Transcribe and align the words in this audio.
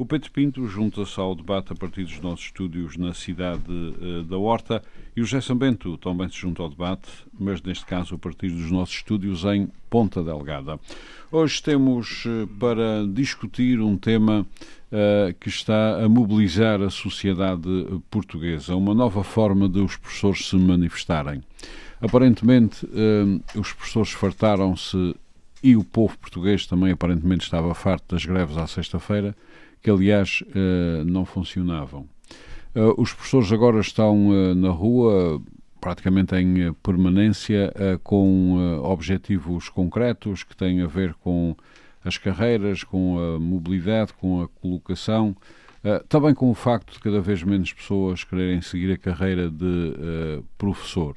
O 0.00 0.06
Pedro 0.06 0.30
Pinto 0.30 0.64
junta-se 0.68 1.18
ao 1.18 1.34
debate 1.34 1.72
a 1.72 1.74
partir 1.74 2.04
dos 2.04 2.20
nossos 2.20 2.44
estúdios 2.44 2.96
na 2.96 3.12
cidade 3.12 3.64
uh, 3.68 4.22
da 4.22 4.38
Horta 4.38 4.80
e 5.16 5.20
o 5.20 5.24
José 5.24 5.40
Sambento 5.40 5.98
também 5.98 6.28
se 6.28 6.36
junta 6.36 6.62
ao 6.62 6.68
debate, 6.68 7.08
mas 7.36 7.60
neste 7.60 7.84
caso 7.84 8.14
a 8.14 8.18
partir 8.18 8.48
dos 8.48 8.70
nossos 8.70 8.94
estúdios 8.94 9.42
em 9.42 9.68
Ponta 9.90 10.22
Delgada. 10.22 10.78
Hoje 11.32 11.60
temos 11.60 12.24
uh, 12.26 12.46
para 12.60 13.04
discutir 13.08 13.80
um 13.80 13.96
tema 13.96 14.42
uh, 14.92 15.34
que 15.40 15.48
está 15.48 16.04
a 16.04 16.08
mobilizar 16.08 16.80
a 16.80 16.90
sociedade 16.90 17.68
portuguesa, 18.08 18.76
uma 18.76 18.94
nova 18.94 19.24
forma 19.24 19.68
de 19.68 19.80
os 19.80 19.96
professores 19.96 20.46
se 20.46 20.54
manifestarem. 20.54 21.42
Aparentemente, 22.00 22.88
os 23.56 23.72
professores 23.72 24.12
fartaram-se 24.12 25.16
e 25.60 25.74
o 25.74 25.82
povo 25.82 26.16
português 26.16 26.64
também 26.68 26.92
aparentemente 26.92 27.42
estava 27.42 27.74
farto 27.74 28.14
das 28.14 28.24
greves 28.24 28.56
à 28.56 28.68
sexta-feira 28.68 29.34
que 29.82 29.90
aliás 29.90 30.42
uh, 30.42 31.04
não 31.04 31.24
funcionavam. 31.24 32.08
Uh, 32.74 33.00
os 33.00 33.12
professores 33.12 33.52
agora 33.52 33.80
estão 33.80 34.28
uh, 34.28 34.54
na 34.54 34.70
rua, 34.70 35.40
praticamente 35.80 36.34
em 36.34 36.72
permanência, 36.82 37.72
com 38.02 38.80
objetivos 38.82 39.68
concretos 39.68 40.42
que 40.42 40.56
têm 40.56 40.82
a 40.82 40.88
ver 40.88 41.14
com 41.14 41.56
as 42.04 42.18
carreiras, 42.18 42.82
com 42.82 43.16
a 43.18 43.38
mobilidade, 43.38 44.12
com 44.14 44.42
a 44.42 44.48
colocação, 44.48 45.36
também 46.08 46.34
com 46.34 46.50
o 46.50 46.54
facto 46.54 46.94
de 46.94 46.98
cada 46.98 47.20
vez 47.20 47.44
menos 47.44 47.72
pessoas 47.72 48.24
quererem 48.24 48.60
seguir 48.60 48.92
a 48.92 48.98
carreira 48.98 49.48
de 49.48 50.42
professor 50.58 51.14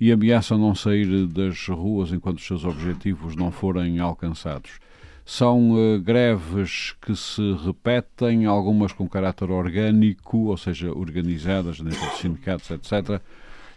e 0.00 0.10
ameaçam 0.10 0.58
não 0.58 0.74
sair 0.74 1.28
das 1.28 1.68
ruas 1.68 2.12
enquanto 2.12 2.38
os 2.38 2.44
seus 2.44 2.64
objetivos 2.64 3.36
não 3.36 3.52
forem 3.52 4.00
alcançados. 4.00 4.80
São 5.24 5.72
uh, 5.72 6.00
greves 6.00 6.94
que 7.00 7.14
se 7.14 7.52
repetem, 7.64 8.44
algumas 8.44 8.92
com 8.92 9.08
caráter 9.08 9.50
orgânico, 9.50 10.46
ou 10.46 10.56
seja, 10.56 10.90
organizadas 10.92 11.80
dentro 11.80 12.10
de 12.10 12.16
sindicatos, 12.16 12.70
etc. 12.70 13.22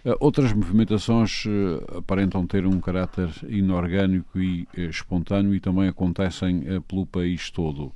Eh, 0.03 0.15
outras 0.19 0.51
movimentações 0.53 1.45
uh, 1.45 1.99
aparentam 1.99 2.47
ter 2.47 2.65
um 2.65 2.79
caráter 2.79 3.29
inorgânico 3.47 4.39
e 4.39 4.67
espontâneo 4.75 5.53
e 5.53 5.59
também 5.59 5.87
acontecem 5.87 6.63
pelo 6.87 7.05
país 7.05 7.51
todo. 7.51 7.91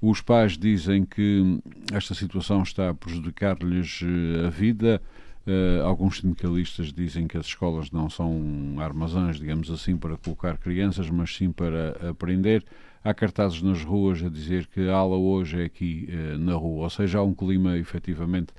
Os 0.00 0.20
pais 0.20 0.56
dizem 0.56 1.04
que 1.04 1.60
esta 1.92 2.14
situação 2.14 2.62
está 2.62 2.90
a 2.90 2.94
prejudicar-lhes 2.94 4.02
a 4.46 4.50
vida. 4.50 5.00
Uh, 5.46 5.84
alguns 5.84 6.20
sindicalistas 6.20 6.92
dizem 6.92 7.28
que 7.28 7.36
as 7.36 7.46
escolas 7.46 7.90
não 7.90 8.08
são 8.08 8.76
armazéns, 8.78 9.38
digamos 9.38 9.70
assim, 9.70 9.96
para 9.96 10.16
colocar 10.16 10.56
crianças, 10.56 11.10
mas 11.10 11.34
sim 11.36 11.52
para 11.52 12.10
aprender. 12.10 12.64
Há 13.02 13.12
cartazes 13.12 13.60
nas 13.60 13.82
ruas 13.82 14.22
a 14.22 14.30
dizer 14.30 14.66
que 14.66 14.88
a 14.88 14.94
aula 14.94 15.16
hoje 15.16 15.60
é 15.60 15.64
aqui 15.64 16.08
uh, 16.10 16.38
na 16.38 16.54
rua, 16.54 16.84
ou 16.84 16.90
seja, 16.90 17.18
há 17.18 17.22
um 17.22 17.34
clima 17.34 17.76
efetivamente 17.76 18.52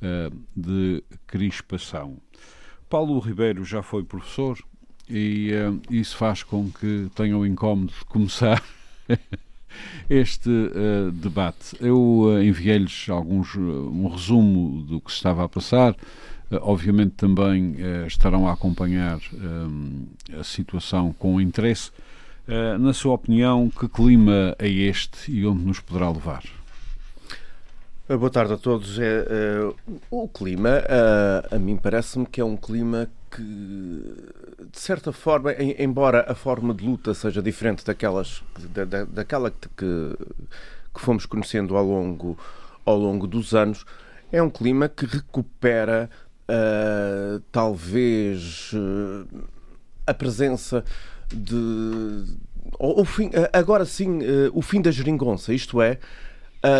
uh, 0.00 0.36
de 0.56 1.02
crispação. 1.26 2.18
Paulo 2.88 3.18
Ribeiro 3.18 3.64
já 3.64 3.82
foi 3.82 4.04
professor 4.04 4.58
e 5.10 5.50
isso 5.90 6.16
faz 6.16 6.42
com 6.42 6.70
que 6.70 7.10
tenha 7.14 7.36
o 7.36 7.44
incómodo 7.44 7.92
de 7.92 8.04
começar 8.04 8.62
este 10.08 10.48
uh, 10.48 11.10
debate. 11.12 11.76
Eu 11.80 11.98
uh, 11.98 12.42
enviei-lhes 12.42 13.08
alguns 13.08 13.54
uh, 13.54 13.60
um 13.60 14.08
resumo 14.08 14.82
do 14.82 15.00
que 15.00 15.10
se 15.10 15.16
estava 15.18 15.44
a 15.44 15.48
passar. 15.48 15.94
obviamente 16.62 17.12
também 17.12 17.76
estarão 18.06 18.48
a 18.48 18.52
acompanhar 18.54 19.20
a 20.40 20.42
situação 20.42 21.14
com 21.18 21.38
interesse. 21.38 21.90
na 22.80 22.94
sua 22.94 23.12
opinião, 23.12 23.68
que 23.68 23.86
clima 23.86 24.56
é 24.58 24.66
este 24.66 25.30
e 25.30 25.46
onde 25.46 25.62
nos 25.62 25.78
poderá 25.78 26.10
levar? 26.10 26.42
Boa 28.08 28.30
tarde 28.30 28.54
a 28.54 28.56
todos. 28.56 28.98
É, 28.98 29.70
o 30.10 30.26
clima, 30.26 30.82
a 31.50 31.58
mim 31.58 31.76
parece-me 31.76 32.24
que 32.24 32.40
é 32.40 32.44
um 32.44 32.56
clima 32.56 33.10
que, 33.30 33.42
de 33.42 34.78
certa 34.78 35.12
forma, 35.12 35.52
em, 35.52 35.74
embora 35.78 36.24
a 36.28 36.34
forma 36.34 36.74
de 36.74 36.84
luta 36.84 37.14
seja 37.14 37.42
diferente 37.42 37.84
daquelas, 37.84 38.42
da, 38.74 38.84
da, 38.84 39.04
daquela 39.04 39.50
que, 39.50 39.66
que 39.76 41.00
fomos 41.00 41.26
conhecendo 41.26 41.76
ao 41.76 41.84
longo, 41.84 42.38
ao 42.84 42.96
longo 42.96 43.26
dos 43.26 43.54
anos, 43.54 43.84
é 44.32 44.42
um 44.42 44.50
clima 44.50 44.88
que 44.88 45.06
recupera 45.06 46.10
uh, 46.48 47.40
talvez 47.52 48.72
uh, 48.72 49.26
a 50.06 50.14
presença 50.14 50.84
de. 51.28 52.24
O, 52.78 53.04
fim, 53.04 53.30
agora 53.52 53.84
sim, 53.84 54.18
uh, 54.18 54.50
o 54.52 54.60
fim 54.60 54.80
da 54.80 54.90
geringonça, 54.90 55.54
isto 55.54 55.80
é, 55.80 55.98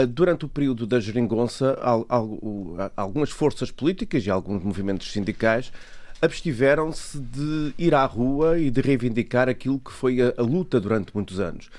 durante 0.09 0.45
o 0.45 0.49
período 0.49 0.87
da 0.87 1.01
geringonça, 1.01 1.79
al, 1.81 2.05
al, 2.09 2.93
algumas 2.97 3.31
forças 3.31 3.71
políticas 3.71 4.27
e 4.27 4.31
alguns 4.31 4.63
movimentos 4.63 5.11
sindicais 5.11 5.73
abstiveram-se 6.21 7.19
de 7.19 7.75
ir 7.79 7.95
à 7.95 8.05
rua 8.05 8.59
e 8.59 8.71
de 8.71 8.81
reivindicar 8.81 9.49
aquilo 9.49 9.79
que 9.79 9.93
foi 9.93 10.21
a, 10.21 10.35
a 10.37 10.43
luta 10.43 10.81
durante 10.81 11.15
muitos 11.15 11.41
anos. 11.41 11.71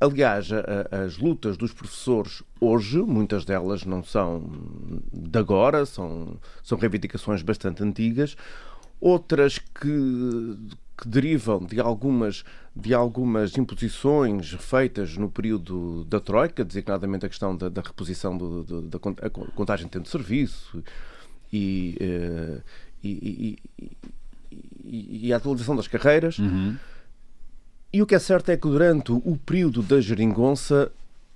Aliás, 0.00 0.48
a, 0.50 1.04
as 1.04 1.18
lutas 1.18 1.56
dos 1.56 1.72
professores 1.72 2.42
hoje, 2.58 2.98
muitas 2.98 3.44
delas 3.44 3.84
não 3.84 4.02
são 4.02 4.42
de 5.12 5.38
agora, 5.38 5.84
são, 5.84 6.38
são 6.62 6.78
reivindicações 6.78 7.42
bastante 7.42 7.82
antigas, 7.82 8.36
outras 8.98 9.58
que, 9.58 10.56
que 10.96 11.06
derivam 11.06 11.66
de 11.66 11.80
algumas, 11.80 12.44
de 12.74 12.94
algumas 12.94 13.58
imposições 13.58 14.52
feitas 14.52 15.16
no 15.16 15.30
período 15.30 16.04
da 16.04 16.18
Troika, 16.18 16.64
designadamente 16.64 17.26
a 17.26 17.28
questão 17.28 17.54
da, 17.54 17.68
da 17.68 17.82
reposição 17.82 18.38
do, 18.38 18.64
do, 18.64 18.82
da 18.82 18.98
contagem 19.54 19.86
de 19.86 19.92
tempo 19.92 20.04
de 20.04 20.10
serviço 20.10 20.82
e, 21.52 21.96
e, 23.02 23.58
e, 24.84 25.26
e 25.26 25.32
a 25.32 25.36
atualização 25.36 25.76
das 25.76 25.88
carreiras. 25.88 26.38
Uhum. 26.38 26.76
E 27.92 28.00
o 28.00 28.06
que 28.06 28.14
é 28.14 28.18
certo 28.18 28.50
é 28.50 28.56
que 28.56 28.68
durante 28.68 29.10
o 29.10 29.36
período 29.44 29.82
da 29.82 30.00
geringonça 30.00 30.92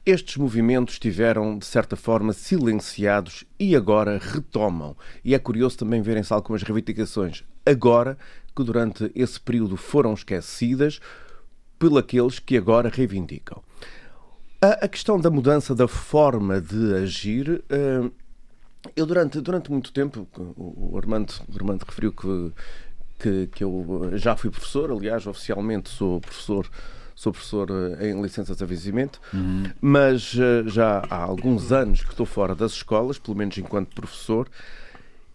estes 0.06 0.36
movimentos 0.36 0.94
estiveram, 0.94 1.58
de 1.58 1.64
certa 1.64 1.96
forma, 1.96 2.32
silenciados 2.32 3.44
e 3.58 3.74
agora 3.74 4.18
retomam. 4.18 4.94
E 5.24 5.34
é 5.34 5.38
curioso 5.38 5.78
também 5.78 6.02
verem-se 6.02 6.32
algumas 6.32 6.62
reivindicações 6.62 7.42
agora 7.64 8.18
que 8.54 8.62
durante 8.62 9.10
esse 9.14 9.40
período 9.40 9.76
foram 9.76 10.12
esquecidas 10.12 11.00
por 11.78 11.98
aqueles 11.98 12.38
que 12.38 12.56
agora 12.56 12.88
reivindicam. 12.88 13.62
A, 14.60 14.84
a 14.84 14.88
questão 14.88 15.18
da 15.18 15.30
mudança 15.30 15.74
da 15.74 15.88
forma 15.88 16.60
de 16.60 16.94
agir 16.94 17.64
uh, 17.70 18.12
eu, 18.94 19.06
durante, 19.06 19.40
durante 19.40 19.70
muito 19.70 19.92
tempo, 19.92 20.26
o 20.56 20.96
Armando, 20.96 21.32
o 21.48 21.56
Armando 21.56 21.84
referiu 21.84 22.12
que, 22.12 22.52
que, 23.18 23.46
que 23.48 23.64
eu 23.64 24.10
já 24.14 24.36
fui 24.36 24.50
professor, 24.50 24.90
aliás, 24.90 25.26
oficialmente 25.26 25.90
sou 25.90 26.20
professor 26.20 26.68
sou 27.14 27.32
professor 27.32 27.68
eh, 27.70 28.10
em 28.10 28.20
licenças 28.20 28.56
de 28.56 28.64
avisamento, 28.64 29.20
uhum. 29.32 29.64
mas 29.80 30.34
eh, 30.36 30.64
já 30.66 31.02
há 31.08 31.22
alguns 31.22 31.70
anos 31.70 32.02
que 32.02 32.10
estou 32.10 32.26
fora 32.26 32.54
das 32.54 32.72
escolas, 32.72 33.18
pelo 33.18 33.36
menos 33.36 33.56
enquanto 33.56 33.94
professor, 33.94 34.48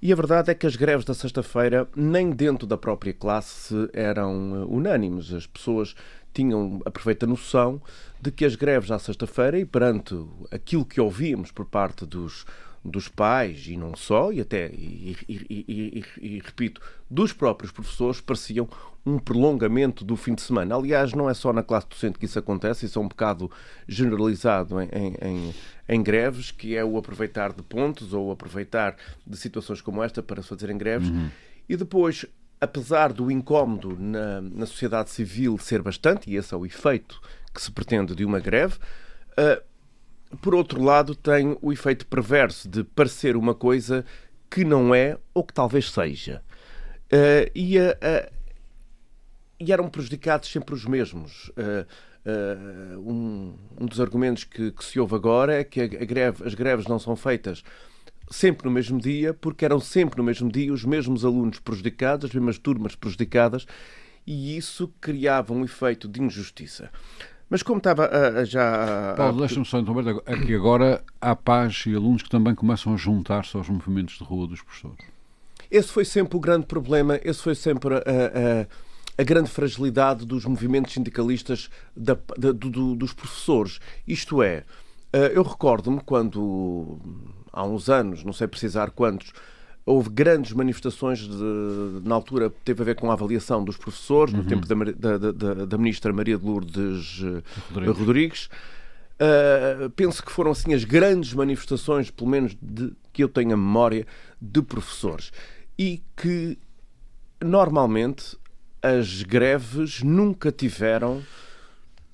e 0.01 0.13
a 0.13 0.15
verdade 0.15 0.51
é 0.51 0.55
que 0.55 0.65
as 0.65 0.75
greves 0.75 1.05
da 1.05 1.13
sexta-feira, 1.13 1.87
nem 1.95 2.31
dentro 2.31 2.65
da 2.65 2.77
própria 2.77 3.13
classe, 3.13 3.89
eram 3.93 4.55
eh, 4.55 4.65
unânimes. 4.73 5.33
As 5.33 5.45
pessoas 5.45 5.95
tinham 6.33 6.81
a 6.85 6.91
perfeita 6.91 7.27
noção 7.27 7.81
de 8.21 8.31
que 8.31 8.45
as 8.45 8.55
greves 8.55 8.91
à 8.91 8.99
sexta-feira, 8.99 9.59
e 9.59 9.65
perante 9.65 10.15
aquilo 10.51 10.85
que 10.85 11.01
ouvíamos 11.01 11.51
por 11.51 11.65
parte 11.65 12.05
dos 12.05 12.45
dos 12.83 13.07
pais 13.07 13.65
e 13.67 13.75
não 13.75 13.95
só, 13.95 14.31
e 14.31 14.39
até, 14.41 14.67
e, 14.67 15.17
e, 15.27 15.65
e, 15.67 16.03
e, 16.21 16.39
repito, 16.39 16.81
dos 17.09 17.33
próprios 17.33 17.71
professores, 17.71 18.21
pareciam 18.21 18.67
um 19.05 19.17
prolongamento 19.17 20.03
do 20.05 20.15
fim 20.15 20.35
de 20.35 20.41
semana. 20.41 20.75
Aliás, 20.75 21.13
não 21.13 21.29
é 21.29 21.33
só 21.33 21.51
na 21.51 21.63
classe 21.63 21.87
docente 21.87 22.19
que 22.19 22.25
isso 22.25 22.39
acontece, 22.39 22.85
isso 22.85 22.99
é 22.99 23.01
um 23.01 23.07
bocado 23.07 23.49
generalizado 23.87 24.79
em, 24.81 24.89
em, 25.21 25.53
em 25.87 26.03
greves, 26.03 26.51
que 26.51 26.75
é 26.75 26.83
o 26.83 26.97
aproveitar 26.97 27.53
de 27.53 27.63
pontos 27.63 28.13
ou 28.13 28.31
aproveitar 28.31 28.95
de 29.25 29.37
situações 29.37 29.81
como 29.81 30.03
esta 30.03 30.21
para 30.21 30.41
se 30.41 30.49
fazerem 30.49 30.77
greves. 30.77 31.09
Uhum. 31.09 31.29
E 31.67 31.75
depois, 31.75 32.25
apesar 32.59 33.13
do 33.13 33.31
incómodo 33.31 33.97
na, 33.99 34.41
na 34.41 34.65
sociedade 34.65 35.09
civil 35.09 35.57
ser 35.57 35.81
bastante, 35.81 36.29
e 36.29 36.35
esse 36.35 36.53
é 36.53 36.57
o 36.57 36.65
efeito 36.65 37.21
que 37.53 37.61
se 37.61 37.71
pretende 37.71 38.15
de 38.15 38.25
uma 38.25 38.39
greve, 38.39 38.75
uh, 38.75 39.68
por 40.41 40.53
outro 40.53 40.81
lado, 40.81 41.15
tem 41.15 41.57
o 41.61 41.71
efeito 41.71 42.05
perverso 42.05 42.67
de 42.69 42.83
parecer 42.83 43.35
uma 43.35 43.55
coisa 43.55 44.05
que 44.49 44.63
não 44.63 44.93
é 44.93 45.17
ou 45.33 45.43
que 45.43 45.53
talvez 45.53 45.91
seja. 45.91 46.41
Uh, 47.11 47.49
e, 47.55 47.77
uh, 47.79 48.31
e, 49.59 49.71
eram 49.71 49.89
prejudicados 49.89 50.51
sempre 50.51 50.75
os 50.75 50.85
mesmos. 50.85 51.51
Um, 53.07 53.55
um, 53.79 53.85
dos 53.87 53.99
argumentos 53.99 54.43
que, 54.43 54.71
que, 54.71 54.83
se 54.83 54.99
ouve 54.99 55.15
agora 55.15 55.61
é 55.61 55.63
que 55.63 55.79
a, 55.79 55.85
a 55.85 56.05
greve, 56.05 56.45
as 56.45 56.53
greves 56.53 56.85
não 56.85 56.99
são 56.99 57.15
feitas 57.15 57.63
sempre 58.29 58.65
no 58.65 58.71
mesmo 58.71 58.99
dia, 58.99 59.33
porque 59.33 59.65
eram 59.65 59.79
sempre 59.79 60.17
no 60.17 60.23
mesmo 60.23 60.51
dia 60.51 60.71
os 60.71 60.85
mesmos 60.85 61.25
alunos 61.25 61.59
prejudicados, 61.59 62.29
as 62.29 62.33
mesmas 62.33 62.57
turmas 62.57 62.95
prejudicadas, 62.95 63.65
e 64.25 64.55
isso 64.55 64.93
criava 65.01 65.53
um 65.53 65.63
efeito 65.63 66.07
de 66.07 66.21
injustiça. 66.21 66.91
Mas 67.49 67.63
como 67.63 67.79
estava 67.79 68.07
a 68.07 68.45
já. 68.45 69.15
Paulo, 69.17 69.39
deixa-me 69.39 69.65
só 69.65 69.79
interromper. 69.79 70.21
É 70.25 70.37
que 70.37 70.53
agora 70.53 71.03
há 71.19 71.35
pais 71.35 71.83
e 71.87 71.95
alunos 71.95 72.21
que 72.21 72.29
também 72.29 72.53
começam 72.53 72.93
a 72.93 72.97
juntar-se 72.97 73.57
aos 73.57 73.67
movimentos 73.67 74.17
de 74.17 74.23
rua 74.23 74.47
dos 74.47 74.61
professores. 74.61 74.99
Esse 75.71 75.89
foi 75.89 76.05
sempre 76.05 76.37
o 76.37 76.39
grande 76.39 76.65
problema, 76.65 77.19
esse 77.23 77.41
foi 77.41 77.55
sempre 77.55 77.95
a, 77.95 77.99
a, 77.99 79.21
a 79.21 79.23
grande 79.23 79.49
fragilidade 79.49 80.25
dos 80.25 80.45
movimentos 80.45 80.93
sindicalistas 80.93 81.69
da, 81.95 82.17
da, 82.37 82.51
do, 82.51 82.95
dos 82.95 83.13
professores. 83.13 83.79
Isto 84.07 84.41
é, 84.41 84.63
eh, 85.13 85.31
eu 85.35 85.43
recordo-me 85.43 86.01
quando, 86.01 86.99
há 87.53 87.63
uns 87.63 87.89
anos, 87.89 88.23
não 88.23 88.33
sei 88.33 88.47
precisar 88.47 88.89
quantos, 88.91 89.31
houve 89.89 90.07
grandes 90.11 90.53
manifestações 90.53 91.27
de, 91.27 92.01
na 92.03 92.13
altura 92.13 92.53
teve 92.63 92.83
a 92.83 92.85
ver 92.85 92.95
com 92.95 93.09
a 93.09 93.13
avaliação 93.13 93.63
dos 93.63 93.75
professores 93.75 94.31
uhum. 94.31 94.41
no 94.41 94.47
tempo 94.47 94.67
da, 94.67 95.17
da, 95.17 95.31
da, 95.31 95.65
da, 95.65 95.77
ministra 95.79 96.13
Maria 96.13 96.37
de 96.37 96.45
Lourdes 96.45 97.21
eh, 97.23 97.41
Rodrigues. 97.73 97.97
Rodrigues. 97.97 98.49
Uh, 99.19 99.89
penso 99.89 100.23
que 100.23 100.31
foram 100.31 100.51
assim 100.51 100.75
as 100.75 100.83
grandes 100.83 101.33
manifestações, 101.33 102.11
pelo 102.11 102.29
menos 102.29 102.55
de, 102.61 102.93
que 103.11 103.23
eu 103.23 103.27
tenho 103.27 103.51
a 103.53 103.57
memória, 103.57 104.05
de 104.39 104.61
professores. 104.61 105.31
E 105.77 106.03
que 106.15 106.59
normalmente 107.43 108.37
as 108.83 109.23
greves 109.23 110.03
nunca 110.03 110.51
tiveram 110.51 111.23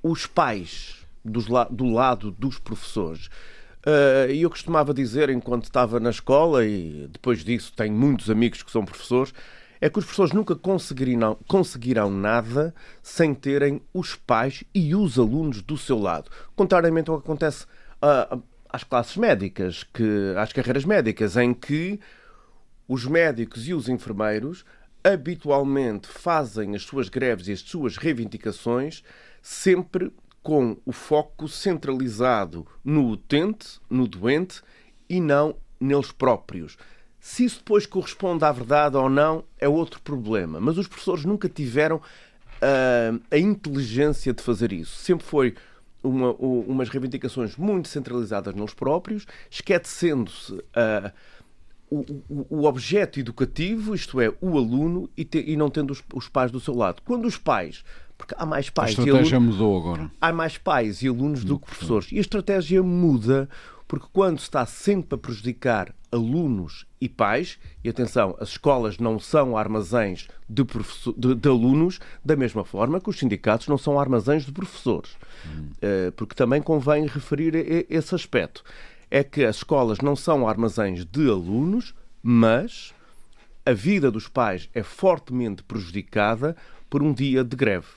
os 0.01 0.25
pais 0.25 1.05
dos, 1.25 1.45
do 1.69 1.91
lado 1.91 2.31
dos 2.31 2.57
professores. 2.57 3.29
Uh, 3.85 4.31
e 4.31 4.41
eu 4.41 4.49
costumava 4.49 4.93
dizer, 4.93 5.29
enquanto 5.29 5.65
estava 5.65 5.99
na 5.99 6.09
escola, 6.09 6.65
e 6.65 7.07
depois 7.11 7.43
disso 7.43 7.71
tenho 7.75 7.93
muitos 7.93 8.29
amigos 8.31 8.63
que 8.63 8.71
são 8.71 8.83
professores, 8.83 9.31
é 9.79 9.89
que 9.89 9.99
os 9.99 10.05
professores 10.05 10.33
nunca 10.33 10.55
conseguirão, 10.55 11.37
conseguirão 11.47 12.09
nada 12.09 12.73
sem 13.03 13.33
terem 13.35 13.79
os 13.93 14.15
pais 14.15 14.63
e 14.73 14.95
os 14.95 15.19
alunos 15.19 15.61
do 15.61 15.77
seu 15.77 15.99
lado. 15.99 16.31
Contrariamente 16.55 17.11
ao 17.11 17.19
que 17.19 17.25
acontece 17.25 17.65
uh, 18.01 18.41
às 18.69 18.83
classes 18.83 19.17
médicas, 19.17 19.83
que, 19.83 20.33
às 20.35 20.51
carreiras 20.51 20.85
médicas, 20.85 21.37
em 21.37 21.53
que 21.53 21.99
os 22.87 23.05
médicos 23.05 23.67
e 23.67 23.73
os 23.73 23.87
enfermeiros 23.87 24.65
habitualmente 25.03 26.07
fazem 26.07 26.75
as 26.75 26.81
suas 26.81 27.09
greves 27.09 27.47
e 27.47 27.51
as 27.51 27.59
suas 27.59 27.97
reivindicações 27.97 29.03
sempre 29.41 30.11
com 30.45 30.77
o 30.85 30.91
foco 30.91 31.47
centralizado 31.47 32.67
no 32.83 33.09
utente, 33.09 33.79
no 33.89 34.07
doente 34.07 34.61
e 35.09 35.19
não 35.19 35.55
neles 35.79 36.11
próprios. 36.11 36.77
Se 37.19 37.45
isso 37.45 37.57
depois 37.57 37.87
corresponde 37.87 38.45
à 38.45 38.51
verdade 38.51 38.95
ou 38.95 39.09
não 39.09 39.43
é 39.57 39.67
outro 39.67 39.99
problema. 39.99 40.61
Mas 40.61 40.77
os 40.77 40.87
professores 40.87 41.25
nunca 41.25 41.49
tiveram 41.49 41.95
uh, 41.97 43.19
a 43.31 43.39
inteligência 43.39 44.31
de 44.33 44.43
fazer 44.43 44.71
isso. 44.71 44.95
Sempre 44.97 45.25
foi 45.25 45.55
uma, 46.03 46.31
umas 46.33 46.89
reivindicações 46.89 47.57
muito 47.57 47.87
centralizadas 47.87 48.53
neles 48.53 48.75
próprios, 48.75 49.25
esquecendo-se 49.49 50.53
uh, 50.53 51.11
o, 51.89 52.01
o, 52.29 52.47
o, 52.51 52.65
objeto 52.65 53.19
educativo, 53.19 53.95
isto 53.95 54.21
é, 54.21 54.31
o 54.39 54.59
aluno, 54.59 55.09
e, 55.17 55.25
te, 55.25 55.39
e 55.39 55.57
não 55.57 55.71
tendo 55.71 55.89
os, 55.89 56.03
os, 56.13 56.29
pais 56.29 56.51
do 56.51 56.59
seu 56.59 56.75
lado. 56.75 57.01
Quando 57.03 57.25
os 57.25 57.35
pais 57.35 57.83
porque 58.17 58.33
há 58.37 58.45
mais 58.45 58.69
pais. 58.69 58.89
A 58.89 59.03
estratégia 59.03 59.37
alunos, 59.37 59.55
mudou 59.55 59.77
agora. 59.77 60.11
Há 60.19 60.31
mais 60.31 60.57
pais 60.57 61.01
e 61.01 61.07
alunos 61.07 61.43
do, 61.43 61.55
do 61.55 61.59
que 61.59 61.65
professores. 61.65 62.11
E 62.11 62.17
a 62.17 62.21
estratégia 62.21 62.81
muda 62.81 63.49
porque 63.87 64.07
quando 64.11 64.39
se 64.39 64.45
está 64.45 64.65
sempre 64.65 65.15
a 65.15 65.17
prejudicar 65.17 65.93
alunos 66.11 66.85
e 66.99 67.07
pais, 67.07 67.59
e 67.83 67.89
atenção, 67.89 68.35
as 68.39 68.49
escolas 68.49 68.97
não 68.97 69.19
são 69.19 69.55
armazéns 69.55 70.27
de, 70.49 70.63
de, 71.15 71.35
de 71.35 71.49
alunos, 71.49 71.99
da 72.23 72.35
mesma 72.35 72.65
forma 72.65 72.99
que 72.99 73.09
os 73.09 73.19
sindicatos 73.19 73.67
não 73.67 73.77
são 73.77 73.99
armazéns 73.99 74.43
de 74.43 74.51
professores. 74.51 75.11
Hum. 75.45 75.69
Uh, 75.77 76.11
porque 76.13 76.33
também 76.33 76.61
convém 76.61 77.05
referir 77.05 77.53
esse 77.89 78.15
aspecto. 78.15 78.63
É 79.11 79.23
que 79.23 79.43
as 79.43 79.57
escolas 79.57 79.99
não 79.99 80.15
são 80.15 80.47
armazéns 80.47 81.05
de 81.05 81.29
alunos, 81.29 81.93
mas 82.23 82.93
a 83.65 83.73
vida 83.73 84.09
dos 84.09 84.27
pais 84.27 84.67
é 84.73 84.81
fortemente 84.81 85.63
prejudicada 85.63 86.55
por 86.89 87.03
um 87.03 87.13
dia 87.13 87.43
de 87.43 87.55
greve. 87.55 87.87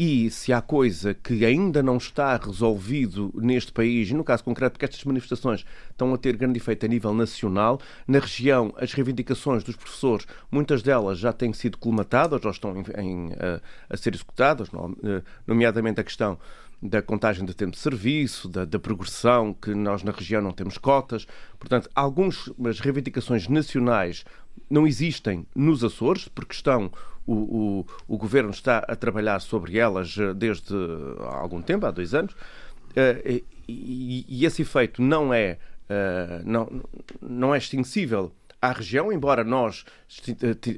E 0.00 0.30
se 0.30 0.52
há 0.52 0.62
coisa 0.62 1.12
que 1.12 1.44
ainda 1.44 1.82
não 1.82 1.96
está 1.96 2.36
resolvido 2.36 3.32
neste 3.34 3.72
país, 3.72 4.08
e 4.08 4.14
no 4.14 4.22
caso 4.22 4.44
concreto, 4.44 4.74
porque 4.74 4.84
estas 4.84 5.02
manifestações 5.02 5.64
estão 5.90 6.14
a 6.14 6.16
ter 6.16 6.36
grande 6.36 6.56
efeito 6.56 6.86
a 6.86 6.88
nível 6.88 7.12
nacional, 7.12 7.80
na 8.06 8.20
região 8.20 8.72
as 8.76 8.92
reivindicações 8.92 9.64
dos 9.64 9.74
professores, 9.74 10.24
muitas 10.52 10.82
delas 10.82 11.18
já 11.18 11.32
têm 11.32 11.52
sido 11.52 11.78
colmatadas 11.78 12.44
ou 12.44 12.50
estão 12.52 12.76
em, 12.76 12.84
em, 12.96 13.32
a, 13.32 13.60
a, 13.90 13.96
ser 13.96 14.14
executadas, 14.14 14.68
eh, 15.02 15.22
nomeadamente 15.44 16.00
a 16.00 16.04
questão 16.04 16.38
da 16.80 17.02
contagem 17.02 17.44
de 17.44 17.54
tempo 17.54 17.72
de 17.72 17.78
serviço, 17.78 18.48
da, 18.48 18.64
da, 18.64 18.78
progressão, 18.78 19.52
que 19.52 19.74
nós 19.74 20.02
na 20.02 20.12
região 20.12 20.40
não 20.40 20.52
temos 20.52 20.78
cotas. 20.78 21.26
Portanto, 21.58 21.90
algumas 21.94 22.80
reivindicações 22.80 23.48
nacionais 23.48 24.24
não 24.70 24.86
existem 24.86 25.46
nos 25.54 25.82
Açores, 25.82 26.28
porque 26.28 26.54
estão 26.54 26.90
o, 27.28 27.34
o, 27.34 27.86
o 28.14 28.16
governo 28.16 28.50
está 28.50 28.78
a 28.78 28.96
trabalhar 28.96 29.40
sobre 29.40 29.76
elas 29.76 30.16
eh, 30.18 30.32
desde 30.32 30.74
há 31.20 31.36
algum 31.36 31.60
tempo, 31.60 31.84
há 31.84 31.90
dois 31.90 32.14
anos, 32.14 32.32
uh, 32.32 33.42
e, 33.68 34.24
e, 34.26 34.46
esse 34.46 34.62
efeito 34.62 35.02
não 35.02 35.34
é, 35.34 35.58
uh, 35.90 36.42
não, 36.46 36.82
não 37.20 37.54
é 37.54 37.58
extensível 37.58 38.32
à 38.62 38.72
região, 38.72 39.12
embora 39.12 39.44
nós 39.44 39.84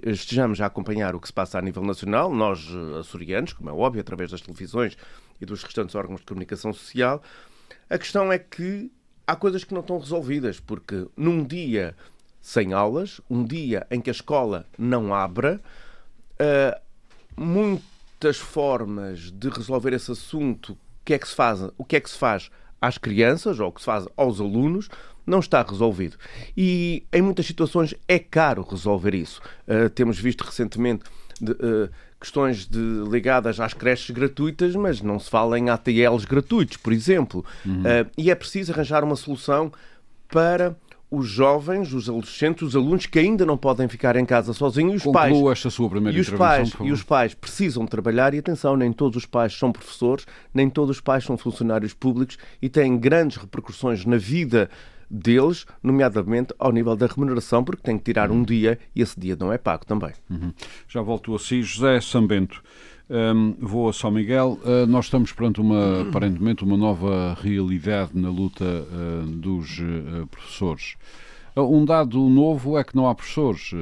estejamos 0.05 0.61
a 0.61 0.67
acompanhar 0.67 1.15
o 1.15 1.21
que 1.21 1.29
se 1.29 1.33
passa 1.33 1.57
a 1.57 1.63
nível 1.63 1.85
nacional, 1.85 2.35
nós 2.35 2.69
açorianos, 2.99 3.53
como 3.53 3.71
é 3.71 3.73
óbvio, 3.73 4.01
através 4.01 4.33
das 4.33 4.41
televisões 4.41 4.97
e 5.41 5.47
dos 5.47 5.63
restantes 5.63 5.95
órgãos 5.95 6.21
de 6.21 6.27
comunicação 6.27 6.73
social, 6.73 7.23
a 7.89 7.99
questão 7.99 8.33
é 8.33 8.39
que 8.39 8.91
há 9.27 9.35
coisas 9.37 9.65
que 9.65 9.75
não 9.75 9.81
estão 9.81 9.99
resolvidas, 9.99 10.61
porque 10.61 11.07
num 11.17 11.45
dia 11.45 11.97
sem 12.41 12.73
aulas, 12.73 13.21
um 13.29 13.45
dia 13.45 13.87
em 13.91 14.01
que 14.01 14.11
a 14.11 14.13
escola 14.13 14.67
não 14.79 15.15
abra, 15.15 15.61
uh, 16.41 16.81
muitas 17.37 18.39
formas 18.39 19.31
de 19.31 19.49
resolver 19.49 19.93
esse 19.93 20.11
assunto, 20.11 20.73
o 20.73 20.79
que 21.05 21.15
é 21.15 21.19
que 21.19 21.29
se 21.29 21.35
faz, 21.35 21.61
o 21.77 21.85
que 21.85 21.97
é 21.97 22.01
que 22.01 22.11
se 22.11 22.19
faz 22.19 22.51
às 22.81 22.97
crianças 22.97 23.61
ou 23.61 23.69
o 23.69 23.73
que 23.73 23.81
se 23.81 23.87
faz 23.87 24.07
aos 24.17 24.41
alunos, 24.41 24.89
não 25.27 25.39
está 25.39 25.63
resolvido. 25.63 26.17
E 26.57 27.05
em 27.13 27.23
muitas 27.23 27.47
situações 27.47 27.95
é 28.09 28.19
caro 28.19 28.63
resolver 28.63 29.15
isso. 29.15 29.41
Uh, 29.69 29.91
temos 29.91 30.19
visto 30.19 30.43
recentemente 30.43 31.05
de, 31.41 31.53
uh, 31.53 31.91
questões 32.21 32.67
de, 32.67 32.79
ligadas 33.11 33.59
às 33.59 33.73
creches 33.73 34.11
gratuitas, 34.11 34.77
mas 34.77 35.01
não 35.01 35.19
se 35.19 35.31
fala 35.31 35.59
em 35.59 35.71
ATLs 35.71 36.27
gratuitos, 36.27 36.77
por 36.77 36.93
exemplo. 36.93 37.45
Uhum. 37.65 37.81
Uh, 37.81 38.11
e 38.17 38.31
é 38.31 38.35
preciso 38.35 38.73
arranjar 38.73 39.03
uma 39.03 39.17
solução 39.17 39.73
para 40.29 40.77
os 41.11 41.27
jovens, 41.27 41.93
os 41.93 42.09
adolescentes, 42.09 42.63
os 42.63 42.77
alunos 42.77 43.07
que 43.07 43.19
ainda 43.19 43.45
não 43.45 43.57
podem 43.57 43.89
ficar 43.89 44.15
em 44.17 44.25
casa 44.25 44.53
sozinhos. 44.53 44.97
Os 44.97 45.03
Conclua 45.03 45.23
pais, 45.23 45.59
esta 45.59 45.71
sua 45.71 45.91
primeira 45.91 46.17
e 46.17 46.21
os 46.21 46.31
pais 46.31 46.73
E 46.81 46.93
os 46.93 47.03
pais 47.03 47.35
precisam 47.35 47.85
trabalhar 47.85 48.33
e 48.33 48.39
atenção, 48.39 48.77
nem 48.77 48.93
todos 48.93 49.17
os 49.17 49.27
pais 49.27 49.53
são 49.59 49.73
professores, 49.73 50.25
nem 50.55 50.71
todos 50.71 50.97
os 50.97 51.01
pais 51.01 51.25
são 51.25 51.37
funcionários 51.37 51.93
públicos 51.93 52.39
e 52.63 52.69
têm 52.69 52.97
grandes 52.97 53.39
repercussões 53.39 54.05
na 54.05 54.19
vida 54.19 54.71
deles, 55.11 55.67
nomeadamente 55.83 56.55
ao 56.59 56.71
nível 56.71 56.95
da 56.95 57.07
remuneração, 57.07 57.65
porque 57.65 57.83
têm 57.83 57.99
que 57.99 58.05
tirar 58.05 58.31
um 58.31 58.43
dia 58.43 58.79
e 58.95 59.03
esse 59.03 59.19
dia 59.19 59.37
não 59.39 59.53
é 59.53 59.59
pago 59.59 59.85
também. 59.85 60.13
Uhum. 60.31 60.53
Já 60.89 61.03
volto 61.03 61.35
a 61.35 61.39
si, 61.39 61.63
José 61.63 62.01
Sambento. 62.01 62.63
Um, 63.11 63.57
vou 63.59 63.89
a 63.89 63.93
São 63.93 64.13
Miguel. 64.13 64.61
Uh, 64.63 64.87
nós 64.87 65.07
estamos 65.07 65.33
perante 65.33 65.61
uma, 65.61 66.03
aparentemente, 66.03 66.63
uma 66.63 66.77
nova 66.77 67.37
realidade 67.43 68.13
na 68.15 68.31
luta 68.31 68.65
uh, 68.65 69.27
dos 69.27 69.81
uh, 69.81 70.29
professores. 70.29 70.95
Um 71.57 71.85
dado 71.85 72.21
novo 72.29 72.79
é 72.79 72.85
que 72.85 72.95
não 72.95 73.09
há 73.09 73.15
professores. 73.15 73.73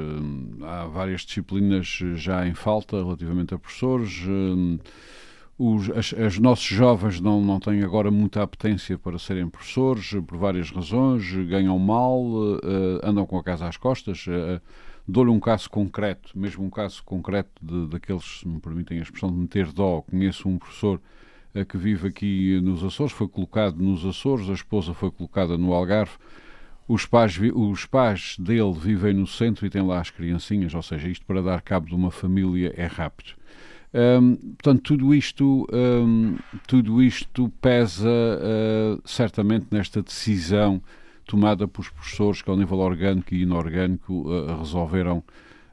Há 0.62 0.86
várias 0.86 1.20
disciplinas 1.20 1.86
já 2.14 2.48
em 2.48 2.54
falta 2.54 2.96
relativamente 2.96 3.52
a 3.52 3.58
professores. 3.58 4.22
Os, 5.58 5.90
as, 5.90 6.14
as, 6.14 6.38
nossos 6.38 6.66
jovens 6.66 7.20
não, 7.20 7.40
não 7.40 7.58
têm 7.58 7.82
agora 7.82 8.12
muita 8.12 8.42
apetência 8.42 8.96
para 8.96 9.18
serem 9.18 9.48
professores, 9.48 10.14
por 10.26 10.38
várias 10.38 10.70
razões, 10.70 11.24
ganham 11.48 11.76
mal, 11.80 12.24
andam 13.02 13.26
com 13.26 13.36
a 13.36 13.42
casa 13.42 13.66
às 13.66 13.76
costas. 13.76 14.24
Dou-lhe 15.06 15.30
um 15.30 15.40
caso 15.40 15.68
concreto, 15.68 16.38
mesmo 16.38 16.64
um 16.64 16.70
caso 16.70 17.02
concreto 17.02 17.50
de, 17.60 17.88
daqueles, 17.88 18.40
se 18.40 18.46
me 18.46 18.60
permitem 18.60 19.00
a 19.00 19.02
expressão, 19.02 19.32
de 19.32 19.36
meter 19.36 19.72
dó. 19.72 20.02
Conheço 20.02 20.48
um 20.48 20.58
professor 20.58 21.00
que 21.68 21.76
vive 21.76 22.06
aqui 22.06 22.60
nos 22.60 22.84
Açores, 22.84 23.12
foi 23.12 23.26
colocado 23.26 23.82
nos 23.82 24.04
Açores, 24.04 24.48
a 24.48 24.52
esposa 24.52 24.94
foi 24.94 25.10
colocada 25.10 25.58
no 25.58 25.72
Algarve. 25.72 26.12
Os 26.86 27.04
pais, 27.04 27.38
os 27.54 27.84
pais 27.84 28.36
dele 28.38 28.72
vivem 28.72 29.12
no 29.12 29.26
centro 29.26 29.66
e 29.66 29.70
têm 29.70 29.82
lá 29.82 29.98
as 30.00 30.10
criancinhas, 30.10 30.72
ou 30.72 30.82
seja, 30.82 31.08
isto 31.08 31.26
para 31.26 31.42
dar 31.42 31.60
cabo 31.62 31.86
de 31.86 31.94
uma 31.94 32.10
família 32.10 32.72
é 32.76 32.86
rápido. 32.86 33.37
Um, 33.92 34.36
portanto, 34.36 34.82
tudo 34.82 35.14
isto, 35.14 35.66
um, 35.72 36.36
tudo 36.66 37.02
isto 37.02 37.50
pesa 37.60 38.08
uh, 38.08 39.00
certamente 39.04 39.66
nesta 39.70 40.02
decisão 40.02 40.82
tomada 41.26 41.66
pelos 41.66 41.88
professores 41.88 42.42
que, 42.42 42.50
ao 42.50 42.56
nível 42.56 42.78
orgânico 42.78 43.34
e 43.34 43.42
inorgânico, 43.42 44.12
uh, 44.28 44.58
resolveram, 44.58 45.22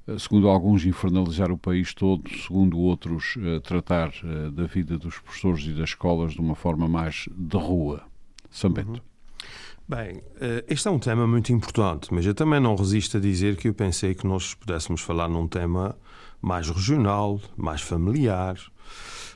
uh, 0.07 0.17
segundo 0.17 0.47
alguns, 0.47 0.85
infernalizar 0.85 1.51
o 1.51 1.57
país 1.57 1.93
todo, 1.93 2.29
segundo 2.29 2.79
outros, 2.79 3.35
tratar 3.63 4.11
da 4.53 4.63
vida 4.63 4.97
dos 4.97 5.19
professores 5.19 5.65
e 5.65 5.71
das 5.71 5.89
escolas 5.89 6.33
de 6.33 6.39
uma 6.39 6.55
forma 6.55 6.87
mais 6.87 7.27
de 7.35 7.57
rua. 7.57 8.03
São 8.49 8.69
Bento. 8.69 8.89
Uhum. 8.91 9.15
Bem, 9.87 10.23
este 10.67 10.87
é 10.87 10.91
um 10.91 10.97
tema 10.97 11.27
muito 11.27 11.53
importante, 11.53 12.11
mas 12.11 12.25
eu 12.25 12.33
também 12.33 12.59
não 12.59 12.75
resisto 12.75 13.17
a 13.17 13.19
dizer 13.19 13.55
que 13.55 13.67
eu 13.67 13.73
pensei 13.73 14.15
que 14.15 14.25
nós 14.25 14.55
pudéssemos 14.55 15.01
falar 15.01 15.29
num 15.29 15.47
tema 15.47 15.95
mais 16.45 16.69
regional, 16.69 17.41
mais 17.57 17.81
familiar. 17.81 18.55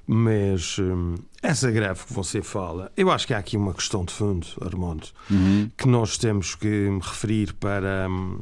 Mas 0.05 0.77
hum, 0.79 1.15
essa 1.41 1.69
greve 1.71 2.05
que 2.05 2.13
você 2.13 2.41
fala, 2.41 2.91
eu 2.95 3.11
acho 3.11 3.25
que 3.25 3.33
há 3.33 3.37
aqui 3.39 3.57
uma 3.57 3.73
questão 3.73 4.05
de 4.05 4.13
fundo, 4.13 4.45
Armando, 4.61 5.07
uhum. 5.29 5.69
que 5.75 5.87
nós 5.87 6.17
temos 6.17 6.55
que 6.55 6.87
referir 7.01 7.53
para 7.53 8.07
hum, 8.09 8.39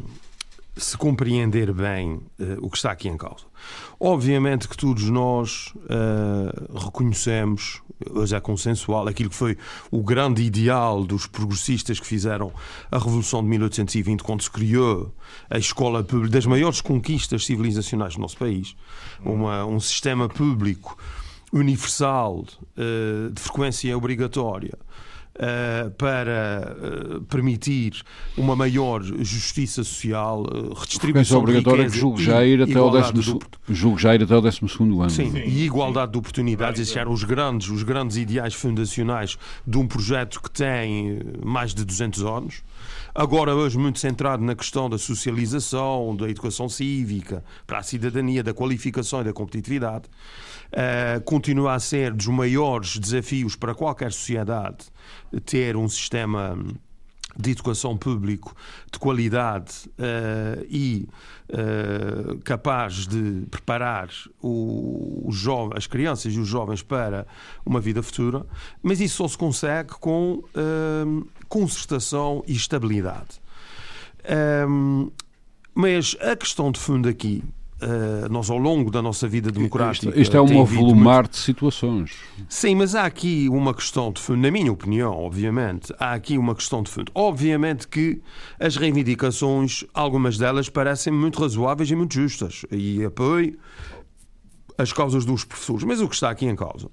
se 0.77 0.97
compreender 0.97 1.73
bem 1.73 2.15
uh, 2.39 2.57
o 2.61 2.69
que 2.69 2.77
está 2.77 2.91
aqui 2.91 3.07
em 3.07 3.17
causa. 3.17 3.45
Obviamente 3.99 4.67
que 4.67 4.77
todos 4.77 5.09
nós 5.09 5.73
uh, 5.75 6.77
reconhecemos, 6.85 7.81
hoje 8.09 8.35
é 8.35 8.39
consensual, 8.39 9.07
aquilo 9.07 9.29
que 9.29 9.35
foi 9.35 9.57
o 9.91 10.03
grande 10.03 10.43
ideal 10.43 11.03
dos 11.03 11.25
progressistas 11.25 11.99
que 11.99 12.05
fizeram 12.05 12.51
a 12.91 12.97
Revolução 12.97 13.41
de 13.41 13.49
1820, 13.49 14.23
quando 14.23 14.43
se 14.43 14.51
criou 14.51 15.13
a 15.49 15.57
escola 15.57 16.03
pública, 16.03 16.33
das 16.33 16.45
maiores 16.45 16.81
conquistas 16.81 17.45
civilizacionais 17.45 18.15
do 18.15 18.21
nosso 18.21 18.37
país, 18.37 18.75
uma, 19.23 19.65
um 19.65 19.79
sistema 19.79 20.29
público 20.29 20.97
universal 21.51 22.45
uh, 22.77 23.31
de 23.31 23.41
frequência 23.41 23.97
obrigatória 23.97 24.77
uh, 25.37 25.91
para 25.91 26.75
uh, 26.77 27.21
permitir 27.21 28.01
uma 28.37 28.55
maior 28.55 29.03
justiça 29.03 29.83
social, 29.83 30.41
uh, 30.41 30.73
redistribuição 30.73 31.39
obrigatória 31.39 31.89
que 31.89 31.97
julgo 31.97 32.21
já 32.21 32.43
ir 32.43 32.61
até 32.61 32.79
o 32.79 32.89
décimo, 32.89 33.21
do... 33.21 33.73
julgo 33.73 33.97
já 33.97 34.15
ir 34.15 34.23
até 34.23 34.35
o 34.35 34.41
12 34.41 34.59
ano. 35.01 35.09
Sim, 35.09 35.31
Sim, 35.31 35.39
e 35.39 35.65
igualdade 35.65 36.11
de 36.11 36.17
oportunidades, 36.17 36.81
esses 36.81 36.95
eram 36.95 37.11
os 37.11 37.23
grandes, 37.23 37.69
os 37.69 37.83
grandes 37.83 38.17
ideais 38.17 38.53
fundacionais 38.53 39.37
de 39.65 39.77
um 39.77 39.87
projeto 39.87 40.41
que 40.41 40.49
tem 40.49 41.19
mais 41.43 41.73
de 41.73 41.85
200 41.85 42.23
anos. 42.23 42.63
Agora, 43.19 43.55
hoje, 43.55 43.79
muito 43.79 43.97
centrado 43.97 44.43
na 44.43 44.53
questão 44.53 44.87
da 44.87 44.99
socialização, 44.99 46.15
da 46.15 46.29
educação 46.29 46.69
cívica, 46.69 47.43
para 47.65 47.79
a 47.79 47.81
cidadania, 47.81 48.43
da 48.43 48.53
qualificação 48.53 49.21
e 49.21 49.23
da 49.23 49.33
competitividade. 49.33 50.05
Uh, 50.67 51.19
continua 51.23 51.73
a 51.73 51.79
ser 51.79 52.13
dos 52.13 52.27
maiores 52.27 52.99
desafios 52.99 53.55
para 53.55 53.73
qualquer 53.73 54.11
sociedade 54.11 54.85
ter 55.45 55.75
um 55.75 55.89
sistema 55.89 56.55
de 57.37 57.51
educação 57.51 57.95
público 57.95 58.55
de 58.91 58.99
qualidade 58.99 59.89
uh, 59.97 60.65
e 60.69 61.07
uh, 61.49 62.37
capaz 62.39 63.07
de 63.07 63.47
preparar 63.49 64.09
o, 64.41 65.23
o 65.27 65.31
jovem, 65.31 65.77
as 65.77 65.87
crianças 65.87 66.33
e 66.33 66.39
os 66.39 66.47
jovens 66.47 66.81
para 66.81 67.27
uma 67.65 67.79
vida 67.79 68.01
futura, 68.01 68.45
mas 68.81 68.99
isso 68.99 69.17
só 69.17 69.27
se 69.27 69.37
consegue 69.37 69.89
com 69.99 70.43
uh, 70.55 71.27
concertação 71.47 72.43
e 72.47 72.53
estabilidade. 72.53 73.41
Um, 74.67 75.11
mas 75.73 76.15
a 76.19 76.35
questão 76.35 76.71
de 76.71 76.79
fundo 76.79 77.07
aqui 77.07 77.43
Uh, 77.79 78.27
nós 78.31 78.49
ao 78.49 78.57
longo 78.57 78.89
da 78.89 79.03
nossa 79.03 79.27
vida 79.27 79.51
democrática. 79.51 80.07
Isto, 80.07 80.19
isto 80.19 80.35
é 80.35 80.41
um 80.41 80.61
avolumar 80.63 81.21
muito... 81.25 81.33
de 81.33 81.37
situações. 81.37 82.11
Sim, 82.49 82.73
mas 82.73 82.95
há 82.95 83.05
aqui 83.05 83.47
uma 83.49 83.71
questão 83.71 84.11
de 84.11 84.19
fundo, 84.19 84.39
na 84.39 84.49
minha 84.49 84.71
opinião, 84.71 85.13
obviamente, 85.13 85.93
há 85.99 86.13
aqui 86.13 86.39
uma 86.39 86.55
questão 86.55 86.81
de 86.81 86.89
fundo. 86.89 87.11
Obviamente 87.13 87.87
que 87.87 88.19
as 88.59 88.77
reivindicações, 88.77 89.83
algumas 89.93 90.39
delas 90.39 90.69
parecem 90.69 91.13
muito 91.13 91.39
razoáveis 91.39 91.91
e 91.91 91.95
muito 91.95 92.15
justas, 92.15 92.65
e 92.71 93.05
apoio 93.05 93.55
as 94.75 94.91
causas 94.91 95.23
dos 95.23 95.43
professores. 95.43 95.83
Mas 95.83 96.01
o 96.01 96.09
que 96.09 96.15
está 96.15 96.31
aqui 96.31 96.47
em 96.47 96.55
causa 96.55 96.89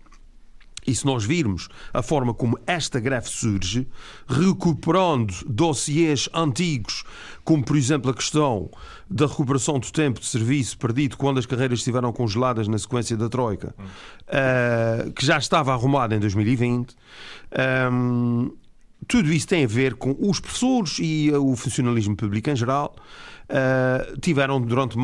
e 0.86 0.94
se 0.94 1.04
nós 1.06 1.24
virmos 1.24 1.68
a 1.92 2.02
forma 2.02 2.34
como 2.34 2.58
esta 2.66 3.00
greve 3.00 3.28
surge, 3.28 3.86
recuperando 4.26 5.32
dossiês 5.46 6.28
antigos, 6.34 7.04
como 7.44 7.64
por 7.64 7.76
exemplo 7.76 8.10
a 8.10 8.14
questão 8.14 8.70
da 9.08 9.26
recuperação 9.26 9.78
do 9.78 9.90
tempo 9.90 10.20
de 10.20 10.26
serviço 10.26 10.78
perdido 10.78 11.16
quando 11.16 11.38
as 11.38 11.46
carreiras 11.46 11.78
estiveram 11.78 12.12
congeladas 12.12 12.68
na 12.68 12.78
sequência 12.78 13.16
da 13.16 13.28
Troika, 13.28 13.74
uh, 13.78 15.12
que 15.12 15.24
já 15.24 15.38
estava 15.38 15.72
arrumada 15.72 16.14
em 16.14 16.18
2020. 16.18 16.94
Um, 17.92 18.50
tudo 19.06 19.32
isso 19.32 19.46
tem 19.46 19.64
a 19.64 19.68
ver 19.68 19.94
com 19.94 20.16
os 20.18 20.40
professores 20.40 20.98
e 20.98 21.30
o 21.32 21.54
funcionalismo 21.56 22.16
público 22.16 22.48
em 22.50 22.56
geral. 22.56 22.94
Uh, 23.44 24.18
tiveram 24.20 24.58
durante 24.58 24.96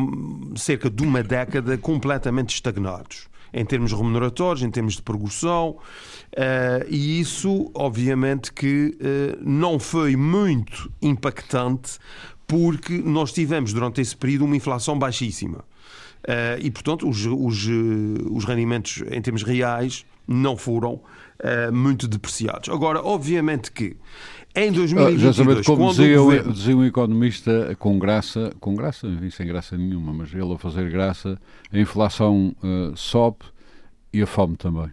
cerca 0.55 0.89
de 0.89 1.03
uma 1.03 1.21
década 1.21 1.77
completamente 1.77 2.55
estagnados 2.55 3.29
em 3.53 3.65
termos 3.65 3.91
remuneratórios, 3.91 4.63
em 4.63 4.71
termos 4.71 4.95
de 4.95 5.01
progressão, 5.01 5.69
uh, 5.69 6.85
e 6.87 7.19
isso, 7.19 7.69
obviamente, 7.73 8.51
que 8.53 8.97
uh, 8.97 9.37
não 9.41 9.79
foi 9.79 10.15
muito 10.15 10.91
impactante, 11.01 11.99
porque 12.47 12.97
nós 12.97 13.31
tivemos 13.31 13.73
durante 13.73 14.01
esse 14.01 14.15
período 14.15 14.45
uma 14.45 14.55
inflação 14.55 14.97
baixíssima. 14.97 15.59
Uh, 16.23 16.59
e, 16.61 16.69
portanto, 16.69 17.07
os, 17.07 17.25
os, 17.25 17.67
os 18.29 18.45
rendimentos 18.45 19.03
em 19.09 19.21
termos 19.21 19.43
reais 19.43 20.05
não 20.27 20.55
foram 20.55 21.01
muito 21.73 22.07
depreciados. 22.07 22.69
Agora, 22.69 23.03
obviamente 23.03 23.71
que 23.71 23.97
em 24.55 24.71
2022, 24.71 25.15
ah, 25.15 25.17
já 25.17 25.33
sabendo 25.33 25.63
como 25.63 25.89
dizia, 25.89 26.17
governo... 26.17 26.53
dizia 26.53 26.77
um 26.77 26.85
economista 26.85 27.75
com 27.79 27.97
graça, 27.97 28.51
com 28.59 28.75
graça, 28.75 29.07
sem 29.31 29.47
graça 29.47 29.77
nenhuma, 29.77 30.13
mas 30.13 30.33
ele 30.33 30.53
a 30.53 30.57
fazer 30.57 30.89
graça, 30.89 31.39
a 31.71 31.79
inflação 31.79 32.55
uh, 32.63 32.95
sobe 32.95 33.39
e 34.13 34.21
a 34.21 34.27
fome 34.27 34.57
também. 34.57 34.91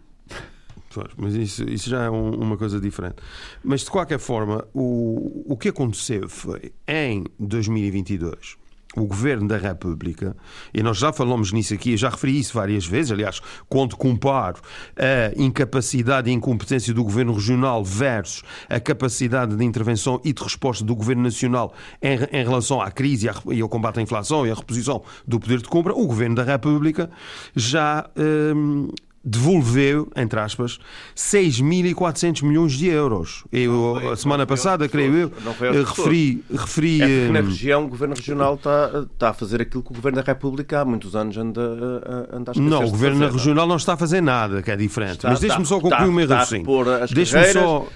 mas 1.17 1.35
isso, 1.35 1.69
isso 1.69 1.91
já 1.91 2.05
é 2.05 2.11
um, 2.11 2.35
uma 2.35 2.57
coisa 2.57 2.81
diferente. 2.81 3.17
Mas 3.65 3.81
de 3.83 3.91
qualquer 3.91 4.19
forma, 4.19 4.65
o, 4.73 5.45
o 5.53 5.57
que 5.57 5.69
aconteceu 5.69 6.29
foi 6.29 6.73
em 6.87 7.25
2022 7.38 8.57
o 8.99 9.07
Governo 9.07 9.49
da 9.49 9.57
República, 9.57 10.37
e 10.73 10.83
nós 10.83 10.99
já 10.99 11.12
falamos 11.12 11.52
nisso 11.52 11.75
aqui, 11.75 11.97
já 11.97 12.09
referi 12.09 12.38
isso 12.38 12.55
várias 12.55 12.87
vezes, 12.87 13.12
aliás, 13.12 13.40
quando 13.69 13.97
comparo 13.97 14.61
a 14.97 15.33
incapacidade 15.40 16.31
e 16.31 16.33
incompetência 16.33 16.93
do 16.93 17.05
Governo 17.05 17.33
Regional 17.33 17.85
versus 17.85 18.43
a 18.69 18.81
capacidade 18.81 19.57
de 19.57 19.64
intervenção 19.64 20.21
e 20.25 20.33
de 20.33 20.43
resposta 20.43 20.85
do 20.85 20.95
Governo 20.95 21.23
Nacional 21.23 21.73
em, 22.02 22.19
em 22.33 22.45
relação 22.45 22.81
à 22.81 22.90
crise 22.90 23.28
e 23.50 23.61
ao 23.61 23.69
combate 23.69 23.99
à 23.99 24.02
inflação 24.02 24.47
e 24.47 24.50
à 24.50 24.55
reposição 24.55 25.02
do 25.26 25.38
poder 25.38 25.59
de 25.59 25.69
compra, 25.69 25.95
o 25.95 26.07
Governo 26.07 26.35
da 26.35 26.45
República 26.45 27.11
já 27.55 28.09
hum, 28.17 28.88
devolveu, 29.25 30.11
entre 30.17 30.39
aspas, 30.41 30.79
6.400 31.17 32.43
milhões 32.43 32.73
de 32.73 32.87
euros. 32.87 33.45
Eu, 33.53 33.99
foi, 34.01 34.13
a 34.13 34.17
semana 34.17 34.47
passada, 34.47 34.89
creio 34.89 35.15
eu, 35.15 35.33
eh, 35.61 35.85
referi... 35.85 36.45
referi 36.51 37.03
é 37.03 37.29
na 37.29 37.41
eh, 37.41 37.43
região, 37.43 37.85
o 37.85 37.89
Governo 37.89 38.15
Regional 38.15 38.55
está, 38.55 39.07
está 39.13 39.31
a 39.31 39.33
fazer 39.33 39.61
aquilo 39.61 39.83
que 39.83 39.91
o 39.91 39.95
Governo 39.95 40.17
da 40.17 40.23
República 40.23 40.81
há 40.81 40.85
muitos 40.85 41.17
anos 41.17 41.37
anda, 41.37 41.61
eh, 41.61 42.37
anda 42.37 42.53
a 42.53 42.61
Não, 42.61 42.85
o 42.85 42.91
Governo 42.91 43.21
fazer, 43.21 43.33
Regional 43.33 43.67
não 43.67 43.77
está 43.77 43.95
a 43.95 43.97
fazer 43.97 44.21
nada, 44.21 44.63
que 44.63 44.71
é 44.71 44.77
diferente. 44.77 45.17
Está, 45.17 45.31
Mas 45.31 45.41
deixe-me 45.41 45.67
só 45.67 45.81
concluir 45.81 46.09
o 46.09 46.13
meu 46.13 46.29
raciocínio. 46.29 46.67
Deixe-me 47.13 47.45
só... 47.53 47.87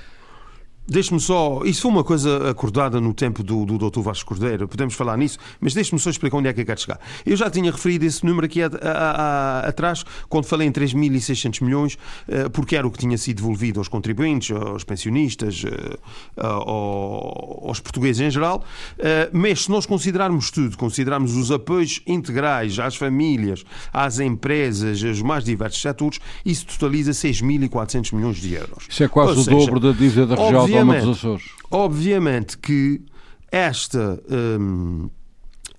Deixe-me 0.86 1.20
só. 1.20 1.60
Isso 1.64 1.82
foi 1.82 1.90
uma 1.90 2.02
coisa 2.02 2.50
acordada 2.50 3.00
no 3.00 3.14
tempo 3.14 3.42
do, 3.42 3.64
do 3.64 3.78
Dr. 3.78 4.00
Vasco 4.00 4.28
Cordeiro, 4.28 4.66
podemos 4.66 4.94
falar 4.94 5.16
nisso, 5.16 5.38
mas 5.60 5.74
deixe-me 5.74 6.00
só 6.00 6.10
explicar 6.10 6.38
onde 6.38 6.48
é 6.48 6.52
que 6.52 6.60
eu 6.60 6.66
quero 6.66 6.80
chegar. 6.80 7.00
Eu 7.24 7.36
já 7.36 7.48
tinha 7.48 7.70
referido 7.70 8.04
esse 8.04 8.26
número 8.26 8.46
aqui 8.46 8.62
a, 8.62 8.66
a, 8.66 8.90
a, 8.90 9.68
atrás, 9.68 10.04
quando 10.28 10.44
falei 10.44 10.66
em 10.66 10.72
3.600 10.72 11.62
milhões, 11.64 11.98
eh, 12.26 12.48
porque 12.48 12.74
era 12.74 12.86
o 12.86 12.90
que 12.90 12.98
tinha 12.98 13.16
sido 13.16 13.36
devolvido 13.36 13.78
aos 13.78 13.88
contribuintes, 13.88 14.54
aos 14.56 14.82
pensionistas, 14.82 15.62
eh, 15.64 15.98
aos 16.36 17.78
portugueses 17.78 18.20
em 18.20 18.30
geral. 18.30 18.64
Eh, 18.98 19.30
mas 19.32 19.64
se 19.64 19.70
nós 19.70 19.86
considerarmos 19.86 20.50
tudo, 20.50 20.76
considerarmos 20.76 21.36
os 21.36 21.52
apoios 21.52 22.00
integrais 22.06 22.78
às 22.80 22.96
famílias, 22.96 23.64
às 23.92 24.18
empresas, 24.18 25.02
aos 25.04 25.22
mais 25.22 25.44
diversos 25.44 25.80
setores, 25.80 26.18
isso 26.44 26.66
totaliza 26.66 27.12
6.400 27.12 28.14
milhões 28.14 28.38
de 28.38 28.54
euros. 28.54 28.86
Isso 28.88 29.04
é 29.04 29.08
quase 29.08 29.32
Ou 29.32 29.38
o 29.38 29.44
seja, 29.44 29.56
dobro 29.56 29.78
da 29.78 29.92
dívida 29.92 30.26
da 30.26 30.34
região 30.34 30.71
obviamente, 30.74 31.50
obviamente 31.70 32.58
que 32.58 33.02
esta, 33.50 34.22
hum, 34.30 35.10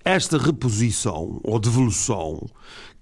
esta 0.04 0.38
reposição 0.38 1.40
ou 1.42 1.58
devolução 1.58 2.46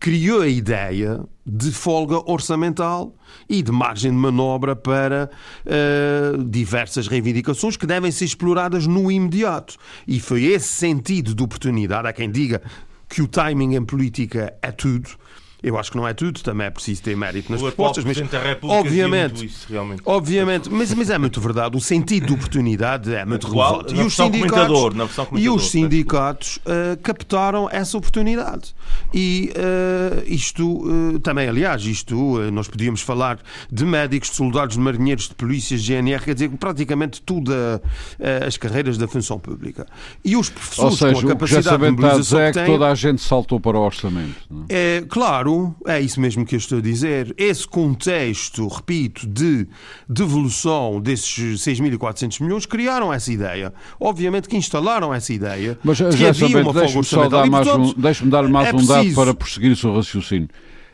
criou 0.02 0.40
a 0.40 0.48
ideia 0.48 1.24
de 1.46 1.70
folga 1.70 2.18
orçamental 2.28 3.14
e 3.48 3.62
de 3.62 3.70
margem 3.70 4.10
de 4.10 4.16
manobra 4.16 4.74
para 4.74 5.30
uh, 5.64 6.42
diversas 6.42 7.06
reivindicações 7.06 7.76
que 7.76 7.86
devem 7.86 8.10
ser 8.10 8.24
exploradas 8.24 8.86
no 8.86 9.12
imediato. 9.12 9.76
E 10.06 10.18
foi 10.18 10.44
esse 10.44 10.68
sentido 10.68 11.36
de 11.36 11.42
oportunidade. 11.42 12.08
Há 12.08 12.12
quem 12.12 12.28
diga 12.28 12.60
que 13.08 13.22
o 13.22 13.28
timing 13.28 13.76
em 13.76 13.84
política 13.84 14.52
é 14.60 14.72
tudo. 14.72 15.10
Eu 15.62 15.78
acho 15.78 15.92
que 15.92 15.96
não 15.96 16.08
é 16.08 16.12
tudo, 16.12 16.40
também 16.40 16.66
é 16.66 16.70
preciso 16.70 17.02
ter 17.02 17.16
mérito 17.16 17.52
nas 17.52 17.60
o 17.60 17.64
propostas, 17.64 18.04
mas 18.04 18.16
obviamente, 18.62 19.46
isso, 19.46 19.68
obviamente, 20.04 20.68
mas, 20.68 20.92
mas 20.92 21.08
é 21.08 21.18
muito 21.18 21.40
verdade. 21.40 21.76
O 21.76 21.80
sentido 21.80 22.26
de 22.26 22.32
oportunidade 22.32 23.14
é 23.14 23.24
muito 23.24 23.46
Igual, 23.46 23.82
relevante. 23.82 24.00
E 24.00 24.04
os 24.04 24.16
sindicatos, 24.16 24.96
e 25.38 25.48
os 25.48 25.70
sindicatos 25.70 26.56
uh, 26.56 27.00
captaram 27.00 27.68
essa 27.70 27.96
oportunidade. 27.96 28.74
E 29.14 29.52
uh, 29.56 30.22
isto 30.26 30.78
uh, 30.78 31.20
também, 31.20 31.48
aliás, 31.48 31.84
isto 31.84 32.40
nós 32.50 32.66
podíamos 32.66 33.00
falar 33.00 33.38
de 33.70 33.84
médicos, 33.84 34.30
de 34.30 34.36
soldados, 34.36 34.76
de 34.76 34.82
marinheiros, 34.82 35.28
de 35.28 35.34
polícias, 35.34 35.82
de 35.82 35.92
GNR, 35.92 36.24
quer 36.24 36.34
dizer, 36.34 36.50
praticamente 36.50 37.22
tudo 37.22 37.52
as 38.46 38.56
carreiras 38.56 38.96
da 38.98 39.06
função 39.06 39.38
pública. 39.38 39.86
E 40.24 40.36
os 40.36 40.48
professores 40.48 40.92
Ou 40.92 41.08
seja, 41.08 41.20
com 41.20 41.26
a 41.26 41.30
capacidade 41.32 41.68
de 41.68 41.90
mobilização 41.90 42.40
é 42.40 42.52
que, 42.52 42.60
que 42.60 42.66
toda 42.66 42.88
a 42.88 42.94
gente 42.94 43.22
saltou 43.22 43.60
para 43.60 43.78
o 43.78 43.82
orçamento. 43.82 44.36
Não? 44.50 44.66
É 44.68 45.04
claro 45.08 45.51
claro, 45.52 45.74
é 45.86 46.00
isso 46.00 46.20
mesmo 46.20 46.44
que 46.44 46.54
eu 46.54 46.58
estou 46.58 46.78
a 46.78 46.80
dizer, 46.80 47.34
esse 47.36 47.66
contexto, 47.66 48.66
repito, 48.68 49.26
de 49.26 49.66
devolução 50.08 51.00
desses 51.00 51.60
6.400 51.60 52.42
milhões 52.42 52.66
criaram 52.66 53.12
essa 53.12 53.32
ideia. 53.32 53.72
Obviamente 54.00 54.48
que 54.48 54.56
instalaram 54.56 55.12
essa 55.12 55.32
ideia 55.32 55.78
Mas, 55.82 55.98
de 55.98 56.16
que 56.16 56.26
havia 56.26 56.62
uma 56.62 56.72
folga 56.72 56.98
orçamental. 56.98 57.80
Um, 57.80 57.94
Deixe-me 57.96 58.30
dar 58.30 58.48
mais 58.48 58.68
é 58.68 58.74
um 58.74 58.86
dado 58.86 59.14
para 59.14 59.34
prosseguir 59.34 59.72
o 59.72 59.76
seu 59.76 59.94
raciocínio. 59.94 60.48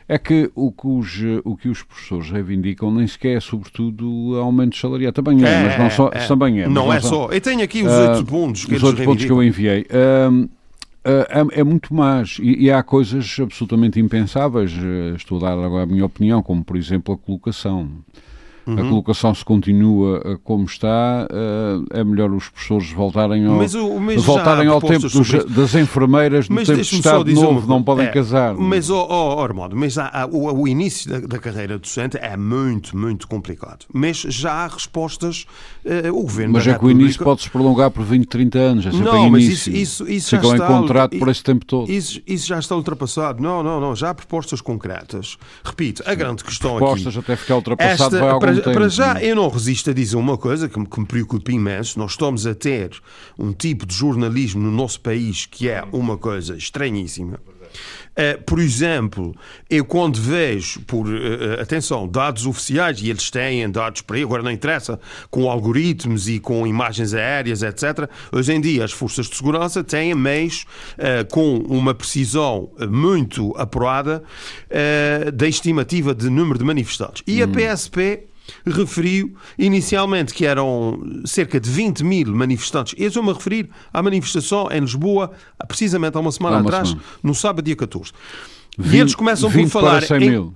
É 0.07 0.17
que 0.17 0.49
o 0.55 0.71
que, 0.71 0.87
os, 0.87 1.19
o 1.45 1.55
que 1.55 1.69
os 1.69 1.83
professores 1.83 2.31
reivindicam 2.31 2.91
nem 2.91 3.05
sequer 3.05 3.37
é, 3.37 3.39
sobretudo, 3.39 4.37
aumento 4.37 4.75
salarial. 4.75 5.13
Também 5.13 5.45
é, 5.45 5.47
é 5.47 5.63
mas 5.67 5.77
não 5.77 5.89
só, 5.91 6.09
é, 6.11 6.25
também 6.25 6.61
é. 6.61 6.63
Não, 6.63 6.85
não 6.85 6.93
é 6.93 6.99
só. 6.99 7.29
Eu 7.31 7.39
tenho 7.39 7.61
aqui 7.61 7.83
os 7.83 7.93
oito 7.93 8.21
uh, 8.21 8.25
pontos 8.25 8.65
que 8.65 8.73
Os 8.73 8.81
oito 8.81 9.03
pontos 9.03 9.23
que 9.23 9.31
eu 9.31 9.43
enviei. 9.43 9.81
Uh, 9.81 10.49
é, 11.03 11.59
é, 11.59 11.63
muito 11.63 11.93
mais. 11.93 12.37
E, 12.41 12.65
e, 12.65 12.71
há 12.71 12.83
coisas 12.83 13.37
absolutamente 13.39 13.99
impensáveis. 13.99 14.71
Eh, 14.73 15.15
estou 15.15 15.37
a 15.37 15.41
dar 15.41 15.63
agora 15.63 15.83
a 15.83 15.85
minha 15.85 16.05
opinião, 16.05 16.43
como 16.43 16.63
por 16.63 16.75
exemplo 16.75 17.13
a 17.13 17.17
colocação. 17.17 17.89
Uhum. 18.69 18.85
A 18.85 18.89
colocação 18.89 19.33
se 19.33 19.43
continua 19.43 20.21
eh, 20.23 20.37
como 20.43 20.65
está, 20.65 21.27
é 21.91 22.03
melhor 22.03 22.31
os 22.31 22.49
professores 22.49 22.91
voltarem 22.91 23.45
ao, 23.45 23.55
mas 23.55 23.73
o, 23.73 23.99
mas 23.99 24.23
voltarem 24.23 24.67
ao 24.67 24.81
tempo 24.81 25.09
dos, 25.09 25.45
das 25.45 25.75
enfermeiras 25.75 26.49
no 26.49 26.55
mas 26.55 26.67
tempo 26.67 26.81
de 26.81 26.95
Estado 26.95 27.31
Novo, 27.31 27.67
não 27.67 27.81
podem 27.83 28.07
é, 28.07 28.11
casar. 28.11 28.55
Mas, 28.55 28.89
oh, 28.89 29.07
oh, 29.09 29.41
Armando, 29.41 29.75
mas 29.75 29.97
há, 29.97 30.07
há, 30.07 30.25
o, 30.25 30.61
o, 30.61 30.67
início 30.67 31.09
da, 31.09 31.19
da, 31.19 31.39
carreira 31.39 31.77
docente 31.77 32.17
é 32.17 32.35
muito, 32.35 32.97
muito 32.97 33.27
complicado. 33.27 33.85
Mas 33.93 34.17
já 34.17 34.51
há 34.51 34.67
respostas, 34.67 35.45
uh, 35.85 36.09
o 36.15 36.21
Governo 36.23 36.53
Mas 36.53 36.67
é 36.67 36.77
que 36.77 36.85
o 36.85 36.91
início 36.91 37.23
pode-se 37.23 37.49
prolongar 37.49 37.91
por 37.91 38.03
20, 38.03 38.27
30 38.27 38.59
anos, 38.59 38.85
é 38.85 38.91
sempre 38.91 39.05
não, 39.05 39.29
mas 39.29 39.43
início. 39.43 39.71
isso, 39.73 40.03
isso, 40.03 40.11
isso 40.11 40.29
Ficam 40.35 40.49
já 40.51 40.55
está... 40.57 40.65
em 40.65 40.81
contrato 40.81 41.17
por 41.17 41.27
esse 41.29 41.43
tempo 41.43 41.65
todo. 41.65 41.91
Isso, 41.91 42.21
isso 42.25 42.47
já 42.47 42.59
está 42.59 42.75
ultrapassado. 42.75 43.41
Não, 43.41 43.63
não, 43.63 43.79
não, 43.79 43.95
já 43.95 44.09
há 44.09 44.13
propostas 44.13 44.61
concretas. 44.61 45.37
Repito, 45.63 46.03
a 46.05 46.13
grande 46.15 46.43
questão 46.43 46.77
propostas 46.77 47.17
aqui... 47.17 47.19
até 47.19 47.35
ficar 47.35 47.55
ultrapassado 47.55 48.15
esta, 48.15 48.19
vai 48.19 48.29
algum 48.29 48.58
para, 48.61 48.73
para 48.73 48.89
já, 48.89 49.21
eu 49.21 49.35
não 49.35 49.47
resisto 49.47 49.89
a 49.89 49.93
dizer 49.93 50.15
uma 50.15 50.37
coisa 50.37 50.67
que 50.69 50.79
me, 50.79 50.87
que 50.87 50.99
me 50.99 51.05
preocupa 51.05 51.51
imenso. 51.51 51.97
Nós 51.99 52.11
estamos 52.11 52.45
a 52.45 52.53
ter 52.53 52.91
um 53.37 53.51
tipo 53.51 53.85
de 53.85 53.95
jornalismo 53.95 54.61
no 54.61 54.71
nosso 54.71 54.99
país 55.01 55.45
que 55.45 55.69
é 55.69 55.83
uma 55.91 56.17
coisa 56.17 56.55
estranhíssima. 56.55 57.39
Uh, 58.19 58.41
por 58.43 58.59
exemplo, 58.59 59.33
eu 59.69 59.85
quando 59.85 60.19
vejo, 60.19 60.81
por 60.81 61.07
uh, 61.07 61.61
atenção, 61.61 62.07
dados 62.07 62.45
oficiais, 62.45 62.99
e 63.01 63.09
eles 63.09 63.31
têm 63.31 63.69
dados 63.69 64.01
para 64.01 64.17
aí, 64.17 64.23
agora 64.23 64.43
não 64.43 64.51
interessa, 64.51 64.99
com 65.29 65.49
algoritmos 65.49 66.27
e 66.27 66.39
com 66.39 66.67
imagens 66.67 67.13
aéreas, 67.13 67.63
etc. 67.63 68.09
Hoje 68.31 68.51
em 68.51 68.59
dia, 68.59 68.83
as 68.83 68.91
forças 68.91 69.27
de 69.27 69.35
segurança 69.37 69.83
têm 69.83 70.13
meios 70.15 70.65
uh, 70.97 71.25
com 71.31 71.59
uma 71.59 71.93
precisão 71.93 72.69
muito 72.89 73.53
apurada 73.55 74.23
da 75.33 75.47
estimativa 75.47 76.13
de 76.13 76.29
número 76.29 76.57
de 76.59 76.65
manifestantes. 76.65 77.23
E 77.25 77.41
a 77.41 77.47
PSP 77.47 78.23
hum 78.25 78.28
referiu 78.65 79.35
inicialmente 79.57 80.33
que 80.33 80.45
eram 80.45 81.01
cerca 81.25 81.59
de 81.59 81.69
20 81.69 82.03
mil 82.03 82.35
manifestantes. 82.35 82.93
Eu 82.97 83.07
estou-me 83.07 83.29
a 83.31 83.33
referir 83.33 83.69
à 83.93 84.01
manifestação 84.01 84.69
em 84.71 84.79
Lisboa, 84.79 85.31
precisamente 85.67 86.15
há 86.17 86.19
uma 86.19 86.31
semana 86.31 86.57
há 86.57 86.59
uma 86.59 86.69
atrás, 86.69 86.89
semana. 86.89 87.05
no 87.23 87.35
sábado, 87.35 87.65
dia 87.65 87.75
14. 87.75 88.11
20, 88.77 88.93
e 88.93 88.99
eles 88.99 89.15
começam 89.15 89.51
por 89.51 89.67
falar. 89.67 89.99
Para 89.99 90.19
100 90.19 90.23
em... 90.23 90.53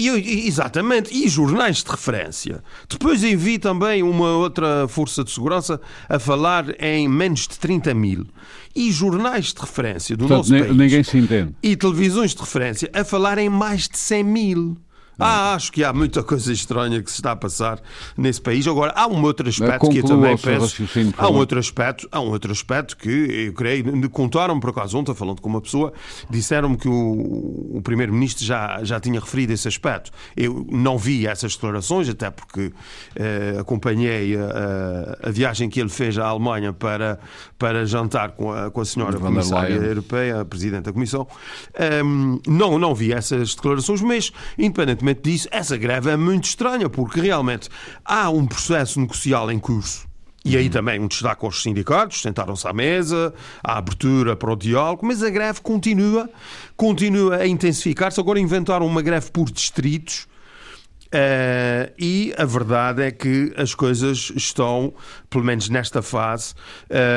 E, 0.00 0.46
exatamente, 0.46 1.12
e 1.12 1.28
jornais 1.28 1.82
de 1.82 1.90
referência. 1.90 2.62
Depois 2.88 3.24
envi 3.24 3.58
também 3.58 4.00
uma 4.00 4.30
outra 4.30 4.86
força 4.86 5.24
de 5.24 5.30
segurança 5.32 5.80
a 6.08 6.20
falar 6.20 6.66
em 6.80 7.08
menos 7.08 7.48
de 7.48 7.58
30 7.58 7.92
mil. 7.94 8.24
E 8.76 8.92
jornais 8.92 9.52
de 9.52 9.60
referência 9.60 10.16
do 10.16 10.28
Portanto, 10.28 10.50
nosso 10.50 10.64
país. 10.64 10.76
Ninguém 10.76 11.02
se 11.02 11.18
entende. 11.18 11.52
E 11.60 11.74
televisões 11.74 12.32
de 12.32 12.40
referência 12.40 12.88
a 12.94 13.02
falar 13.02 13.38
em 13.38 13.48
mais 13.48 13.88
de 13.88 13.98
100 13.98 14.22
mil. 14.22 14.76
Ah, 15.18 15.54
acho 15.54 15.72
que 15.72 15.82
há 15.82 15.92
muita 15.92 16.22
coisa 16.22 16.52
estranha 16.52 17.02
que 17.02 17.10
se 17.10 17.16
está 17.16 17.32
a 17.32 17.36
passar 17.36 17.80
nesse 18.16 18.40
país. 18.40 18.66
Agora, 18.66 18.92
há 18.94 19.06
um 19.06 19.22
outro 19.22 19.48
aspecto 19.48 19.88
que 19.88 19.98
eu 19.98 20.04
também 20.04 20.36
penso. 20.36 20.88
Há 21.16 21.28
um 21.28 21.34
outro 21.34 21.58
aspecto, 21.58 22.08
há 22.12 22.20
um 22.20 22.30
outro 22.30 22.52
aspecto 22.52 22.96
que 22.96 23.46
eu 23.46 23.52
creio, 23.52 24.08
contaram 24.10 24.60
por 24.60 24.70
acaso 24.70 24.96
ontem, 24.96 25.14
falando 25.14 25.40
com 25.40 25.48
uma 25.48 25.60
pessoa, 25.60 25.92
disseram-me 26.30 26.76
que 26.76 26.88
o, 26.88 27.76
o 27.76 27.80
Primeiro-Ministro 27.82 28.44
já, 28.44 28.82
já 28.84 29.00
tinha 29.00 29.18
referido 29.18 29.52
esse 29.52 29.66
aspecto. 29.66 30.12
Eu 30.36 30.64
não 30.70 30.96
vi 30.96 31.26
essas 31.26 31.54
declarações, 31.54 32.08
até 32.08 32.30
porque 32.30 32.72
eh, 33.16 33.56
acompanhei 33.58 34.36
a, 34.36 35.28
a, 35.28 35.30
viagem 35.30 35.68
que 35.68 35.80
ele 35.80 35.88
fez 35.88 36.16
à 36.16 36.26
Alemanha 36.26 36.72
para, 36.72 37.18
para 37.58 37.84
jantar 37.84 38.32
com 38.32 38.52
a, 38.52 38.70
com 38.70 38.80
a 38.80 38.84
senhora 38.84 39.18
Comissária 39.18 39.74
Europeia, 39.74 40.40
a 40.40 40.44
Presidente 40.44 40.84
da 40.84 40.92
Comissão. 40.92 41.26
Um, 42.04 42.40
não, 42.46 42.78
não 42.78 42.94
vi 42.94 43.12
essas 43.12 43.54
declarações, 43.54 44.00
mas, 44.00 44.32
independentemente 44.56 45.07
independentemente 45.08 45.20
disso, 45.22 45.48
essa 45.50 45.76
greve 45.76 46.10
é 46.10 46.16
muito 46.16 46.44
estranha, 46.44 46.88
porque 46.88 47.20
realmente 47.20 47.68
há 48.04 48.30
um 48.30 48.46
processo 48.46 49.00
negocial 49.00 49.50
em 49.50 49.58
curso. 49.58 50.06
E 50.44 50.56
aí 50.56 50.70
também 50.70 51.00
um 51.00 51.08
destaque 51.08 51.44
aos 51.44 51.62
sindicatos, 51.62 52.22
sentaram-se 52.22 52.66
à 52.66 52.72
mesa, 52.72 53.34
a 53.62 53.78
abertura 53.78 54.36
para 54.36 54.52
o 54.52 54.56
diálogo, 54.56 55.04
mas 55.04 55.22
a 55.22 55.28
greve 55.28 55.60
continua, 55.60 56.30
continua 56.76 57.36
a 57.36 57.46
intensificar-se. 57.46 58.20
Agora 58.20 58.38
inventaram 58.38 58.86
uma 58.86 59.02
greve 59.02 59.30
por 59.30 59.50
distritos, 59.50 60.26
Uh, 61.08 61.90
e 61.98 62.34
a 62.36 62.44
verdade 62.44 63.02
é 63.02 63.10
que 63.10 63.50
as 63.56 63.74
coisas 63.74 64.30
estão, 64.36 64.92
pelo 65.30 65.42
menos 65.42 65.70
nesta 65.70 66.02
fase, 66.02 66.52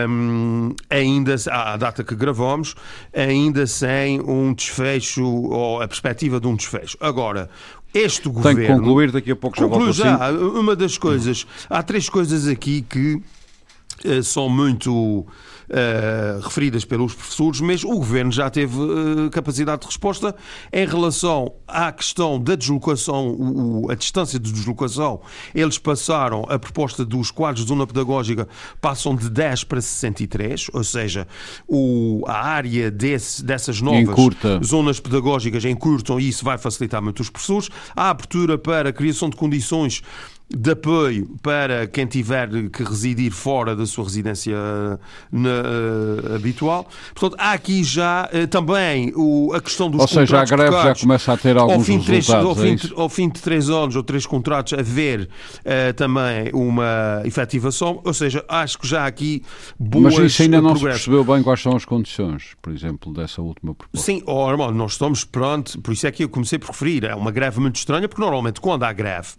um, 0.08 0.74
ainda 0.90 1.36
à 1.50 1.76
data 1.76 2.02
que 2.02 2.16
gravamos, 2.16 2.74
ainda 3.14 3.68
sem 3.68 4.22
um 4.22 4.54
desfecho 4.54 5.26
ou 5.26 5.82
a 5.82 5.88
perspectiva 5.90 6.40
de 6.40 6.48
um 6.48 6.56
desfecho. 6.56 6.98
Agora, 7.02 7.50
este 7.94 8.30
governo. 8.30 8.60
Tem 8.60 8.68
que 8.68 8.74
concluir, 8.74 9.12
daqui 9.12 9.32
a 9.32 9.36
pouco 9.36 9.60
já 9.60 9.66
volto 9.66 9.92
já. 9.92 10.16
Assim. 10.16 10.38
Uma 10.38 10.76
das 10.76 10.98
coisas. 10.98 11.46
Há 11.70 11.84
três 11.84 12.08
coisas 12.08 12.48
aqui 12.48 12.84
que 12.84 13.22
uh, 14.06 14.24
são 14.24 14.48
muito 14.48 15.26
uh, 15.72 16.40
referidas 16.42 16.86
pelos 16.86 17.14
professores, 17.14 17.62
mas 17.62 17.84
o 17.84 17.92
governo 17.92 18.32
já 18.32 18.50
teve 18.50 18.78
uh, 18.78 19.30
capacidade 19.32 19.82
de 19.82 19.88
resposta 19.88 20.36
em 20.72 20.86
relação 20.86 21.54
à 21.68 21.92
questão 21.92 22.40
da 22.40 22.56
deslocação, 22.56 23.30
o, 23.30 23.90
a 23.90 23.96
distância 23.96 24.40
de 24.40 24.52
deslocação. 24.52 25.22
Eles 25.56 25.78
passaram 25.78 26.46
a 26.50 26.60
proposta 26.60 27.06
dos 27.06 27.32
quadros 27.32 27.64
de 27.64 27.70
zona 27.70 27.88
pedagógica, 27.88 28.48
passam 28.80 29.16
de 29.16 29.30
10 29.30 29.64
para 29.64 29.82
63, 29.82 30.68
ou 30.74 30.84
seja, 30.84 31.28
o, 31.68 32.24
a 32.28 32.46
área 32.46 32.92
desse, 32.92 33.44
dessas 33.44 33.82
novas 33.82 34.16
zonas 34.64 35.00
pedagógicas 35.00 35.64
encurtam 35.66 36.20
e 36.20 36.30
isso 36.30 36.44
vai 36.44 36.58
facilitar 36.58 37.02
muito 37.02 37.22
os 37.22 37.30
professores. 37.30 37.70
A 37.96 38.10
abertura 38.10 38.58
para 38.58 38.90
a 38.90 38.94
criação 38.94 39.30
de 39.30 39.36
condições 39.36 40.02
de 40.56 40.72
apoio 40.72 41.28
para 41.42 41.88
quem 41.88 42.06
tiver 42.06 42.50
que 42.70 42.84
residir 42.84 43.32
fora 43.32 43.76
da 43.76 43.86
sua 43.86 44.04
residência 44.04 44.56
na, 45.32 45.50
uh, 45.50 46.36
habitual. 46.36 46.88
Portanto, 47.14 47.40
há 47.40 47.54
aqui 47.54 47.84
já 47.84 48.30
uh, 48.34 48.48
também 48.48 49.14
o, 49.16 49.54
a 49.54 49.62
questão 49.62 49.90
dos 49.90 50.02
Ou 50.02 50.08
seja, 50.08 50.42
a 50.42 50.46
greve 50.46 50.72
já 50.72 50.96
começa 50.96 51.34
a 51.34 51.38
ter 51.38 51.58
alguns 51.58 51.76
ao 51.76 51.82
fim 51.82 52.00
resultados. 52.00 52.26
Três, 52.28 52.30
ao, 52.30 52.56
fim, 52.56 52.94
é 52.96 53.02
ao 53.02 53.10
fim 53.10 53.30
de 53.30 53.42
três 53.42 53.70
anos 53.70 53.96
ou 53.96 54.04
três 54.04 54.26
contratos, 54.26 54.74
haver 54.74 55.30
uh, 55.60 55.94
também 55.96 56.52
uma 56.54 57.22
efetivação. 57.26 58.02
Ou 58.04 58.14
seja, 58.14 58.44
acho 58.48 58.78
que 58.78 58.88
já 58.88 59.04
há 59.04 59.08
aqui 59.08 59.44
boas 59.80 60.16
Mas 60.16 60.32
isso 60.32 60.42
ainda 60.42 60.62
não 60.62 60.76
se 60.76 60.84
percebeu 60.84 61.24
bem 61.24 61.42
quais 61.44 61.62
são 61.62 61.76
as 61.76 61.86
condições, 61.86 62.56
por 62.62 62.74
exemplo, 62.74 63.14
dessa 63.14 63.42
última 63.42 63.74
proposta. 63.74 64.06
Sim, 64.06 64.22
oh, 64.26 64.46
Armando, 64.46 64.74
nós 64.74 64.94
estamos 64.94 65.24
pronto, 65.24 65.80
por 65.82 65.94
isso 65.94 66.08
é 66.08 66.12
que 66.12 66.24
eu 66.24 66.30
comecei 66.30 66.60
por 66.60 66.70
referir. 66.70 67.06
É 67.06 67.16
uma 67.16 67.32
greve 67.32 67.60
muito 67.60 67.76
estranha, 67.76 68.08
porque 68.08 68.22
normalmente 68.22 68.60
quando 68.60 68.84
há 68.84 68.94
greve, 68.94 69.30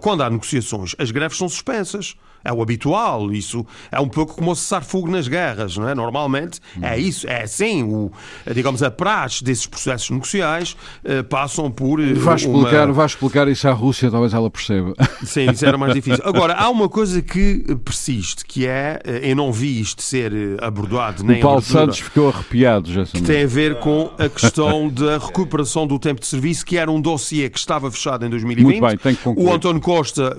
quando 0.00 0.22
há 0.22 0.30
negociações, 0.30 0.94
as 0.98 1.10
greves 1.10 1.38
são 1.38 1.48
suspensas. 1.48 2.16
É 2.44 2.52
o 2.52 2.62
habitual. 2.62 3.32
Isso 3.32 3.66
é 3.90 4.00
um 4.00 4.08
pouco 4.08 4.34
como 4.34 4.54
cessar 4.54 4.82
fogo 4.82 5.10
nas 5.10 5.28
guerras, 5.28 5.76
não 5.76 5.88
é? 5.88 5.94
Normalmente 5.94 6.60
é 6.80 6.98
isso, 6.98 7.28
é 7.28 7.42
assim. 7.42 7.82
O, 7.82 8.10
digamos, 8.54 8.82
a 8.82 8.90
praxe 8.90 9.44
desses 9.44 9.66
processos 9.66 10.10
negociais 10.10 10.76
uh, 11.04 11.24
passam 11.24 11.70
por. 11.70 12.00
Uh, 12.00 12.14
vai, 12.16 12.36
explicar, 12.36 12.86
uma... 12.86 12.94
vai 12.94 13.06
explicar 13.06 13.48
isso 13.48 13.68
à 13.68 13.72
Rússia, 13.72 14.10
talvez 14.10 14.32
ela 14.32 14.50
perceba. 14.50 14.94
Sim, 15.24 15.50
isso 15.50 15.64
era 15.66 15.76
mais 15.76 15.94
difícil. 15.94 16.22
Agora, 16.26 16.54
há 16.54 16.68
uma 16.68 16.88
coisa 16.88 17.20
que 17.20 17.64
persiste, 17.84 18.44
que 18.44 18.66
é, 18.66 19.00
eu 19.22 19.36
não 19.36 19.52
vi 19.52 19.80
isto 19.80 20.02
ser 20.02 20.32
abordado 20.62 21.22
nem 21.24 21.38
O 21.38 21.42
Paulo 21.42 21.62
Santos 21.62 21.98
ficou 21.98 22.28
arrepiado, 22.28 22.92
já 22.92 23.04
Que 23.04 23.22
tem 23.22 23.44
a 23.44 23.46
ver 23.46 23.76
com 23.76 24.10
a 24.18 24.28
questão 24.28 24.88
da 24.88 25.18
recuperação 25.18 25.86
do 25.86 25.98
tempo 25.98 26.20
de 26.20 26.26
serviço, 26.26 26.64
que 26.64 26.76
era 26.76 26.90
um 26.90 27.00
dossiê 27.00 27.48
que 27.48 27.58
estava 27.58 27.90
fechado 27.90 28.24
em 28.24 28.30
2020. 28.30 28.64
Muito 28.64 28.80
bem, 28.80 28.96
tem 28.96 29.14
que 29.14 29.22
concluir. 29.22 29.46
O 29.46 29.52
António 29.52 29.80
Costa 29.80 30.36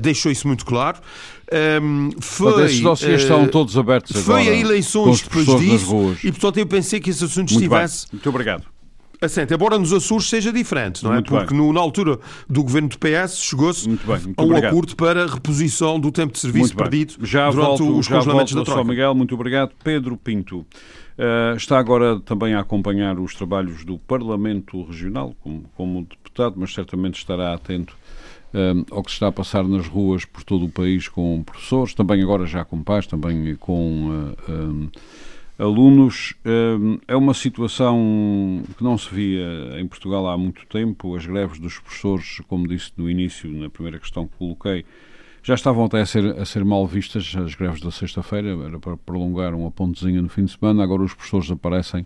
deixou 0.00 0.30
isso 0.30 0.46
muito 0.46 0.64
claro. 0.64 0.98
Um, 1.80 2.10
foi, 2.20 2.64
esses 2.64 2.80
dossiês 2.80 3.22
uh, 3.22 3.24
estão 3.24 3.46
todos 3.46 3.76
abertos 3.78 4.16
agora. 4.16 4.44
Foi 4.44 4.52
a 4.52 4.56
eleições 4.56 5.22
depois 5.22 5.46
disso 5.60 6.16
e, 6.24 6.32
portanto, 6.32 6.58
eu 6.58 6.66
pensei 6.66 6.98
que 6.98 7.10
esse 7.10 7.24
assunto 7.24 7.50
muito 7.50 7.62
estivesse... 7.62 8.06
Bem. 8.06 8.10
Muito 8.14 8.28
obrigado. 8.28 8.76
Assente, 9.20 9.54
embora 9.54 9.78
nos 9.78 9.92
Açores 9.92 10.28
seja 10.28 10.52
diferente, 10.52 11.02
não 11.02 11.10
é? 11.10 11.14
Muito 11.14 11.30
Porque 11.30 11.54
no, 11.54 11.72
na 11.72 11.80
altura 11.80 12.18
do 12.48 12.62
governo 12.62 12.88
do 12.88 12.98
PS 12.98 13.38
chegou-se 13.38 13.88
a 13.88 13.92
um 14.42 14.44
obrigado. 14.44 14.72
acordo 14.72 14.96
para 14.96 15.24
a 15.24 15.26
reposição 15.26 15.98
do 15.98 16.12
tempo 16.12 16.34
de 16.34 16.38
serviço 16.38 16.74
muito 16.74 16.76
perdido 16.76 17.14
já 17.26 17.50
durante 17.50 17.78
volto, 17.78 17.98
os 17.98 18.06
já 18.06 18.16
congelamentos 18.16 18.52
volto 18.52 18.66
da 18.66 18.72
Troika. 18.72 18.90
Miguel, 18.90 19.14
muito 19.14 19.34
obrigado. 19.34 19.72
Pedro 19.82 20.18
Pinto 20.18 20.58
uh, 20.58 21.56
está 21.56 21.78
agora 21.78 22.20
também 22.20 22.54
a 22.54 22.60
acompanhar 22.60 23.18
os 23.18 23.34
trabalhos 23.34 23.84
do 23.84 23.98
Parlamento 23.98 24.82
Regional 24.82 25.34
como, 25.40 25.64
como 25.74 26.04
deputado, 26.04 26.54
mas 26.58 26.74
certamente 26.74 27.16
estará 27.16 27.54
atento 27.54 27.96
um, 28.56 28.84
ao 28.90 29.02
que 29.02 29.10
se 29.10 29.16
está 29.16 29.28
a 29.28 29.32
passar 29.32 29.64
nas 29.64 29.86
ruas 29.86 30.24
por 30.24 30.42
todo 30.42 30.64
o 30.64 30.68
país 30.68 31.06
com 31.08 31.42
professores, 31.44 31.92
também 31.92 32.22
agora 32.22 32.46
já 32.46 32.64
com 32.64 32.82
pais, 32.82 33.06
também 33.06 33.54
com 33.56 34.08
uh, 34.48 34.50
um, 34.50 34.88
alunos. 35.58 36.34
É 37.06 37.14
uma 37.14 37.34
situação 37.34 38.62
que 38.76 38.82
não 38.82 38.96
se 38.96 39.14
via 39.14 39.78
em 39.78 39.86
Portugal 39.86 40.26
há 40.28 40.36
muito 40.36 40.66
tempo. 40.66 41.14
As 41.14 41.26
greves 41.26 41.58
dos 41.58 41.78
professores, 41.78 42.40
como 42.48 42.66
disse 42.66 42.92
no 42.96 43.08
início, 43.10 43.50
na 43.50 43.70
primeira 43.70 43.98
questão 43.98 44.26
que 44.26 44.36
coloquei, 44.36 44.84
já 45.42 45.54
estavam 45.54 45.84
até 45.84 46.00
a 46.00 46.06
ser, 46.06 46.38
a 46.38 46.44
ser 46.44 46.64
mal 46.64 46.84
vistas 46.86 47.32
as 47.36 47.54
greves 47.54 47.80
da 47.80 47.92
sexta-feira, 47.92 48.48
era 48.66 48.80
para 48.80 48.96
prolongar 48.96 49.54
uma 49.54 49.70
pontezinha 49.70 50.20
no 50.20 50.28
fim 50.28 50.44
de 50.44 50.50
semana, 50.58 50.82
agora 50.82 51.02
os 51.02 51.14
professores 51.14 51.50
aparecem 51.50 52.04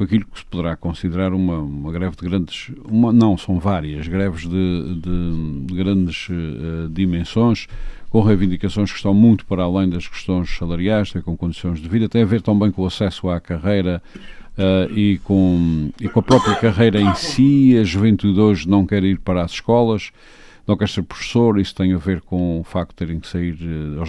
com 0.00 0.04
aquilo 0.04 0.24
que 0.24 0.38
se 0.38 0.46
poderá 0.46 0.74
considerar 0.76 1.34
uma, 1.34 1.58
uma 1.58 1.92
greve 1.92 2.16
de 2.16 2.26
grandes. 2.26 2.72
Uma, 2.88 3.12
não, 3.12 3.36
são 3.36 3.58
várias 3.58 4.08
greves 4.08 4.48
de, 4.48 4.94
de, 4.94 5.66
de 5.66 5.74
grandes 5.74 6.26
uh, 6.30 6.88
dimensões, 6.88 7.66
com 8.08 8.22
reivindicações 8.22 8.90
que 8.90 8.96
estão 8.96 9.12
muito 9.12 9.44
para 9.44 9.62
além 9.62 9.90
das 9.90 10.08
questões 10.08 10.56
salariais, 10.56 11.12
com 11.22 11.36
condições 11.36 11.80
de 11.80 11.86
vida, 11.86 12.08
tem 12.08 12.22
a 12.22 12.24
ver 12.24 12.40
também 12.40 12.70
com 12.70 12.80
o 12.80 12.86
acesso 12.86 13.28
à 13.28 13.38
carreira. 13.38 14.02
Uh, 14.56 14.92
e, 14.98 15.18
com, 15.18 15.90
e 16.00 16.08
com 16.08 16.20
a 16.20 16.22
própria 16.22 16.54
carreira 16.56 17.00
em 17.00 17.14
si, 17.14 17.76
a 17.78 17.84
juventude 17.84 18.40
hoje 18.40 18.68
não 18.68 18.86
quer 18.86 19.04
ir 19.04 19.18
para 19.18 19.42
as 19.42 19.52
escolas, 19.52 20.10
não 20.66 20.78
quer 20.78 20.88
ser 20.88 21.02
professor, 21.02 21.58
isso 21.58 21.74
tem 21.74 21.92
a 21.92 21.98
ver 21.98 22.22
com 22.22 22.60
o 22.60 22.64
facto 22.64 22.90
de 22.90 22.96
terem 22.96 23.20
que 23.20 23.28
sair, 23.28 23.56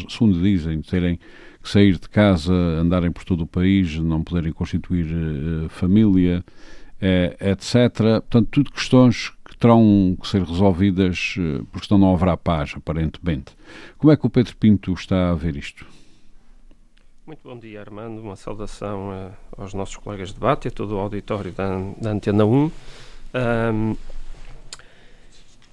segundo 0.09 0.41
dizem, 0.41 0.81
terem 0.81 1.19
que 1.61 1.69
sair 1.69 1.97
de 1.99 2.09
casa, 2.09 2.53
andarem 2.53 3.11
por 3.11 3.23
todo 3.23 3.41
o 3.41 3.47
país, 3.47 3.97
não 3.97 4.23
poderem 4.23 4.51
constituir 4.51 5.05
uh, 5.05 5.69
família, 5.69 6.43
uh, 6.47 7.49
etc. 7.49 7.95
Portanto, 8.21 8.47
tudo 8.51 8.71
questões 8.71 9.29
que 9.45 9.57
terão 9.57 10.17
que 10.19 10.27
ser 10.27 10.43
resolvidas 10.43 11.35
uh, 11.37 11.65
porque 11.71 11.87
senão 11.87 11.99
não 11.99 12.13
haverá 12.13 12.35
paz, 12.35 12.73
aparentemente. 12.75 13.55
Como 13.97 14.11
é 14.11 14.17
que 14.17 14.25
o 14.25 14.29
Pedro 14.29 14.55
Pinto 14.57 14.93
está 14.93 15.29
a 15.29 15.35
ver 15.35 15.55
isto? 15.55 15.85
Muito 17.25 17.41
bom 17.43 17.57
dia, 17.57 17.79
Armando. 17.79 18.19
Uma 18.19 18.35
saudação 18.35 19.31
aos 19.57 19.73
nossos 19.73 19.95
colegas 19.95 20.29
de 20.29 20.33
debate 20.33 20.65
e 20.65 20.69
a 20.69 20.71
todo 20.71 20.95
o 20.95 20.99
auditório 20.99 21.51
da, 21.51 21.69
da 22.01 22.11
Antena 22.11 22.43
1. 22.43 22.71
Um, 23.33 23.95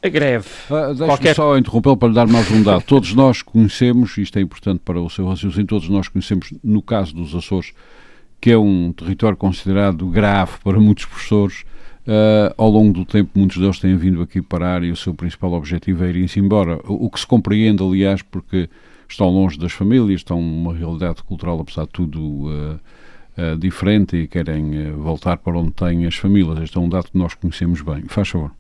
a 0.03 0.09
greve. 0.09 0.47
Ah, 0.71 0.87
Deixe-me 0.89 1.07
qualquer... 1.07 1.35
só 1.35 1.57
interrompê-lo 1.59 1.97
para 1.97 2.09
lhe 2.09 2.15
dar 2.15 2.27
mais 2.27 2.51
um 2.51 2.63
dado. 2.63 2.83
Todos 2.83 3.15
nós 3.15 3.43
conhecemos, 3.43 4.17
isto 4.19 4.39
é 4.39 4.43
importante 4.43 4.81
para 4.85 5.01
o 5.01 5.11
seu 5.11 5.29
raciocínio, 5.29 5.67
todos 5.67 5.89
nós 5.89 6.09
conhecemos, 6.09 6.53
no 6.63 6.81
caso 6.81 7.15
dos 7.15 7.35
Açores, 7.35 7.73
que 8.41 8.51
é 8.51 8.59
um 8.59 8.93
território 8.93 9.37
considerado 9.37 10.07
grave 10.07 10.53
para 10.63 10.79
muitos 10.79 11.05
professores. 11.05 11.65
Uh, 12.07 12.55
ao 12.57 12.71
longo 12.71 12.93
do 12.95 13.05
tempo, 13.05 13.31
muitos 13.35 13.59
deles 13.59 13.79
têm 13.79 13.95
vindo 13.95 14.23
aqui 14.23 14.41
parar 14.41 14.83
e 14.83 14.91
o 14.91 14.97
seu 14.97 15.13
principal 15.13 15.53
objetivo 15.53 16.05
é 16.05 16.11
ir-se 16.11 16.41
embora. 16.41 16.81
O, 16.85 17.07
o, 17.07 17.11
que 17.11 17.21
se 17.21 17.27
compreende, 17.27 17.83
aliás, 17.83 18.23
porque 18.23 18.71
estão 19.07 19.29
longe 19.29 19.59
das 19.59 19.73
famílias, 19.73 20.21
estão 20.21 20.41
numa 20.41 20.75
realidade 20.75 21.23
cultural, 21.23 21.61
apesar 21.61 21.83
de 21.83 21.91
tudo, 21.91 22.19
uh, 22.19 22.81
uh, 23.37 23.59
diferente 23.59 24.17
e 24.17 24.27
querem 24.27 24.91
voltar 24.93 25.37
para 25.37 25.59
onde 25.59 25.73
têm 25.73 26.07
as 26.07 26.15
famílias. 26.15 26.59
Este 26.63 26.79
é 26.79 26.81
um 26.81 26.89
dado 26.89 27.11
que 27.11 27.19
nós 27.19 27.35
conhecemos 27.35 27.83
bem. 27.83 28.05
Faz 28.09 28.29
favor. 28.29 28.58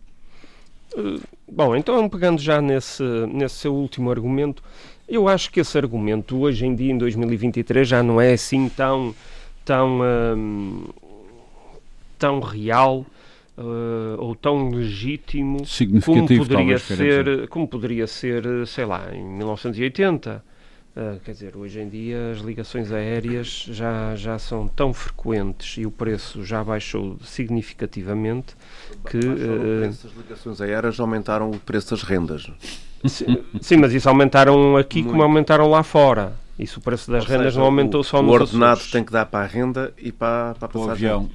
Eh, 0.96 1.20
bom, 1.51 1.77
então 1.77 2.09
pegando 2.09 2.40
já 2.40 2.61
nesse, 2.61 3.03
nesse 3.33 3.57
seu 3.57 3.74
último 3.74 4.11
argumento, 4.11 4.62
eu 5.09 5.29
acho 5.29 5.51
que 5.51 5.61
esse 5.61 5.77
argumento 5.77 6.38
hoje 6.38 6.66
em 6.66 6.74
dia, 6.74 6.92
em 6.92 6.98
2023, 6.98 7.88
já 7.88 8.03
não 8.03 8.20
é 8.20 8.33
assim 8.33 8.68
tão, 8.68 9.14
tão, 9.64 10.01
hum, 10.37 10.85
tão 12.18 12.40
real 12.40 13.07
uh, 13.57 14.16
ou 14.18 14.35
tão 14.35 14.68
legítimo 14.70 15.62
como 16.05 16.27
poderia 16.27 16.79
ser, 16.79 17.48
como 17.48 17.66
poderia 17.66 18.07
ser, 18.07 18.44
sei 18.66 18.85
lá, 18.85 19.09
em 19.14 19.24
1980 19.24 20.44
Uh, 20.99 21.21
quer 21.21 21.31
dizer, 21.31 21.57
hoje 21.57 21.79
em 21.79 21.89
dia 21.89 22.33
as 22.33 22.39
ligações 22.39 22.91
aéreas 22.91 23.67
já, 23.69 24.17
já 24.17 24.37
são 24.37 24.67
tão 24.67 24.93
frequentes 24.93 25.77
e 25.79 25.87
o 25.87 25.93
preço 25.93 26.43
já 26.45 26.65
baixou 26.65 27.17
significativamente 27.23 28.57
que. 29.09 29.19
Uh, 29.19 29.85
Essas 29.85 30.11
ligações 30.17 30.61
aéreas 30.61 30.99
aumentaram 30.99 31.53
o 31.53 31.59
preço 31.61 31.91
das 31.91 32.03
rendas. 32.03 32.51
Sim, 33.05 33.45
sim, 33.61 33.77
mas 33.77 33.93
isso 33.93 34.09
aumentaram 34.09 34.77
aqui 34.77 34.99
Muito. 34.99 35.11
como 35.13 35.23
aumentaram 35.23 35.71
lá 35.71 35.85
fora. 35.85 36.33
Isso 36.59 36.81
o 36.81 36.83
preço 36.83 37.09
das 37.13 37.23
Ou 37.23 37.29
rendas 37.31 37.53
seja, 37.53 37.61
não 37.61 37.67
aumentou 37.67 38.01
o, 38.01 38.05
só 38.05 38.21
nos 38.21 38.31
O 38.33 38.35
ordenado 38.35 38.73
Açores. 38.73 38.91
tem 38.91 39.05
que 39.05 39.13
dar 39.13 39.27
para 39.27 39.45
a 39.45 39.47
renda 39.47 39.95
e 39.97 40.11
para, 40.11 40.55
para 40.55 40.67
a 40.67 40.69
passagem. 40.69 40.91
avião. 41.09 41.31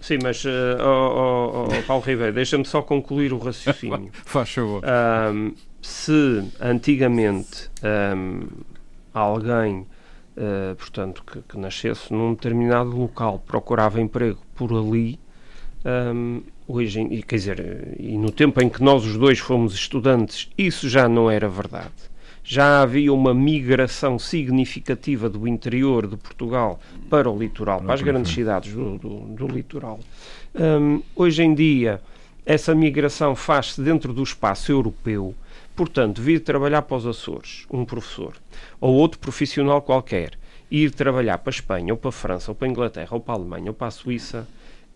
Sim, 0.00 0.18
mas, 0.22 0.42
uh, 0.44 0.48
oh, 0.80 1.68
oh, 1.68 1.68
oh, 1.78 1.82
Paulo 1.86 2.02
Ribeiro, 2.02 2.32
deixa-me 2.32 2.64
só 2.64 2.80
concluir 2.80 3.32
o 3.34 3.38
raciocínio. 3.38 4.10
Faz 4.24 4.50
favor. 4.50 4.82
Um, 5.32 5.52
se 5.82 6.42
antigamente 6.60 7.68
um, 8.16 8.40
alguém, 9.12 9.86
uh, 10.36 10.74
portanto, 10.76 11.22
que, 11.24 11.40
que, 11.42 11.58
nascesse 11.58 12.12
num 12.12 12.34
determinado 12.34 12.96
local, 12.96 13.42
procurava 13.46 14.00
emprego 14.00 14.38
por 14.54 14.72
ali, 14.72 15.18
um, 15.84 16.42
hoje, 16.66 17.00
e, 17.00 17.22
quer 17.22 17.36
dizer, 17.36 17.96
e 17.98 18.16
no 18.16 18.30
tempo 18.30 18.62
em 18.62 18.68
que 18.68 18.82
nós 18.82 19.04
os 19.04 19.16
dois 19.16 19.38
fomos 19.38 19.74
estudantes, 19.74 20.50
isso 20.56 20.88
já 20.88 21.08
não 21.08 21.30
era 21.30 21.48
verdade. 21.48 22.12
Já 22.44 22.82
havia 22.82 23.12
uma 23.12 23.32
migração 23.32 24.18
significativa 24.18 25.28
do 25.28 25.46
interior 25.46 26.08
de 26.08 26.16
Portugal 26.16 26.80
para 27.08 27.30
o 27.30 27.38
litoral, 27.38 27.80
para 27.80 27.94
as 27.94 28.02
grandes 28.02 28.32
cidades 28.32 28.72
do, 28.72 28.98
do, 28.98 29.20
do 29.20 29.46
litoral. 29.46 30.00
Um, 30.54 31.02
hoje 31.14 31.42
em 31.44 31.54
dia, 31.54 32.00
essa 32.44 32.74
migração 32.74 33.36
faz-se 33.36 33.80
dentro 33.80 34.12
do 34.12 34.22
espaço 34.22 34.72
europeu 34.72 35.34
Portanto, 35.74 36.20
vir 36.20 36.40
trabalhar 36.40 36.82
para 36.82 36.96
os 36.96 37.06
Açores, 37.06 37.66
um 37.70 37.84
professor, 37.84 38.34
ou 38.80 38.94
outro 38.94 39.18
profissional 39.18 39.80
qualquer, 39.80 40.38
ir 40.70 40.90
trabalhar 40.90 41.38
para 41.38 41.50
a 41.50 41.54
Espanha, 41.54 41.92
ou 41.92 41.98
para 41.98 42.10
a 42.10 42.12
França, 42.12 42.50
ou 42.50 42.54
para 42.54 42.68
a 42.68 42.70
Inglaterra, 42.70 43.08
ou 43.12 43.20
para 43.20 43.34
a 43.34 43.36
Alemanha, 43.38 43.70
ou 43.70 43.74
para 43.74 43.86
a 43.86 43.90
Suíça, 43.90 44.46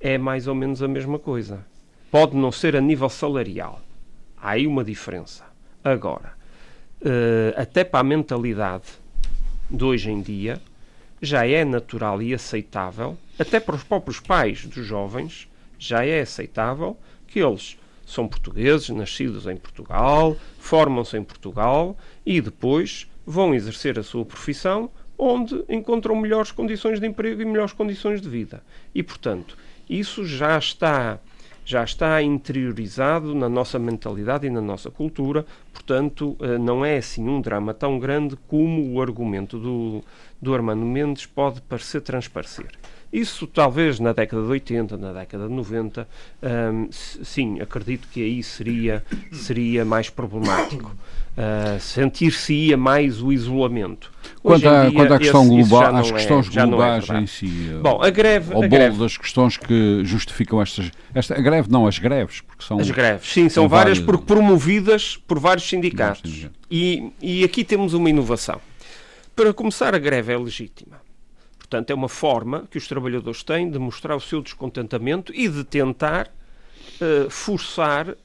é 0.01 0.19
mais 0.19 0.47
ou 0.47 0.55
menos 0.55 0.83
a 0.83 0.89
mesma 0.89 1.19
coisa. 1.19 1.65
Pode 2.11 2.37
não 2.37 2.53
ser 2.53 2.77
a 2.77 2.81
nível 2.81 3.09
salarial. 3.09 3.81
Há 4.37 4.51
aí 4.51 4.67
uma 4.67 4.85
diferença. 4.85 5.45
Agora, 5.83 6.35
uh, 7.01 7.61
até 7.61 7.83
para 7.83 8.01
a 8.01 8.05
mentalidade 8.05 8.85
de 9.71 9.83
hoje 9.83 10.11
em 10.11 10.21
dia, 10.21 10.61
já 11.21 11.47
é 11.47 11.65
natural 11.65 12.21
e 12.21 12.35
aceitável, 12.35 13.17
até 13.39 13.59
para 13.59 13.77
os 13.77 13.83
próprios 13.83 14.21
pais 14.21 14.67
dos 14.67 14.85
jovens, 14.87 15.49
já 15.79 16.05
é 16.05 16.21
aceitável 16.21 16.97
que 17.27 17.41
eles 17.41 17.79
são 18.07 18.29
portugueses, 18.29 18.89
nascidos 18.89 19.47
em 19.47 19.57
Portugal, 19.57 20.37
formam-se 20.59 21.17
em 21.19 21.25
Portugal 21.25 21.97
e 22.25 22.41
depois 22.41 23.11
vão 23.27 23.55
exercer 23.55 23.99
a 23.99 24.03
sua 24.03 24.25
profissão 24.25 24.89
onde 25.19 25.65
encontram 25.69 26.15
melhores 26.15 26.53
condições 26.53 27.01
de 27.01 27.07
emprego 27.07 27.43
e 27.43 27.45
melhores 27.45 27.73
condições 27.73 28.21
de 28.21 28.29
vida. 28.29 28.63
E, 28.95 29.03
portanto, 29.03 29.59
isso 29.89 30.25
já 30.25 30.57
está 30.57 31.19
já 31.67 31.83
está 31.83 32.23
interiorizado 32.23 33.35
na 33.35 33.49
nossa 33.49 33.77
mentalidade 33.77 34.47
e 34.47 34.51
na 34.51 34.61
nossa 34.61 34.89
cultura, 34.89 35.45
portanto, 35.73 36.37
eh, 36.41 36.57
não 36.59 36.85
é 36.85 36.99
assim 36.99 37.29
um 37.29 37.41
drama 37.41 37.75
tão 37.75 37.99
grande 37.99 38.37
como 38.47 38.93
o 38.93 39.03
argumento 39.03 39.59
do, 39.59 40.01
do 40.41 40.55
Armando 40.55 40.87
Mendes 40.87 41.27
pode 41.27 41.61
parecer 41.63 42.03
transparecer. 42.03 42.71
Isso 43.17 43.47
talvez 43.47 43.99
na 43.99 44.13
década 44.13 44.43
de 44.43 44.49
80, 44.49 44.99
na 44.99 45.11
década 45.11 45.49
de 45.49 45.55
90, 45.55 46.07
um, 46.43 46.89
sim, 46.93 47.59
acredito 47.63 48.07
que 48.13 48.23
aí 48.23 48.43
seria, 48.43 49.03
seria 49.33 49.87
mais 49.87 50.11
problemático. 50.11 50.95
Uh, 51.33 51.81
Sentir-se-ia 51.81 52.77
mais 52.77 53.23
o 53.23 53.33
isolamento. 53.33 54.13
Quanto, 54.43 54.69
à, 54.69 54.93
quanto 54.93 55.15
à 55.15 55.19
questão 55.19 55.45
esse, 55.45 55.69
global, 55.71 55.97
às 55.97 56.11
é, 56.11 56.13
questões 56.13 56.55
é, 56.55 56.67
globais 56.67 57.09
é 57.09 57.19
em 57.19 57.27
si, 57.27 57.71
Bom, 57.81 58.03
a 58.03 58.11
greve, 58.11 58.53
ao 58.53 58.59
a 58.63 58.69
bolo 58.69 58.71
greve. 58.71 58.99
das 58.99 59.17
questões 59.17 59.57
que 59.57 60.03
justificam 60.05 60.61
estas. 60.61 60.91
Esta, 61.15 61.39
a 61.39 61.41
greve, 61.41 61.71
não, 61.71 61.87
as 61.87 61.99
greves, 61.99 62.43
porque 62.43 62.65
são. 62.65 62.79
As 62.79 62.91
greves, 62.91 63.33
sim, 63.33 63.49
são, 63.49 63.63
são 63.63 63.69
várias, 63.69 63.99
várias, 63.99 64.25
promovidas 64.25 65.17
por 65.27 65.39
vários 65.39 65.67
sindicatos. 65.67 66.31
sindicatos. 66.31 66.61
E, 66.71 67.11
e 67.23 67.45
aqui 67.45 67.65
temos 67.65 67.95
uma 67.95 68.11
inovação. 68.11 68.61
Para 69.35 69.55
começar, 69.55 69.95
a 69.95 69.99
greve 69.99 70.35
é 70.35 70.37
legítima. 70.37 71.06
Portanto, 71.69 71.91
é 71.91 71.95
uma 71.95 72.09
forma 72.09 72.69
que 72.71 72.79
os 72.79 72.87
trabalhadores 72.87 73.43
têm 73.43 73.69
de 73.69 73.79
mostrar 73.79 74.15
o 74.15 74.21
seu 74.21 74.41
descontentamento 74.41 75.35
e 75.35 75.49
de 75.49 75.65
tentar 75.65 76.33
uh, 77.01 77.29
forçar 77.29 78.11
uh, 78.11 78.17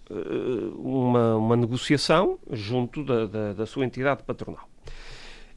uma, 0.78 1.36
uma 1.38 1.56
negociação 1.56 2.38
junto 2.52 3.04
da, 3.04 3.26
da, 3.26 3.54
da, 3.54 3.66
sua 3.66 3.84
entidade 3.84 4.22
patronal. 4.22 4.70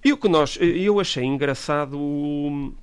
E 0.03 0.15
o 0.15 0.17
que 0.17 0.29
nós, 0.29 0.59
eu 0.61 0.99
achei 0.99 1.25
engraçado 1.25 2.75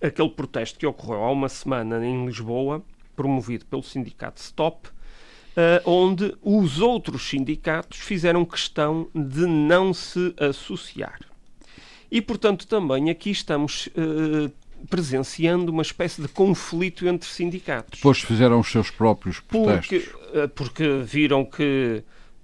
aquele 0.00 0.30
protesto 0.30 0.78
que 0.78 0.86
ocorreu 0.86 1.24
há 1.24 1.30
uma 1.32 1.48
semana 1.48 2.04
em 2.06 2.24
Lisboa, 2.24 2.84
promovido 3.16 3.66
pelo 3.66 3.82
sindicato 3.82 4.40
Stop, 4.40 4.88
uh, 4.90 5.90
onde 5.90 6.36
os 6.40 6.80
outros 6.80 7.28
sindicatos 7.28 7.98
fizeram 7.98 8.44
questão 8.44 9.08
de 9.12 9.44
não 9.44 9.92
se 9.92 10.32
associar. 10.38 11.29
E, 12.10 12.20
portanto, 12.20 12.66
também 12.66 13.08
aqui 13.10 13.30
estamos 13.30 13.86
uh, 13.88 14.50
presenciando 14.88 15.70
uma 15.70 15.82
espécie 15.82 16.20
de 16.20 16.28
conflito 16.28 17.06
entre 17.06 17.28
sindicatos. 17.28 18.00
Depois 18.00 18.20
fizeram 18.20 18.58
os 18.60 18.70
seus 18.70 18.90
próprios 18.90 19.40
protestos. 19.40 20.04
Porque, 20.04 20.38
uh, 20.38 20.48
porque 20.48 21.02
viram 21.04 21.44
que, 21.44 22.02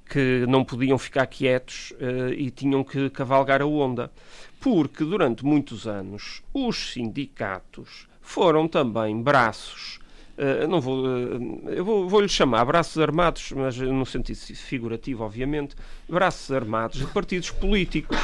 que 0.09 0.45
não 0.49 0.65
podiam 0.65 0.99
ficar 0.99 1.27
quietos 1.27 1.93
uh, 1.93 2.33
e 2.33 2.51
tinham 2.51 2.85
que 2.85 3.11
cavalgar 3.11 3.61
a 3.61 3.67
onda. 3.67 4.13
Porque 4.61 5.05
durante 5.05 5.45
muitos 5.45 5.87
anos 5.87 6.43
os 6.55 6.93
sindicatos 6.93 8.07
foram 8.21 8.69
também 8.69 9.21
braços 9.21 9.99
Uh, 10.37 10.69
não 10.69 10.81
vou, 10.81 11.07
uh, 11.07 11.71
eu 11.71 11.85
vou, 11.85 12.09
vou-lhe 12.09 12.29
chamar 12.29 12.65
braços 12.67 13.01
armados, 13.01 13.53
mas 13.53 13.79
no 13.79 14.05
sentido 14.05 14.37
figurativo, 14.37 15.25
obviamente, 15.25 15.75
braços 16.09 16.51
armados 16.53 16.99
de 16.99 17.07
partidos 17.07 17.51
políticos. 17.51 18.19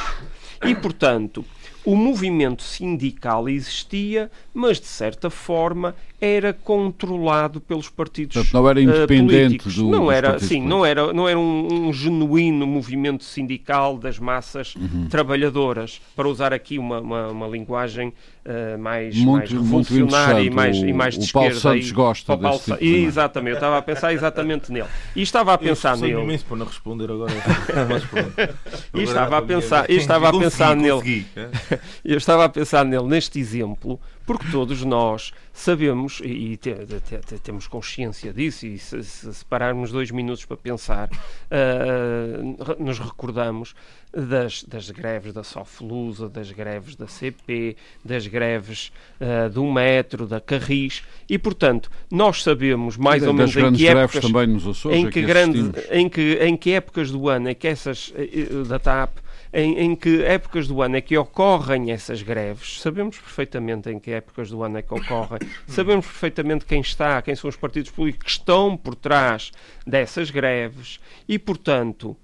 E, 0.63 0.75
portanto, 0.75 1.43
o 1.83 1.95
movimento 1.95 2.63
sindical 2.63 3.49
existia, 3.49 4.31
mas 4.53 4.79
de 4.79 4.85
certa 4.85 5.29
forma 5.29 5.95
era 6.23 6.53
controlado 6.53 7.59
pelos 7.59 7.89
partidos 7.89 8.35
Portanto, 8.35 8.53
não 8.53 8.69
era 8.69 8.79
eh, 8.79 8.83
independente 8.83 9.67
uh, 9.67 9.71
do, 9.71 9.89
não 9.89 10.09
era, 10.09 10.39
sim, 10.39 10.65
não 10.65 10.85
era, 10.85 11.11
não 11.11 11.27
era 11.27 11.37
um, 11.37 11.87
um, 11.89 11.91
genuíno 11.91 12.65
movimento 12.65 13.25
sindical 13.25 13.97
das 13.97 14.17
massas 14.19 14.73
uhum. 14.75 15.07
trabalhadoras, 15.09 15.99
para 16.15 16.29
usar 16.29 16.53
aqui 16.53 16.79
uma, 16.79 17.01
uma, 17.01 17.27
uma 17.27 17.47
linguagem 17.47 18.13
uh, 18.45 18.79
mais, 18.79 19.17
muito, 19.17 19.31
mais 19.31 19.51
revolucionária 19.51 20.41
e 20.41 20.49
mais, 20.49 20.77
o, 20.77 20.85
e 20.85 20.93
mais 20.93 21.17
de 21.17 21.29
o 21.29 21.33
Paulo 21.33 21.55
Santos 21.55 21.91
gosta 21.91 22.37
Paulo 22.37 22.57
desse 22.57 22.71
tipo 22.71 22.85
Exatamente, 22.85 23.49
eu 23.51 23.55
estava 23.55 23.77
a 23.77 23.81
pensar 23.81 24.13
exatamente 24.13 24.71
nele. 24.71 24.87
E 25.13 25.21
estava 25.21 25.53
a 25.53 25.57
pensar 25.57 25.95
eu 25.95 26.01
nele. 26.01 26.21
imenso 26.21 26.45
para 26.45 26.55
não 26.55 26.65
responder 26.65 27.11
agora. 27.11 27.33
e 28.95 29.03
estava 29.03 29.37
a 29.39 29.41
pensar, 29.41 29.89
e 29.89 29.95
estava 29.95 30.29
a 30.29 30.31
pensar 30.31 30.73
nele. 30.73 31.25
Eu 32.03 32.17
estava 32.17 32.45
a 32.45 32.49
pensar 32.49 32.85
nele 32.85 33.07
neste 33.07 33.39
exemplo, 33.39 33.99
porque 34.25 34.47
todos 34.51 34.83
nós 34.83 35.31
sabemos 35.51 36.21
e, 36.23 36.57
te, 36.57 36.73
te, 36.73 37.17
te, 37.19 37.39
temos 37.39 37.67
consciência 37.67 38.33
disso, 38.33 38.65
e 38.65 38.77
se, 38.77 39.03
se 39.03 39.33
separarmos 39.33 39.91
dois 39.91 40.11
minutos 40.11 40.45
para 40.45 40.57
pensar, 40.57 41.09
uh, 41.09 42.83
nos 42.83 42.99
recordamos 42.99 43.75
das, 44.11 44.63
das 44.63 44.89
greves 44.89 45.33
da 45.33 45.43
Soflusa, 45.43 46.29
das 46.29 46.51
greves 46.51 46.95
da 46.95 47.07
CP, 47.07 47.75
das 48.03 48.27
greves 48.27 48.91
uh, 49.19 49.49
do 49.49 49.71
metro, 49.71 50.27
da 50.27 50.39
Carris, 50.39 51.03
e 51.27 51.37
portanto 51.37 51.89
nós 52.11 52.43
sabemos 52.43 52.97
mais 52.97 53.25
ou 53.25 53.33
menos 53.33 53.55
em 53.55 53.73
que 53.73 53.87
épocas 53.87 54.21
também 54.21 54.47
nos 54.47 54.67
Açores, 54.67 54.97
em 54.97 55.09
que, 55.09 55.21
grande, 55.21 55.71
em 55.91 56.07
que 56.07 56.33
em 56.41 56.55
que 56.55 56.71
épocas 56.71 57.11
do 57.11 57.27
ano 57.27 57.49
é 57.49 57.53
que 57.53 57.67
essas 57.67 58.13
eh, 58.15 58.63
da 58.67 58.79
TAP 58.79 59.22
em, 59.53 59.79
em, 59.79 59.95
que 59.95 60.23
épocas 60.23 60.67
do 60.67 60.81
ano 60.81 60.97
é 60.97 61.01
que 61.01 61.15
ocorrem 61.15 61.91
essas 61.91 62.21
greves, 62.23 62.81
sabemos 62.81 63.17
perfeitamente 63.17 63.89
em 63.89 63.99
que 63.99 64.11
épocas 64.11 64.49
do 64.49 64.63
ano 64.63 64.79
é 64.79 64.81
que 64.81 64.93
ocorrem, 64.93 65.39
sabemos 65.67 66.05
perfeitamente 66.05 66.65
quem 66.65 66.81
está, 66.81 67.21
quem 67.21 67.35
são 67.35 67.49
os 67.49 67.55
partidos 67.55 67.91
políticos 67.91 68.25
que 68.25 68.39
estão 68.39 68.75
por 68.75 68.95
trás 68.95 69.51
dessas 69.85 70.31
greves. 70.31 70.99
E, 71.27 71.37
portanto, 71.37 72.17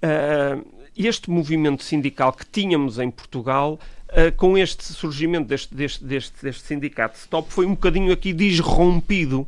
uh, 0.00 0.66
este 0.96 1.28
movimento 1.28 1.82
sindical 1.82 2.32
que 2.32 2.46
tínhamos 2.46 2.98
em 2.98 3.10
Portugal 3.10 3.78
Uh, 4.06 4.30
com 4.36 4.56
este 4.56 4.84
surgimento 4.84 5.48
deste, 5.48 5.74
deste, 5.74 6.04
deste, 6.04 6.40
deste 6.40 6.62
sindicato 6.62 7.18
Stop 7.18 7.52
foi 7.52 7.66
um 7.66 7.70
bocadinho 7.70 8.12
aqui 8.12 8.32
disrompido. 8.32 9.46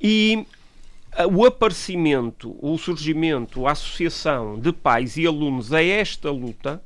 E 0.00 0.46
o 1.30 1.44
aparecimento, 1.44 2.56
o 2.60 2.78
surgimento, 2.78 3.66
a 3.66 3.72
associação 3.72 4.58
de 4.58 4.72
pais 4.72 5.16
e 5.16 5.26
alunos 5.26 5.72
a 5.72 5.82
esta 5.82 6.30
luta 6.30 6.82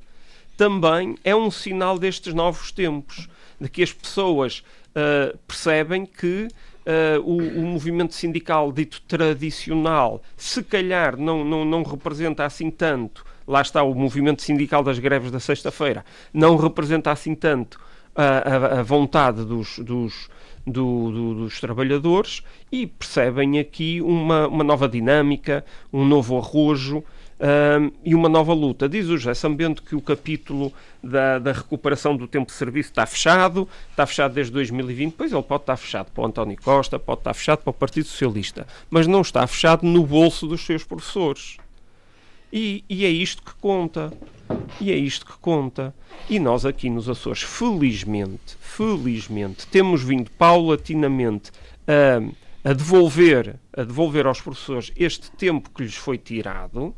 também 0.57 1.17
é 1.23 1.37
um 1.37 1.51
sinal 1.51 1.99
destes 1.99 2.35
novos 2.35 2.73
tempos, 2.73 3.29
de 3.61 3.69
que 3.69 3.83
as 3.83 3.93
pessoas 3.93 4.65
uh, 4.91 5.37
percebem 5.47 6.05
que 6.05 6.49
uh, 6.49 7.21
o, 7.23 7.37
o, 7.37 7.63
movimento 7.63 8.15
sindical 8.15 8.73
dito 8.73 9.01
tradicional, 9.03 10.23
se 10.37 10.63
calhar 10.63 11.17
não, 11.17 11.45
não, 11.45 11.65
não 11.65 11.83
representa 11.83 12.45
assim 12.45 12.71
tanto, 12.71 13.25
lá 13.47 13.61
está 13.61 13.83
o 13.83 13.95
movimento 13.95 14.43
sindical 14.43 14.83
das 14.83 14.99
greves 14.99 15.31
da 15.31 15.39
sexta-feira, 15.39 16.05
não 16.33 16.57
representa 16.57 17.13
assim 17.13 17.35
tanto 17.35 17.79
a, 18.15 18.25
a, 18.25 18.81
a 18.81 18.83
vontade 18.83 19.45
dos, 19.45 19.79
dos 19.79 20.29
do, 20.67 21.11
do, 21.11 21.35
dos 21.35 21.61
trabalhadores 21.61 22.43
e 22.73 22.87
percebem 22.87 23.59
aqui 23.59 24.01
uma, 24.03 24.49
uma 24.49 24.65
nova 24.65 24.89
dinâmica, 24.89 25.65
um 25.93 26.05
novo 26.05 26.37
arrojo 26.37 27.05
um, 27.39 27.91
e 28.05 28.15
uma 28.15 28.29
nova 28.29 28.53
luta. 28.53 28.89
Diz 28.89 29.07
o 29.07 29.17
José 29.17 29.35
Sambento 29.35 29.83
que 29.83 29.95
o 29.95 30.01
capítulo 30.01 30.73
da, 31.03 31.39
da, 31.39 31.53
recuperação 31.53 32.17
do 32.17 32.27
tempo 32.27 32.47
de 32.47 32.53
serviço 32.53 32.91
está 32.91 33.07
fechado, 33.07 33.69
está 33.91 34.07
fechado 34.07 34.35
desde 34.35 34.53
2020, 34.53 35.15
pois 35.15 35.33
ele 35.33 35.43
pode 35.43 35.63
estar 35.63 35.77
fechado 35.77 36.11
para 36.11 36.23
o 36.23 36.27
António 36.27 36.57
Costa, 36.61 36.99
pode 36.99 37.21
estar 37.21 37.35
fechado 37.35 37.59
para 37.59 37.71
o 37.71 37.75
Partido 37.75 38.07
Socialista, 38.07 38.67
mas 38.91 39.07
não 39.07 39.21
está 39.21 39.47
fechado 39.47 39.87
no 39.87 40.05
bolso 40.05 40.47
dos 40.47 40.65
seus 40.65 40.83
professores. 40.83 41.59
E, 42.53 42.85
e 42.89 43.05
é 43.05 43.09
isto 43.09 43.43
que 43.43 43.55
conta. 43.61 44.13
E 44.81 44.93
é 44.93 44.97
isto 44.97 45.27
que 45.27 45.37
conta. 45.39 45.95
E 46.29 46.39
nós 46.39 46.65
aqui 46.65 46.91
nos 46.91 47.09
Açores, 47.09 47.43
felizmente, 47.43 48.57
felizmente, 48.61 49.67
temos 49.67 50.03
vindo 50.03 50.31
paulatinamente 50.33 51.51
a, 51.87 52.71
a, 52.71 52.73
devolver, 52.73 53.57
a 53.77 53.83
devolver 53.83 54.27
aos 54.27 54.41
professores 54.41 54.93
este 54.97 55.31
tempo 55.33 55.71
que 55.71 55.83
lhes 55.83 55.95
foi 55.95 56.19
tirado 56.19 56.95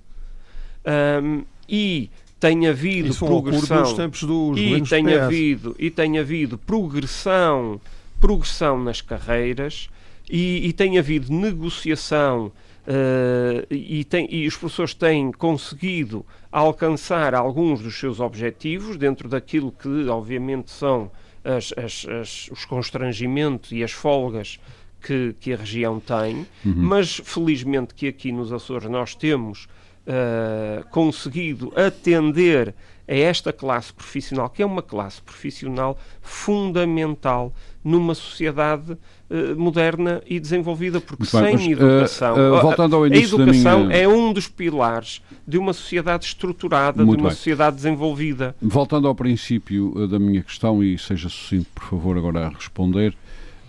um, 1.22 1.44
e 1.68 2.11
tem 2.40 2.68
havido 2.68 3.14
progressão 3.14 3.94
tempos 3.94 4.22
dos 4.22 4.58
e 4.58 4.80
tem 4.82 5.12
havido 5.14 5.74
e 5.78 5.90
tem 5.90 6.18
havido 6.18 6.56
progressão 6.56 7.80
progressão 8.20 8.82
nas 8.82 9.00
carreiras 9.00 9.90
e, 10.30 10.68
e 10.68 10.72
tem 10.72 10.98
havido 10.98 11.32
negociação 11.32 12.52
Uh, 12.88 13.66
e, 13.70 14.03
tem, 14.03 14.27
e, 14.31 14.46
os 14.46 14.57
professores 14.57 14.94
têm 14.94 15.31
conseguido 15.31 16.24
alcançar 16.51 17.35
alguns 17.35 17.83
dos 17.83 17.98
seus 17.98 18.18
objetivos 18.18 18.96
dentro 18.96 19.29
daquilo 19.29 19.70
que, 19.70 20.09
obviamente, 20.09 20.70
são 20.70 21.11
as, 21.44 21.74
as, 21.77 22.07
as, 22.09 22.48
os 22.51 22.64
constrangimentos 22.64 23.72
e 23.72 23.85
as 23.85 23.92
folgas 23.92 24.59
que, 25.03 25.35
que 25.38 25.53
a 25.53 25.57
região 25.59 26.01
tem, 26.01 26.46
uhum. 26.64 26.74
mas 26.77 27.20
felizmente 27.22 27.92
que 27.92 28.09
aqui 28.09 28.33
nos 28.33 28.51
Açores 28.55 28.88
nós 28.88 29.14
temos 29.14 29.68
uh, 30.07 30.88
conseguido 30.88 31.70
atender 31.77 32.74
a 33.09 33.14
esta 33.14 33.53
classe 33.53 33.92
profissional, 33.92 34.51
que 34.51 34.62
é 34.62 34.66
uma 34.66 34.83
classe 34.83 35.23
profissional 35.23 35.99
fundamental 36.21 37.55
numa 37.83 38.14
sociedade 38.14 38.92
uh, 38.92 39.57
moderna 39.59 40.23
e 40.27 40.38
desenvolvida, 40.38 41.01
porque 41.01 41.23
Muito 41.23 41.31
sem 41.31 41.57
bem, 41.57 41.75
mas, 41.75 41.81
educação. 41.81 42.37
Uh, 42.37 42.59
uh, 42.59 42.61
voltando 42.61 42.97
ao 42.97 43.07
início 43.07 43.38
a 43.38 43.42
educação 43.42 43.87
minha... 43.87 43.97
é 43.97 44.07
um 44.07 44.31
dos 44.33 44.47
pilares 44.47 45.23
de 45.47 45.57
uma 45.57 45.73
sociedade 45.73 46.27
estruturada, 46.27 47.03
Muito 47.03 47.16
de 47.16 47.23
uma 47.23 47.31
bem. 47.31 47.37
sociedade 47.37 47.77
desenvolvida. 47.77 48.55
Voltando 48.61 49.09
ao 49.09 49.14
princípio 49.14 50.07
da 50.07 50.18
minha 50.18 50.42
questão, 50.42 50.85
e 50.85 50.99
seja 50.99 51.31
sucinto, 51.31 51.68
por 51.75 51.85
favor, 51.85 52.18
agora 52.18 52.47
a 52.47 52.49
responder. 52.51 53.16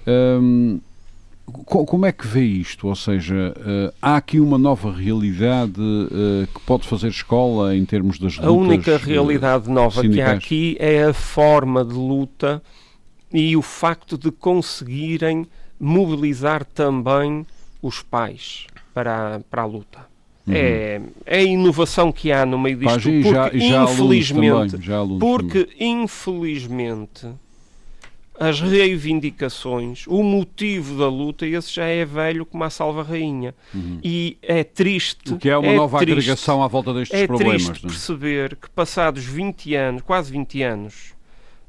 Um, 0.05 0.81
como 1.49 2.05
é 2.05 2.11
que 2.11 2.27
vê 2.27 2.43
isto? 2.43 2.87
Ou 2.87 2.95
seja, 2.95 3.53
uh, 3.57 3.93
há 4.01 4.17
aqui 4.17 4.39
uma 4.39 4.57
nova 4.57 4.91
realidade 4.91 5.79
uh, 5.79 6.47
que 6.53 6.59
pode 6.61 6.87
fazer 6.87 7.09
escola 7.09 7.75
em 7.75 7.85
termos 7.85 8.19
das 8.19 8.35
lutas? 8.37 8.47
A 8.47 8.51
única 8.51 8.97
realidade 8.97 9.69
nova 9.69 10.01
sindicais? 10.01 10.15
que 10.15 10.21
há 10.21 10.37
aqui 10.37 10.77
é 10.79 11.03
a 11.03 11.13
forma 11.13 11.83
de 11.83 11.93
luta 11.93 12.61
e 13.31 13.55
o 13.55 13.61
facto 13.61 14.17
de 14.17 14.31
conseguirem 14.31 15.47
mobilizar 15.79 16.65
também 16.65 17.45
os 17.81 18.01
pais 18.01 18.67
para 18.93 19.35
a, 19.35 19.39
para 19.39 19.61
a 19.61 19.65
luta. 19.65 19.99
Uhum. 20.45 20.53
É, 20.55 21.01
é 21.25 21.37
a 21.37 21.43
inovação 21.43 22.11
que 22.11 22.31
há 22.31 22.45
no 22.45 22.57
meio 22.57 22.77
disto, 22.77 22.95
Pá, 22.95 23.01
porque 23.01 23.23
já, 23.23 23.49
já 23.53 23.83
infelizmente, 23.83 24.77
também, 24.77 25.19
porque 25.19 25.65
também. 25.65 26.03
infelizmente 26.03 27.27
as 28.39 28.61
reivindicações, 28.61 30.07
o 30.07 30.23
motivo 30.23 30.97
da 30.97 31.09
luta, 31.09 31.45
esse 31.45 31.75
já 31.75 31.85
é 31.85 32.05
velho 32.05 32.45
como 32.45 32.63
a 32.63 32.69
salva 32.69 33.03
rainha. 33.03 33.53
Uhum. 33.75 33.99
E 34.01 34.37
é 34.41 34.63
triste. 34.63 35.33
O 35.33 35.37
que 35.37 35.49
é 35.49 35.57
uma 35.57 35.67
é 35.67 35.75
nova 35.75 35.97
triste, 35.97 36.13
agregação 36.13 36.63
à 36.63 36.67
volta 36.67 36.93
destes 36.93 37.19
é 37.19 37.27
problemas. 37.27 37.63
É 37.63 37.65
triste 37.65 37.81
perceber 37.85 38.55
que 38.55 38.69
passados 38.69 39.25
20 39.25 39.75
anos, 39.75 40.01
quase 40.03 40.31
20 40.31 40.63
anos, 40.63 41.13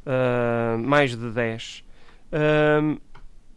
uh, 0.06 0.78
mais 0.78 1.16
de 1.16 1.28
10, 1.30 1.82
uh, 2.32 3.00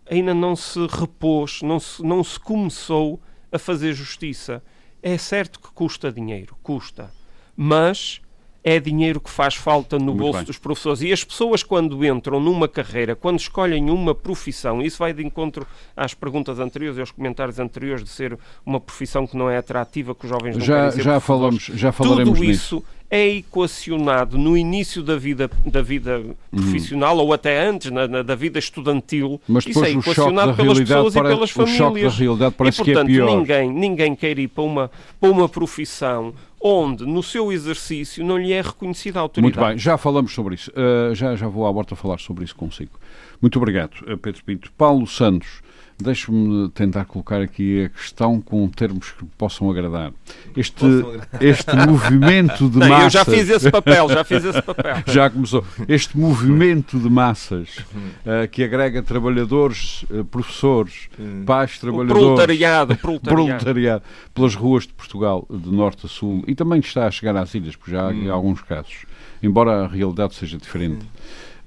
ainda 0.09 0.33
não 0.33 0.55
se 0.55 0.79
repôs, 0.87 1.61
não 1.61 1.79
se, 1.79 2.01
não 2.01 2.23
se 2.23 2.39
começou 2.39 3.21
a 3.51 3.59
fazer 3.59 3.93
justiça. 3.93 4.63
É 5.03 5.19
certo 5.19 5.59
que 5.59 5.71
custa 5.71 6.11
dinheiro, 6.11 6.57
custa. 6.63 7.11
Mas 7.55 8.22
é 8.63 8.79
dinheiro 8.79 9.19
que 9.19 9.29
faz 9.29 9.55
falta 9.55 9.99
no 9.99 10.05
Muito 10.05 10.19
bolso 10.19 10.37
bem. 10.39 10.45
dos 10.45 10.57
professores. 10.57 11.01
E 11.01 11.11
as 11.11 11.23
pessoas, 11.23 11.63
quando 11.63 12.05
entram 12.05 12.39
numa 12.39 12.67
carreira, 12.67 13.15
quando 13.15 13.39
escolhem 13.39 13.89
uma 13.89 14.15
profissão, 14.15 14.81
isso 14.81 14.99
vai 14.99 15.13
de 15.13 15.23
encontro 15.23 15.67
às 15.95 16.13
perguntas 16.13 16.59
anteriores 16.59 16.97
e 16.97 17.01
aos 17.01 17.11
comentários 17.11 17.59
anteriores 17.59 18.03
de 18.03 18.09
ser 18.09 18.37
uma 18.65 18.79
profissão 18.79 19.27
que 19.27 19.35
não 19.35 19.49
é 19.49 19.57
atrativa, 19.57 20.15
que 20.15 20.25
os 20.25 20.29
jovens 20.29 20.57
não 20.57 20.65
já, 20.65 20.75
querem 20.75 20.91
ser 20.91 21.03
já 21.03 21.19
falamos 21.19 21.63
Já 21.73 21.91
falaremos 21.91 22.39
Tudo 22.39 22.43
isso 22.49 22.75
nisso 22.75 22.85
é 23.13 23.27
equacionado 23.27 24.39
no 24.39 24.57
início 24.57 25.03
da 25.03 25.15
vida, 25.15 25.47
da 25.67 25.83
vida 25.83 26.17
uhum. 26.17 26.33
profissional 26.51 27.15
ou 27.19 27.31
até 27.31 27.63
antes, 27.63 27.91
na, 27.91 28.07
na, 28.07 28.23
da 28.23 28.33
vida 28.33 28.57
estudantil. 28.57 29.39
Mas 29.47 29.65
depois 29.65 29.87
Isso 29.87 29.97
é 29.97 29.99
equacionado 29.99 30.55
pelas 30.55 30.79
pessoas 30.79 31.13
parece, 31.13 31.31
e 31.31 31.35
pelas 31.35 31.51
famílias. 31.51 31.75
O 31.75 31.77
choque 31.77 32.01
da 32.01 32.09
realidade 32.09 32.55
parece 32.57 32.81
e, 32.81 32.85
portanto, 32.85 33.05
que 33.05 33.11
é 33.11 33.15
pior. 33.15 33.37
Ninguém, 33.37 33.71
ninguém 33.71 34.15
quer 34.15 34.39
ir 34.39 34.47
para 34.47 34.63
uma, 34.63 34.91
para 35.19 35.29
uma 35.29 35.47
profissão 35.47 36.33
onde 36.63 37.05
no 37.05 37.21
seu 37.21 37.51
exercício 37.51 38.25
não 38.25 38.37
lhe 38.37 38.53
é 38.53 38.61
reconhecida 38.61 39.19
a 39.19 39.23
autoridade. 39.23 39.59
Muito 39.59 39.69
bem, 39.69 39.77
já 39.77 39.97
falamos 39.97 40.33
sobre 40.33 40.55
isso. 40.55 40.71
Uh, 40.71 41.13
já, 41.13 41.35
já 41.35 41.47
vou 41.47 41.67
à 41.67 41.71
volta 41.71 41.93
falar 41.95 42.19
sobre 42.19 42.45
isso 42.45 42.55
consigo. 42.55 42.97
Muito 43.41 43.57
obrigado, 43.57 43.97
eh, 44.07 44.15
Pedro 44.15 44.43
Pinto. 44.45 44.71
Paulo 44.77 45.05
Santos. 45.05 45.61
Deixe-me 46.01 46.69
tentar 46.69 47.05
colocar 47.05 47.41
aqui 47.41 47.85
a 47.85 47.89
questão 47.89 48.41
com 48.41 48.67
termos 48.67 49.11
que 49.11 49.25
possam 49.37 49.69
agradar. 49.69 50.11
Este, 50.55 50.85
este 51.39 51.75
movimento 51.75 52.69
de 52.69 52.79
Não, 52.79 52.89
massas. 52.89 53.03
Eu 53.03 53.09
já 53.09 53.25
fiz 53.25 53.49
esse 53.49 53.71
papel, 53.71 54.09
já 54.09 54.23
fiz 54.23 54.43
esse 54.43 54.61
papel. 54.61 54.95
já 55.07 55.29
começou. 55.29 55.63
Este 55.87 56.17
movimento 56.17 56.99
de 56.99 57.09
massas 57.09 57.77
uh, 57.77 58.47
que 58.51 58.63
agrega 58.63 59.01
trabalhadores, 59.01 60.03
uh, 60.09 60.25
professores, 60.25 61.07
hum. 61.19 61.43
pais, 61.45 61.77
trabalhadores. 61.79 62.21
O 62.21 62.25
proletariado, 62.25 62.95
proletariado. 62.97 63.45
proletariado. 63.45 64.03
pelas 64.33 64.55
ruas 64.55 64.83
de 64.83 64.93
Portugal, 64.93 65.47
de 65.49 65.71
norte 65.71 66.05
a 66.05 66.09
sul, 66.09 66.43
e 66.47 66.55
também 66.55 66.79
está 66.79 67.07
a 67.07 67.11
chegar 67.11 67.35
às 67.35 67.53
ilhas, 67.53 67.75
porque 67.75 67.91
já 67.91 68.09
há 68.09 68.09
hum. 68.09 68.31
alguns 68.31 68.61
casos, 68.61 69.05
embora 69.41 69.85
a 69.85 69.87
realidade 69.87 70.35
seja 70.35 70.57
diferente. 70.57 71.05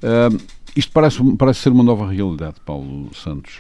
Uh, 0.03 0.56
isto 0.77 0.93
parece, 0.93 1.37
parece 1.37 1.61
ser 1.61 1.71
uma 1.71 1.83
nova 1.83 2.07
realidade, 2.09 2.57
Paulo 2.65 3.09
Santos. 3.15 3.59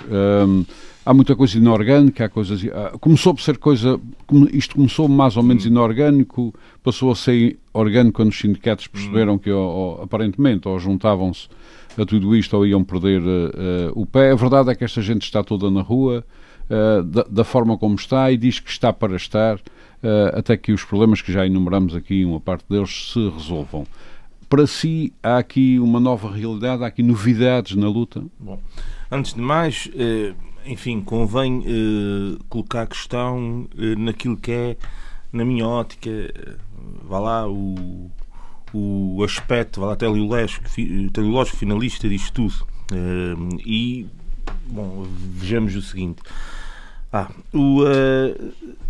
Há 1.07 1.15
muita 1.15 1.37
coisa 1.37 1.57
inorgânica, 1.57 2.25
há 2.25 2.29
coisas. 2.29 2.61
Há, 2.67 2.99
começou 2.99 3.33
por 3.33 3.41
ser 3.41 3.59
coisa. 3.59 4.01
Isto 4.53 4.75
começou 4.75 5.09
mais 5.09 5.37
ou 5.37 5.43
menos 5.45 5.65
hum. 5.65 5.69
inorgânico, 5.69 6.53
passou 6.83 7.13
a 7.13 7.15
ser 7.15 7.61
orgânico 7.73 8.17
quando 8.17 8.31
os 8.31 8.39
sindicatos 8.39 8.89
perceberam 8.89 9.35
hum. 9.35 9.39
que, 9.39 9.49
ou, 9.49 10.03
aparentemente, 10.03 10.67
ou 10.67 10.77
juntavam-se 10.81 11.49
a 11.97 12.05
tudo 12.05 12.35
isto 12.35 12.57
ou 12.57 12.67
iam 12.67 12.83
perder 12.83 13.23
uh, 13.23 13.25
uh, 13.25 14.03
o 14.03 14.05
pé. 14.05 14.33
A 14.33 14.35
verdade 14.35 14.71
é 14.71 14.75
que 14.75 14.83
esta 14.83 15.01
gente 15.01 15.23
está 15.23 15.45
toda 15.45 15.71
na 15.71 15.81
rua, 15.81 16.25
uh, 16.69 17.05
da, 17.05 17.25
da, 17.31 17.45
forma 17.45 17.79
como 17.79 17.95
está, 17.95 18.33
e 18.33 18.37
diz 18.37 18.59
que 18.59 18.71
está 18.71 18.93
para 18.93 19.15
estar, 19.15 19.61
até 20.35 20.57
que 20.57 20.73
os 20.73 20.85
problemas 20.85 21.23
que 21.23 21.33
já 21.33 21.47
enumeramos 21.47 21.95
aqui, 21.95 22.25
uma 22.25 22.39
parte 22.39 22.65
deles, 22.69 23.13
se 23.13 23.29
resolvam 23.31 23.87
para 24.49 24.67
si 24.67 25.13
há 25.23 25.39
aqui 25.39 25.79
uma 25.79 26.01
nova 26.01 26.31
realidade, 26.31 26.83
há 26.85 26.87
aqui 26.87 27.03
novidades 27.03 27.77
na 27.77 27.89
luta? 27.89 28.25
Bom, 28.39 28.61
antes 29.11 29.35
de 29.35 29.41
mais, 29.41 29.91
eh, 29.95 30.35
enfim, 30.65 31.01
convém 31.01 31.65
eh, 31.67 32.39
colocar 32.49 32.83
a 32.83 32.87
questão 32.87 33.69
eh, 33.77 33.97
naquilo 33.97 34.37
que 34.37 34.53
é, 34.53 34.77
na 35.33 35.45
minha 35.45 35.67
ótica, 35.67 36.11
vá 37.03 37.19
lá, 37.19 37.49
o, 37.49 38.11
o 38.73 39.23
aspecto, 39.25 39.81
vá 39.81 39.89
lá, 39.89 39.97
teleológico, 39.97 40.65
teleológico 41.13 41.57
finalista 41.57 42.09
disto 42.09 42.33
tudo. 42.33 42.67
E, 43.67 44.07
bom, 44.69 45.07
vejamos 45.35 45.75
o 45.75 45.83
seguinte. 45.83 46.23
Ah, 47.13 47.31
o, 47.53 47.83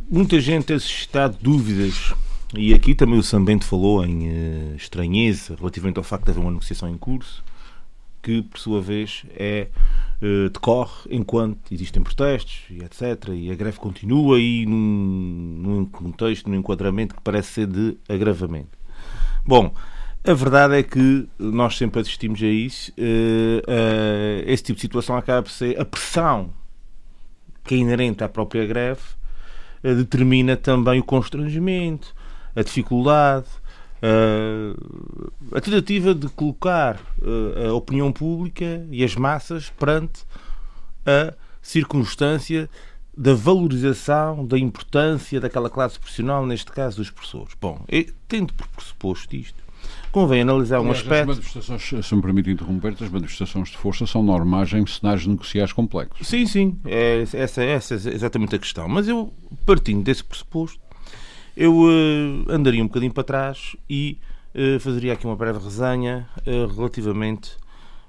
muita 0.09 0.39
gente 0.41 0.67
tem 0.67 0.79
suscitado 0.79 1.37
dúvidas 1.41 2.15
e 2.55 2.73
aqui 2.73 2.95
também 2.95 3.19
o 3.19 3.23
Sambento 3.23 3.65
falou 3.65 4.05
em 4.05 4.29
uh, 4.29 4.77
estranheza 4.77 5.57
relativamente 5.57 5.99
ao 5.99 6.05
facto 6.05 6.27
de 6.27 6.31
haver 6.31 6.41
uma 6.41 6.51
negociação 6.51 6.89
em 6.89 6.97
curso, 6.97 7.43
que 8.23 8.43
por 8.43 8.59
sua 8.59 8.81
vez 8.81 9.25
é 9.35 9.69
uh, 10.23 10.49
decorre 10.51 11.09
enquanto 11.11 11.73
existem 11.73 12.03
protestos 12.03 12.63
e 12.71 12.85
etc. 12.85 13.31
E 13.35 13.51
a 13.51 13.55
greve 13.55 13.79
continua 13.79 14.39
e 14.39 14.65
num, 14.65 15.59
num 15.59 15.85
contexto, 15.87 16.49
num 16.49 16.57
enquadramento 16.57 17.17
que 17.17 17.21
parece 17.23 17.53
ser 17.53 17.67
de 17.67 17.97
agravamento. 18.09 18.79
Bom, 19.45 19.75
a 20.25 20.33
verdade 20.33 20.77
é 20.77 20.83
que 20.83 21.29
nós 21.39 21.77
sempre 21.77 22.01
assistimos 22.01 22.41
a 22.43 22.47
isso. 22.47 22.93
Uh, 22.93 23.59
uh, 23.69 24.43
esse 24.47 24.63
tipo 24.63 24.77
de 24.77 24.83
situação 24.83 25.17
acaba 25.17 25.43
por 25.43 25.51
ser 25.51 25.81
a 25.81 25.85
pressão 25.85 26.51
que 27.65 27.75
é 27.75 27.79
inerente 27.79 28.23
à 28.23 28.29
própria 28.29 28.65
greve 28.65 29.03
determina 29.95 30.57
também 30.57 31.01
o 31.01 31.05
constrangimento, 31.05 32.15
a 32.57 32.63
dificuldade, 32.63 33.47
a 35.53 35.61
tentativa 35.61 36.15
de 36.15 36.29
colocar 36.31 36.99
a 37.69 37.73
opinião 37.73 38.11
pública 38.11 38.87
e 38.91 39.05
as 39.05 39.15
massas 39.15 39.71
perante 39.71 40.25
a 41.05 41.35
circunstância 41.63 42.69
da 43.17 43.33
valorização 43.35 44.45
da 44.45 44.59
importância 44.59 45.41
daquela 45.41 45.71
classe 45.71 45.99
profissional, 45.99 46.45
neste 46.45 46.71
caso 46.71 46.99
dos 46.99 47.11
professores. 47.11 47.55
Bom, 47.61 47.85
tendo 48.29 48.53
por 48.53 48.67
pressuposto 48.69 49.35
isto, 49.35 49.65
convém 50.13 50.43
analisar 50.43 50.81
um 50.81 50.91
aspecto. 50.91 51.31
As 51.31 51.39
manifestações, 51.39 52.07
se 52.07 52.15
me 52.15 52.21
permite 52.21 52.51
interromper, 52.51 52.95
as 53.01 53.09
manifestações 53.09 53.71
de 53.71 53.77
força 53.79 54.07
são 54.07 54.23
normais 54.23 54.73
em 54.75 54.87
cenários 54.87 55.27
negociais 55.27 55.73
complexos. 55.73 56.27
Sim, 56.27 56.47
sim, 56.47 56.79
é, 56.85 57.23
essa, 57.33 57.63
essa 57.63 57.95
é 57.95 58.15
exatamente 58.15 58.55
a 58.55 58.59
questão. 58.59 58.87
Mas 58.89 59.09
eu, 59.09 59.33
partindo 59.65 60.03
desse 60.03 60.23
pressuposto, 60.23 60.79
eu 61.57 61.75
uh, 61.75 62.45
andaria 62.51 62.83
um 62.83 62.87
bocadinho 62.87 63.13
para 63.13 63.25
trás 63.25 63.75
e 63.89 64.19
uh, 64.55 64.79
fazeria 64.79 65.15
aqui 65.15 65.27
uma 65.27 65.35
breve 65.35 65.59
resenha 65.59 66.29
uh, 66.47 66.67
relativamente 66.75 67.57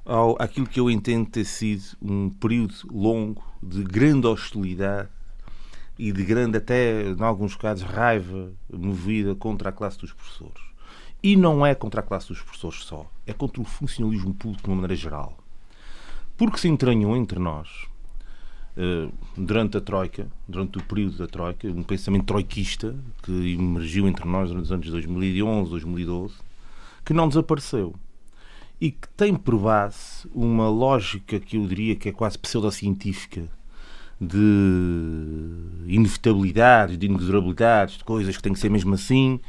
ao, 0.05 0.35
àquilo 0.41 0.67
que 0.67 0.79
eu 0.79 0.91
entendo 0.91 1.29
ter 1.29 1.45
sido 1.45 1.83
um 2.01 2.29
período 2.29 2.73
longo 2.91 3.41
de 3.63 3.83
grande 3.83 4.27
hostilidade 4.27 5.09
e 5.97 6.11
de 6.11 6.23
grande, 6.23 6.57
até 6.57 7.09
em 7.09 7.23
alguns 7.23 7.55
casos, 7.55 7.83
raiva 7.83 8.51
movida 8.71 9.33
contra 9.33 9.69
a 9.69 9.71
classe 9.71 9.97
dos 9.97 10.13
professores. 10.13 10.61
E 11.23 11.35
não 11.35 11.65
é 11.65 11.73
contra 11.73 12.01
a 12.01 12.03
classe 12.03 12.27
dos 12.27 12.41
professores 12.41 12.83
só, 12.83 13.09
é 13.25 13.33
contra 13.33 13.61
o 13.61 13.65
funcionalismo 13.65 14.33
público 14.33 14.63
de 14.63 14.69
uma 14.69 14.75
maneira 14.75 14.95
geral. 14.95 15.35
Porque 16.35 16.59
se 16.59 16.67
entranhou 16.67 17.17
entre 17.17 17.39
nós 17.39 17.87
durante 19.35 19.77
a 19.77 19.81
Troika, 19.81 20.27
durante 20.47 20.77
o 20.77 20.83
período 20.83 21.17
da 21.17 21.27
Troika, 21.27 21.67
um 21.67 21.83
pensamento 21.83 22.25
troiquista 22.25 22.95
que 23.23 23.31
emergiu 23.53 24.07
entre 24.07 24.27
nós 24.27 24.51
nos 24.51 24.71
anos 24.71 24.89
2011, 24.89 25.69
2012, 25.69 26.35
que 27.03 27.13
não 27.13 27.27
desapareceu. 27.27 27.95
E 28.79 28.91
que 28.91 29.07
tem 29.17 29.33
por 29.33 29.57
base 29.57 30.27
uma 30.33 30.69
lógica 30.69 31.39
que 31.39 31.57
eu 31.57 31.65
diria 31.65 31.95
que 31.95 32.09
é 32.09 32.11
quase 32.11 32.37
pseudocientífica 32.37 33.49
de 34.21 34.37
inevitabilidades, 35.87 36.97
de 36.97 37.07
inexorabilidades, 37.07 37.97
de 37.97 38.03
coisas 38.03 38.37
que 38.37 38.43
têm 38.43 38.53
que 38.53 38.59
ser 38.59 38.69
mesmo 38.69 38.93
assim 38.93 39.39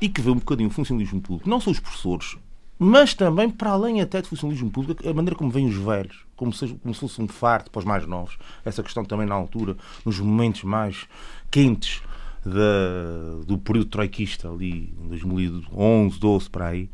e 0.00 0.08
que 0.08 0.20
vê 0.20 0.30
um 0.30 0.36
bocadinho 0.36 0.68
o 0.68 0.72
funcionalismo 0.72 1.20
público, 1.20 1.48
não 1.48 1.60
só 1.60 1.70
os 1.70 1.80
professores, 1.80 2.36
mas 2.78 3.14
também 3.14 3.48
para 3.48 3.70
além 3.70 4.00
até 4.00 4.20
de 4.20 4.28
funcionalismo 4.28 4.70
público, 4.70 5.08
a 5.08 5.14
maneira 5.14 5.36
como 5.36 5.50
vêm 5.50 5.66
os 5.66 5.76
velhos, 5.76 6.24
como 6.36 6.52
se, 6.52 6.68
como 6.68 6.94
se 6.94 7.00
fosse 7.00 7.22
um 7.22 7.28
farto 7.28 7.70
para 7.70 7.78
os 7.78 7.84
mais 7.84 8.06
novos. 8.06 8.36
Essa 8.64 8.82
questão 8.82 9.04
também 9.04 9.26
na 9.26 9.34
altura, 9.34 9.76
nos 10.04 10.18
momentos 10.20 10.62
mais 10.64 11.06
quentes 11.50 12.02
da, 12.44 13.44
do 13.44 13.58
período 13.58 13.90
troiquista, 13.90 14.48
ali 14.48 14.94
em 15.02 15.08
2011, 15.08 16.18
12, 16.18 16.50
para 16.50 16.68
aí. 16.68 16.88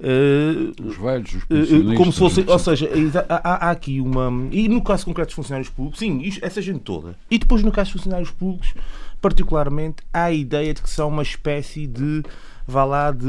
Uh, 0.00 0.88
os 0.88 0.96
velhos, 0.96 1.34
os 1.34 1.42
uh, 1.42 1.94
como 1.96 2.12
se 2.12 2.20
fosse, 2.20 2.44
ou 2.46 2.58
seja, 2.60 2.88
há, 3.28 3.66
há, 3.66 3.70
aqui 3.72 4.00
uma. 4.00 4.30
E 4.52 4.68
no 4.68 4.80
caso 4.80 5.04
concreto 5.04 5.30
dos 5.30 5.34
funcionários 5.34 5.68
públicos, 5.68 5.98
sim, 5.98 6.22
essa 6.40 6.62
gente 6.62 6.78
toda. 6.78 7.16
E 7.28 7.36
depois 7.36 7.64
no 7.64 7.72
caso 7.72 7.90
dos 7.90 8.02
funcionários 8.02 8.30
públicos, 8.30 8.74
particularmente, 9.20 10.02
a 10.12 10.30
ideia 10.30 10.72
de 10.74 10.82
que 10.82 10.90
são 10.90 11.08
uma 11.08 11.22
espécie 11.22 11.86
de 11.86 12.22
vá 12.68 12.84
lá 12.84 13.10
de, 13.10 13.26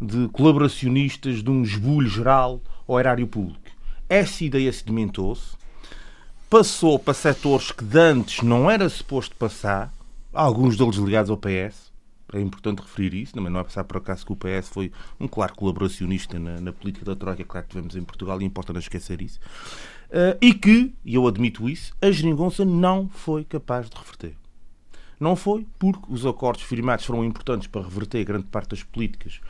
de 0.00 0.28
colaboracionistas 0.28 1.42
de 1.42 1.50
um 1.50 1.62
esbulho 1.62 2.08
geral 2.08 2.62
ao 2.88 2.98
erário 2.98 3.26
público. 3.26 3.60
Essa 4.08 4.42
ideia 4.42 4.72
sedimentou-se, 4.72 5.54
passou 6.48 6.98
para 6.98 7.12
setores 7.12 7.70
que 7.70 7.84
antes 7.98 8.42
não 8.42 8.70
era 8.70 8.88
suposto 8.88 9.36
passar, 9.36 9.92
alguns 10.32 10.78
deles 10.78 10.96
ligados 10.96 11.30
ao 11.30 11.36
PS. 11.36 11.92
É 12.32 12.40
importante 12.40 12.80
referir 12.80 13.14
isso, 13.14 13.34
também 13.34 13.50
não 13.50 13.60
é 13.60 13.64
passar 13.64 13.84
por 13.84 13.98
acaso 13.98 14.24
que 14.24 14.32
o 14.32 14.36
PS 14.36 14.68
foi 14.68 14.92
um 15.18 15.26
claro 15.26 15.54
colaboracionista 15.54 16.38
na, 16.38 16.60
na 16.60 16.72
política 16.72 17.04
da 17.04 17.16
Troika, 17.16 17.44
claro 17.44 17.66
que 17.66 17.74
tivemos 17.74 17.96
em 17.96 18.02
Portugal, 18.02 18.40
e 18.40 18.44
importa 18.44 18.72
não 18.72 18.80
esquecer 18.80 19.22
isso. 19.22 19.40
Uh, 20.10 20.38
e 20.40 20.54
que, 20.54 20.94
e 21.04 21.14
eu 21.14 21.26
admito 21.26 21.68
isso, 21.68 21.94
a 22.00 22.10
geringonça 22.10 22.64
não 22.64 23.08
foi 23.08 23.44
capaz 23.44 23.90
de 23.90 23.96
reverter. 23.96 24.34
Não 25.20 25.36
foi 25.36 25.66
porque 25.78 26.06
os 26.08 26.24
acordos 26.24 26.62
firmados 26.62 27.04
foram 27.04 27.24
importantes 27.24 27.66
para 27.66 27.82
reverter 27.82 28.24
grande 28.24 28.46
parte 28.46 28.70
das 28.70 28.82
políticas. 28.82 29.40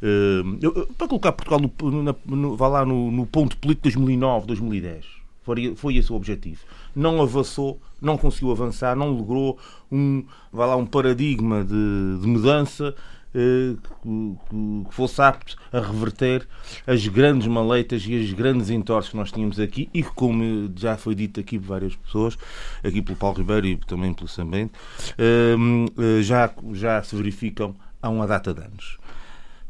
Uh, 0.00 0.86
para 0.94 1.08
colocar 1.08 1.32
Portugal 1.32 1.60
no, 1.60 1.90
no, 1.90 2.16
no, 2.26 2.56
vá 2.56 2.68
lá 2.68 2.84
no, 2.84 3.10
no 3.10 3.26
ponto 3.26 3.56
político 3.56 3.88
de 3.88 3.94
2009, 3.94 4.46
2010. 4.46 5.06
Foi, 5.42 5.74
foi 5.76 5.96
esse 5.96 6.12
o 6.12 6.16
objetivo. 6.16 6.60
Não 6.94 7.20
avançou, 7.20 7.80
não 8.00 8.16
conseguiu 8.16 8.50
avançar, 8.50 8.96
não 8.96 9.10
logrou 9.10 9.58
um, 9.90 10.24
vá 10.52 10.66
lá, 10.66 10.76
um 10.76 10.86
paradigma 10.86 11.64
de, 11.64 12.18
de 12.20 12.26
mudança 12.26 12.94
eh, 12.96 13.23
que, 13.34 14.86
que, 14.88 14.94
fosse 14.94 15.20
apto 15.20 15.56
a 15.72 15.80
reverter 15.80 16.46
as 16.86 17.06
grandes 17.08 17.48
maleitas 17.48 18.04
e 18.06 18.20
as 18.20 18.32
grandes 18.32 18.70
entorces 18.70 19.10
que 19.10 19.16
nós 19.16 19.32
tínhamos 19.32 19.58
aqui 19.58 19.90
e 19.92 20.02
que, 20.02 20.10
como 20.10 20.72
já 20.76 20.96
foi 20.96 21.16
dito 21.16 21.40
aqui 21.40 21.58
por 21.58 21.66
várias 21.66 21.96
pessoas, 21.96 22.38
aqui 22.82 23.02
pelo 23.02 23.18
Paulo 23.18 23.38
Ribeiro 23.38 23.66
e 23.66 23.76
também 23.76 24.14
pelo 24.14 24.28
Sambente, 24.28 24.72
eh, 25.18 25.56
eh, 25.98 26.22
já, 26.22 26.52
já 26.72 27.02
se 27.02 27.16
verificam 27.16 27.74
há 28.00 28.08
uma 28.08 28.26
data 28.26 28.54
de 28.54 28.60
anos. 28.60 28.98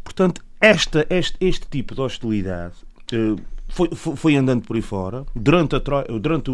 Portanto, 0.03 0.45
esta, 0.61 1.07
este, 1.09 1.37
este 1.41 1.67
tipo 1.67 1.95
de 1.95 2.03
hostilidade 2.03 2.75
foi, 3.69 3.89
foi, 3.95 4.37
andando 4.37 4.67
por 4.67 4.77
aí 4.77 4.83
fora. 4.83 5.25
Durante, 5.35 5.75
a, 5.77 5.79
durante 6.19 6.51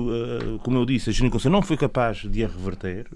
como 0.63 0.79
eu 0.79 0.87
disse, 0.87 1.11
a 1.11 1.13
Geniconça 1.13 1.51
não 1.51 1.61
foi 1.61 1.77
capaz 1.77 2.19
de 2.19 2.45
a 2.45 2.47
reverter, 2.47 3.07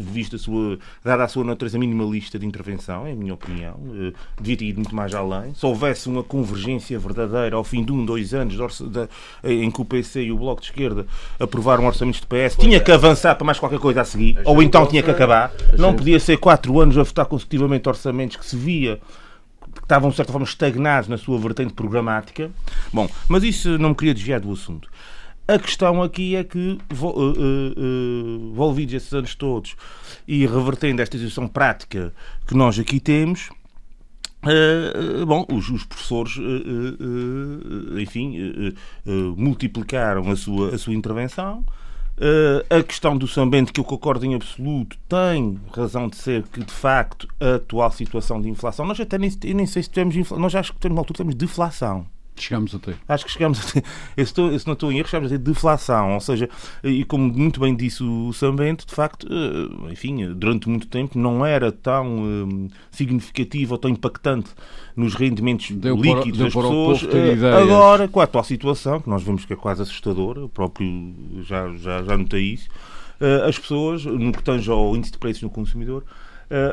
vista 0.00 0.36
a 0.36 0.38
sua, 0.38 0.78
dada 1.04 1.24
a 1.24 1.28
sua 1.28 1.44
natureza 1.44 1.78
minimalista 1.78 2.38
de 2.38 2.46
intervenção, 2.46 3.06
em 3.06 3.14
minha 3.14 3.34
opinião, 3.34 3.78
eh, 3.94 4.12
devia 4.40 4.56
ter 4.56 4.64
ido 4.66 4.76
muito 4.80 4.94
mais 4.94 5.14
além. 5.14 5.54
Se 5.54 5.64
houvesse 5.64 6.08
uma 6.08 6.22
convergência 6.22 6.98
verdadeira 6.98 7.56
ao 7.56 7.64
fim 7.64 7.84
de 7.84 7.92
um, 7.92 8.04
dois 8.04 8.34
anos 8.34 8.54
de, 8.54 8.88
de, 8.88 9.08
em 9.62 9.70
que 9.70 9.80
o 9.80 9.84
PC 9.84 10.24
e 10.24 10.32
o 10.32 10.38
Bloco 10.38 10.60
de 10.60 10.68
Esquerda 10.68 11.06
aprovaram 11.38 11.86
orçamentos 11.86 12.20
de 12.20 12.26
PS, 12.26 12.56
tinha 12.56 12.80
que 12.80 12.92
avançar 12.92 13.34
para 13.34 13.44
mais 13.44 13.58
qualquer 13.58 13.78
coisa 13.78 14.00
a 14.00 14.04
seguir, 14.04 14.38
ou 14.44 14.62
então 14.62 14.86
tinha 14.86 15.02
que 15.02 15.10
acabar. 15.10 15.52
Não 15.78 15.94
podia 15.94 16.20
ser 16.20 16.36
quatro 16.36 16.78
anos 16.80 16.96
a 16.98 17.02
votar 17.02 17.26
consecutivamente 17.26 17.88
orçamentos 17.88 18.36
que 18.36 18.46
se 18.46 18.56
via 18.56 19.00
que 19.76 19.82
estavam, 19.82 20.10
de 20.10 20.16
certa 20.16 20.32
forma, 20.32 20.46
estagnados 20.46 21.08
na 21.08 21.18
sua 21.18 21.38
vertente 21.38 21.74
programática. 21.74 22.50
Bom, 22.92 23.08
mas 23.28 23.42
isso 23.42 23.78
não 23.78 23.90
me 23.90 23.94
queria 23.94 24.14
desviar 24.14 24.40
do 24.40 24.50
assunto. 24.50 24.88
A 25.48 25.58
questão 25.60 26.02
aqui 26.02 26.34
é 26.34 26.42
que, 26.42 26.78
uh, 26.92 27.06
uh, 27.06 27.30
uh, 27.30 28.50
envolvidos 28.50 28.94
esses 28.94 29.12
anos 29.12 29.34
todos 29.36 29.76
e 30.26 30.44
revertendo 30.44 31.00
esta 31.00 31.16
situação 31.16 31.46
prática 31.46 32.12
que 32.46 32.54
nós 32.54 32.78
aqui 32.78 32.98
temos, 32.98 33.50
Uh, 34.46 35.26
bom, 35.26 35.44
os, 35.50 35.68
os 35.70 35.84
professores, 35.84 36.36
uh, 36.36 36.40
uh, 36.40 37.98
enfim, 37.98 38.36
multiplicaram 39.36 40.30
a 40.30 40.36
sua, 40.36 40.74
a 40.74 40.78
sua 40.78 40.94
intervenção. 40.94 41.64
a 42.70 42.82
questão 42.84 43.16
do 43.16 43.26
Sambente, 43.26 43.72
que 43.72 43.80
eu 43.80 43.84
concordo 43.84 44.24
em 44.24 44.34
absoluto, 44.34 44.96
tem 45.08 45.58
razão 45.74 46.06
de 46.06 46.16
ser 46.16 46.44
que, 46.44 46.62
de 46.62 46.72
facto, 46.72 47.26
a 47.40 47.56
atual 47.56 47.90
situação 47.90 48.40
de 48.40 48.48
inflação, 48.48 48.86
nós 48.86 49.00
até 49.00 49.18
nem, 49.18 49.32
nem 49.54 49.66
sei 49.66 49.82
se 49.82 49.90
tivemos, 49.90 50.30
nós 50.30 50.54
acho 50.54 50.72
que 50.72 50.78
temos, 50.78 50.94
na 50.94 51.00
altura 51.00 51.18
temos 51.18 51.34
deflação. 51.34 52.06
Chegamos 52.36 52.74
a 52.74 52.78
ter. 52.78 52.96
Acho 53.08 53.24
que 53.24 53.32
chegamos 53.32 53.58
a 53.60 53.72
ter. 53.72 53.84
Eu, 54.16 54.24
estou, 54.24 54.58
se 54.58 54.66
não 54.66 54.74
estou 54.74 54.92
em 54.92 54.98
erro, 54.98 55.08
chegamos 55.08 55.32
a 55.32 55.36
ter 55.36 55.42
deflação. 55.42 56.14
Ou 56.14 56.20
seja, 56.20 56.48
e 56.84 57.04
como 57.04 57.32
muito 57.32 57.60
bem 57.60 57.74
disse 57.74 58.02
o 58.02 58.32
Sambento, 58.32 58.86
de 58.86 58.94
facto, 58.94 59.26
eh, 59.30 59.92
enfim, 59.92 60.32
durante 60.34 60.68
muito 60.68 60.86
tempo 60.86 61.18
não 61.18 61.44
era 61.44 61.72
tão 61.72 62.06
um, 62.06 62.68
significativo 62.90 63.74
ou 63.74 63.78
tão 63.78 63.90
impactante 63.90 64.50
nos 64.94 65.14
rendimentos 65.14 65.70
deu 65.70 65.96
líquidos 65.96 66.38
das 66.38 66.54
pessoas. 66.54 67.02
Eh, 67.04 67.62
agora, 67.62 68.08
com 68.08 68.20
a 68.20 68.24
atual 68.24 68.44
situação, 68.44 69.00
que 69.00 69.08
nós 69.08 69.22
vemos 69.22 69.44
que 69.44 69.52
é 69.52 69.56
quase 69.56 69.82
assustadora, 69.82 70.44
o 70.44 70.48
próprio 70.48 71.14
já, 71.42 71.68
já, 71.76 72.02
já 72.02 72.16
notei 72.16 72.52
isso, 72.52 72.68
eh, 73.20 73.42
as 73.46 73.58
pessoas, 73.58 74.04
no 74.04 74.32
que 74.32 74.42
tange 74.42 74.70
ao 74.70 74.94
índice 74.94 75.12
de 75.12 75.18
preços 75.18 75.42
no 75.42 75.50
consumidor, 75.50 76.04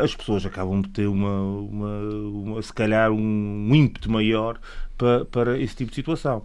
as 0.04 0.16
pessoas 0.16 0.46
acabam 0.46 0.82
de 0.82 0.90
ter 0.90 1.08
uma, 1.08 1.42
uma, 1.42 2.00
uma 2.00 2.62
se 2.62 2.72
calhar 2.72 3.12
um, 3.12 3.74
ímpeto 3.74 4.12
maior 4.12 4.60
para, 4.98 5.26
para 5.26 5.60
esse 5.60 5.76
tipo 5.76 5.90
de 5.90 5.96
situação. 5.96 6.44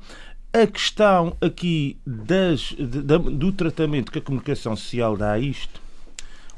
A 0.52 0.66
questão 0.66 1.36
aqui 1.40 1.98
das, 2.06 2.72
do 2.72 3.52
tratamento 3.52 4.10
que 4.10 4.18
a 4.18 4.22
comunicação 4.22 4.74
social 4.74 5.16
dá 5.16 5.32
a 5.32 5.38
isto, 5.38 5.80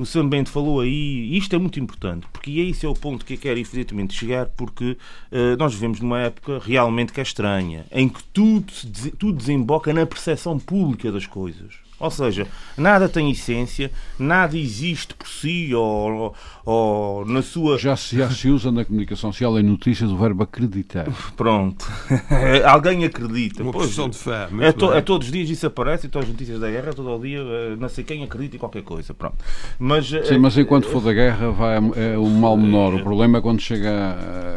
o 0.01 0.07
Sam 0.07 0.29
Bento 0.29 0.51
falou 0.51 0.81
aí, 0.81 1.37
isto 1.37 1.55
é 1.55 1.59
muito 1.59 1.79
importante, 1.79 2.27
porque 2.33 2.53
esse 2.53 2.87
é 2.87 2.89
o 2.89 2.95
ponto 2.95 3.23
que 3.23 3.35
eu 3.35 3.39
quero 3.39 3.61
evidentemente 3.61 4.15
chegar, 4.15 4.47
porque 4.47 4.97
uh, 5.31 5.57
nós 5.59 5.75
vivemos 5.75 6.01
numa 6.01 6.21
época 6.21 6.59
realmente 6.59 7.13
que 7.13 7.21
é 7.21 7.23
estranha, 7.23 7.85
em 7.93 8.09
que 8.09 8.23
tudo, 8.33 8.73
tudo 9.19 9.37
desemboca 9.37 9.93
na 9.93 10.07
percepção 10.07 10.59
pública 10.59 11.13
das 11.13 11.27
coisas. 11.27 11.75
Ou 12.01 12.11
seja, 12.11 12.47
nada 12.79 13.11
tem 13.11 13.31
essência, 13.31 13.93
nada 14.19 14.57
existe 14.57 15.13
por 15.13 15.29
si 15.29 15.75
ou, 15.75 16.35
ou 16.65 17.25
na 17.25 17.43
sua. 17.43 17.79
Já 17.79 17.97
se, 17.97 18.17
já 18.17 18.31
se 18.31 18.49
usa 18.49 18.71
na 18.71 18.85
comunicação 18.85 19.33
social 19.33 19.59
em 19.59 19.63
notícias 19.63 20.11
o 20.11 20.17
verbo 20.17 20.43
acreditar. 20.43 21.07
Pronto. 21.37 21.87
Alguém 22.67 23.05
acredita. 23.05 23.63
Uma 23.63 23.73
questão 23.73 24.09
de 24.09 24.19
fé. 24.19 24.49
É, 24.61 24.73
to, 24.73 24.93
é, 24.93 25.01
todos 25.01 25.29
os 25.29 25.33
dias 25.33 25.49
isso 25.51 25.67
aparece, 25.67 26.07
e 26.07 26.11
todas 26.11 26.29
as 26.29 26.33
notícias 26.33 26.61
da 26.61 26.71
guerra, 26.71 26.93
todo 26.93 27.11
o 27.11 27.19
dia, 27.19 27.39
eh, 27.39 27.77
não 27.79 27.89
sei 27.89 28.05
quem 28.05 28.23
acredita 28.23 28.57
em 28.57 28.59
qualquer 28.59 28.83
coisa. 28.83 29.15
Pronto. 29.15 29.37
Mas, 29.79 30.07
Sim, 30.07 30.17
eh, 30.17 30.39
mas 30.39 30.57
enquanto 30.57 30.87
for 30.89 31.03
da 31.03 31.13
guerra 31.13 31.51
vai, 31.51 31.77
é 31.97 32.19
um 32.19 32.31
mal 32.31 32.57
menor. 32.57 32.95
O 32.95 33.03
problema 33.03 33.39
é 33.39 33.41
quando 33.41 33.61
chega 33.61 33.91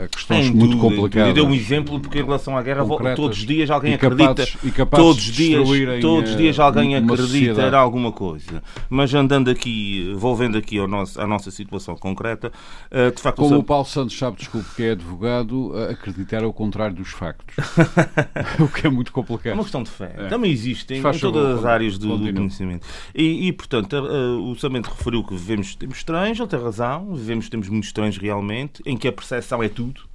a 0.04 0.08
questões 0.08 0.50
muito 0.50 0.78
complicadas. 0.78 1.30
Eu 1.30 1.34
dei 1.34 1.44
um 1.44 1.54
exemplo 1.54 2.00
porque 2.00 2.20
em 2.20 2.24
relação 2.24 2.58
à 2.58 2.62
guerra 2.62 2.86
todos 3.16 3.38
os 3.38 3.46
dias 3.46 3.70
alguém 3.70 3.94
acredita. 3.94 4.44
E 4.64 4.72
todos 4.72 5.18
os 5.18 5.32
dias, 5.32 5.68
todos 6.02 6.32
os 6.32 6.38
dias 6.38 6.60
alguém 6.60 6.96
acredita 6.96 7.34
acreditar 7.54 7.74
alguma 7.74 8.12
coisa. 8.12 8.64
Mas 8.90 9.14
andando 9.14 9.50
aqui, 9.50 10.14
volvendo 10.16 10.58
aqui 10.58 10.78
ao 10.78 10.88
nosso, 10.88 11.20
à 11.20 11.28
nossa 11.28 11.52
situação 11.52 11.96
concreta, 12.04 12.52
eh, 12.92 13.10
de 13.12 13.22
facto... 13.22 13.38
Como 13.38 13.58
o 13.58 13.64
Paulo 13.64 13.86
Santos 13.86 14.18
sabe, 14.18 14.38
desculpe, 14.38 14.68
que 14.76 14.84
é 14.84 14.92
advogado, 14.92 15.72
eh, 15.76 15.94
acreditar 15.94 16.44
ao 16.44 16.52
contrário 16.52 16.96
dos 16.96 17.10
factos. 17.10 17.56
o 18.60 18.68
que 18.68 18.86
é 18.86 18.90
muito 18.90 19.14
complicado. 19.14 19.52
É 19.52 19.54
uma 19.54 19.64
questão 19.64 19.82
de 19.82 19.90
fé. 19.90 20.14
É. 20.18 20.28
Também 20.28 20.52
existe 20.52 20.94
em, 20.94 20.98
em 21.00 21.20
todas 21.20 21.60
as 21.60 21.66
áreas 21.66 21.98
do, 21.98 22.18
do 22.18 22.34
conhecimento. 22.34 22.86
E, 23.16 23.48
e 23.48 23.54
portanto, 23.54 23.96
eh, 23.96 24.02
o 24.02 24.54
Samento 24.56 24.88
referiu 24.88 25.24
que 25.24 25.34
vivemos 25.34 25.76
tempos 25.76 26.00
estranhos, 26.00 26.40
ele 26.40 26.50
tem 26.50 26.62
razão, 26.62 27.16
vivemos 27.16 27.48
tempos 27.48 27.70
muito 27.70 27.86
estranhos 27.86 28.18
realmente, 28.18 28.84
em 28.86 28.98
que 28.98 29.08
a 29.08 29.12
percepção 29.12 29.64
é 29.64 29.70
tudo 29.70 30.13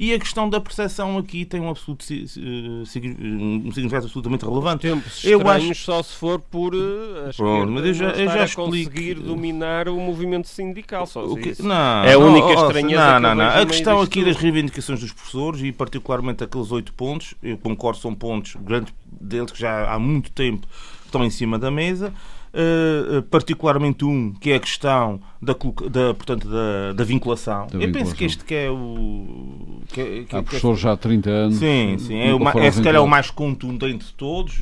e 0.00 0.14
a 0.14 0.18
questão 0.18 0.48
da 0.48 0.60
percepção 0.60 1.18
aqui 1.18 1.44
tem 1.44 1.60
um, 1.60 1.68
absoluto, 1.68 2.04
um 2.04 2.84
significado 2.84 4.04
absolutamente 4.06 4.44
relevante. 4.44 4.82
Tempos 4.82 5.24
eu 5.24 5.48
acho 5.48 5.74
só 5.74 6.00
se 6.04 6.14
for 6.14 6.38
por 6.38 6.72
uh, 6.72 7.34
Pronto, 7.36 7.72
mas 7.72 7.84
eu 7.84 7.94
já, 7.94 8.10
eu 8.10 8.30
já 8.30 8.54
conseguir 8.54 9.14
dominar 9.14 9.88
o 9.88 9.98
movimento 9.98 10.46
sindical. 10.46 11.04
Só 11.04 11.24
o 11.24 11.36
que, 11.36 11.60
não, 11.60 12.04
é 12.04 12.12
a 12.12 12.18
única 12.18 12.46
não, 12.46 12.66
estranheza. 12.66 13.18
Não, 13.18 13.20
não, 13.20 13.34
não. 13.34 13.60
A 13.60 13.66
questão 13.66 14.00
aqui 14.00 14.24
das 14.24 14.36
reivindicações 14.36 15.00
dos 15.00 15.12
professores 15.12 15.62
e 15.62 15.72
particularmente 15.72 16.44
aqueles 16.44 16.70
oito 16.70 16.92
pontos, 16.92 17.34
eu 17.42 17.58
concordo, 17.58 17.98
são 17.98 18.14
pontos, 18.14 18.54
grande 18.60 18.94
deles 19.04 19.50
que 19.50 19.58
já 19.58 19.92
há 19.92 19.98
muito 19.98 20.30
tempo 20.30 20.64
estão 21.04 21.24
em 21.24 21.30
cima 21.30 21.58
da 21.58 21.72
mesa. 21.72 22.14
Uh, 22.48 23.20
particularmente 23.24 24.04
um 24.06 24.32
que 24.32 24.52
é 24.52 24.56
a 24.56 24.60
questão 24.60 25.20
da, 25.40 25.52
da, 25.52 26.14
portanto, 26.14 26.48
da, 26.48 26.92
da 26.94 27.04
vinculação. 27.04 27.68
Da 27.68 27.78
eu 27.78 27.92
penso 27.92 28.14
que 28.14 28.24
este 28.24 28.44
que 28.44 28.54
é 28.54 28.70
o. 28.70 29.80
Que, 29.88 30.00
é, 30.00 30.24
que, 30.24 30.36
há 30.36 30.42
professor 30.42 30.72
que 30.74 30.80
é, 30.80 30.82
já 30.82 30.92
há 30.92 30.96
30 30.96 31.30
anos. 31.30 31.58
Sim, 31.58 31.96
sim. 31.98 32.18
É, 32.18 32.34
o, 32.34 32.58
é 32.58 32.70
se 32.70 32.82
calhar 32.82 33.02
o 33.02 33.06
mais 33.06 33.30
contundente 33.30 34.06
de 34.06 34.12
todos, 34.14 34.60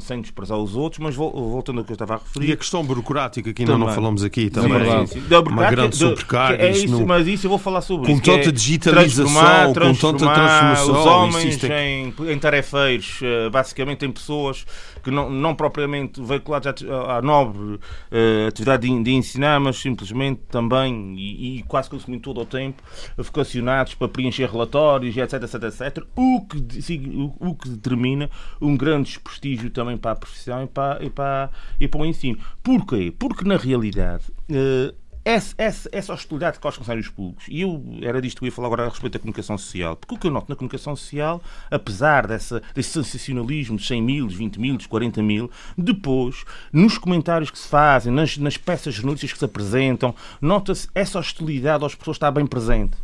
sem 0.00 0.20
desprezar 0.20 0.58
os 0.58 0.76
outros, 0.76 1.00
mas 1.00 1.16
voltando 1.16 1.80
ao 1.80 1.84
que 1.84 1.90
eu 1.90 1.94
estava 1.94 2.14
a 2.14 2.18
referir. 2.18 2.50
E 2.50 2.52
a 2.52 2.56
questão 2.56 2.84
burocrática 2.84 3.52
que 3.52 3.62
ainda 3.62 3.72
também. 3.72 3.86
não 3.86 3.94
falamos 3.94 4.22
aqui 4.22 4.48
também. 4.48 4.84
Sim, 4.84 5.06
sim, 5.06 5.20
sim. 5.20 5.28
Da 5.28 5.40
uma 5.40 5.70
grande 5.70 5.96
sobrecarga. 5.96 6.62
É 6.62 6.70
isso, 6.70 6.88
no... 6.88 7.06
mas 7.06 7.26
isso 7.26 7.46
eu 7.46 7.50
vou 7.50 7.58
falar 7.58 7.80
sobre 7.80 8.06
com 8.06 8.12
isso. 8.12 8.22
Com 8.22 8.36
tanta 8.36 8.48
é 8.48 8.52
digitalização, 8.52 9.72
com 9.74 9.94
tanta 9.94 10.32
transformação. 10.32 11.00
Os 11.00 11.06
homens 11.06 11.64
em, 11.64 12.14
em 12.32 12.38
tarefeiros, 12.38 13.20
eh, 13.22 13.50
basicamente 13.50 14.06
em 14.06 14.12
pessoas 14.12 14.64
que 15.02 15.10
não, 15.10 15.30
não 15.30 15.54
propriamente 15.54 16.20
veiculadas 16.20 16.74
à, 16.82 17.18
à 17.18 17.22
nobre 17.22 17.60
uh, 17.60 18.48
atividade 18.48 18.88
de, 18.88 19.02
de 19.04 19.12
ensinar, 19.12 19.60
mas 19.60 19.76
sim 19.76 19.94
simplesmente 19.96 20.42
também, 20.50 21.14
e, 21.16 21.58
e 21.58 21.62
quase 21.62 21.88
consumindo 21.88 22.22
todo 22.22 22.40
o 22.40 22.46
tempo, 22.46 22.82
vocacionados 23.16 23.94
para 23.94 24.08
preencher 24.08 24.50
relatórios, 24.50 25.16
etc, 25.16 25.42
etc, 25.42 25.62
etc, 25.64 26.04
o 26.14 26.46
que, 26.46 27.08
o, 27.08 27.50
o 27.50 27.54
que 27.54 27.68
determina 27.70 28.30
um 28.60 28.76
grande 28.76 29.08
desprestígio 29.08 29.70
também 29.70 29.96
para 29.96 30.12
a 30.12 30.16
profissão 30.16 30.64
e 30.64 30.66
para, 30.66 31.04
e 31.04 31.10
para, 31.10 31.50
e 31.80 31.88
para 31.88 32.00
o 32.00 32.06
ensino. 32.06 32.38
Porquê? 32.62 33.12
Porque, 33.18 33.44
na 33.44 33.56
realidade, 33.56 34.24
uh, 34.50 34.94
essa, 35.26 35.56
essa, 35.58 35.88
essa 35.90 36.14
hostilidade 36.14 36.60
com 36.60 36.68
os 36.68 36.76
funcionários 36.76 37.08
públicos, 37.08 37.46
e 37.48 37.60
eu 37.60 37.82
era 38.00 38.22
disto 38.22 38.38
que 38.38 38.44
eu 38.44 38.46
ia 38.46 38.52
falar 38.52 38.68
agora 38.68 38.84
a 38.84 38.88
respeito 38.88 39.14
da 39.14 39.18
comunicação 39.18 39.58
social, 39.58 39.96
porque 39.96 40.14
o 40.14 40.18
que 40.18 40.28
eu 40.28 40.30
noto 40.30 40.48
na 40.48 40.54
comunicação 40.54 40.94
social, 40.94 41.42
apesar 41.68 42.28
dessa, 42.28 42.62
desse 42.72 42.90
sensacionalismo 42.90 43.76
de 43.76 43.84
100 43.84 44.02
mil, 44.02 44.28
20 44.28 44.60
mil, 44.60 44.78
40 44.88 45.22
mil, 45.24 45.50
depois, 45.76 46.44
nos 46.72 46.96
comentários 46.96 47.50
que 47.50 47.58
se 47.58 47.66
fazem, 47.66 48.12
nas, 48.12 48.38
nas 48.38 48.56
peças 48.56 48.94
jornalísticas 48.94 49.32
que 49.32 49.38
se 49.40 49.44
apresentam, 49.44 50.14
nota-se 50.40 50.88
essa 50.94 51.18
hostilidade 51.18 51.84
às 51.84 51.96
pessoas 51.96 52.18
está 52.18 52.30
bem 52.30 52.46
presente 52.46 52.96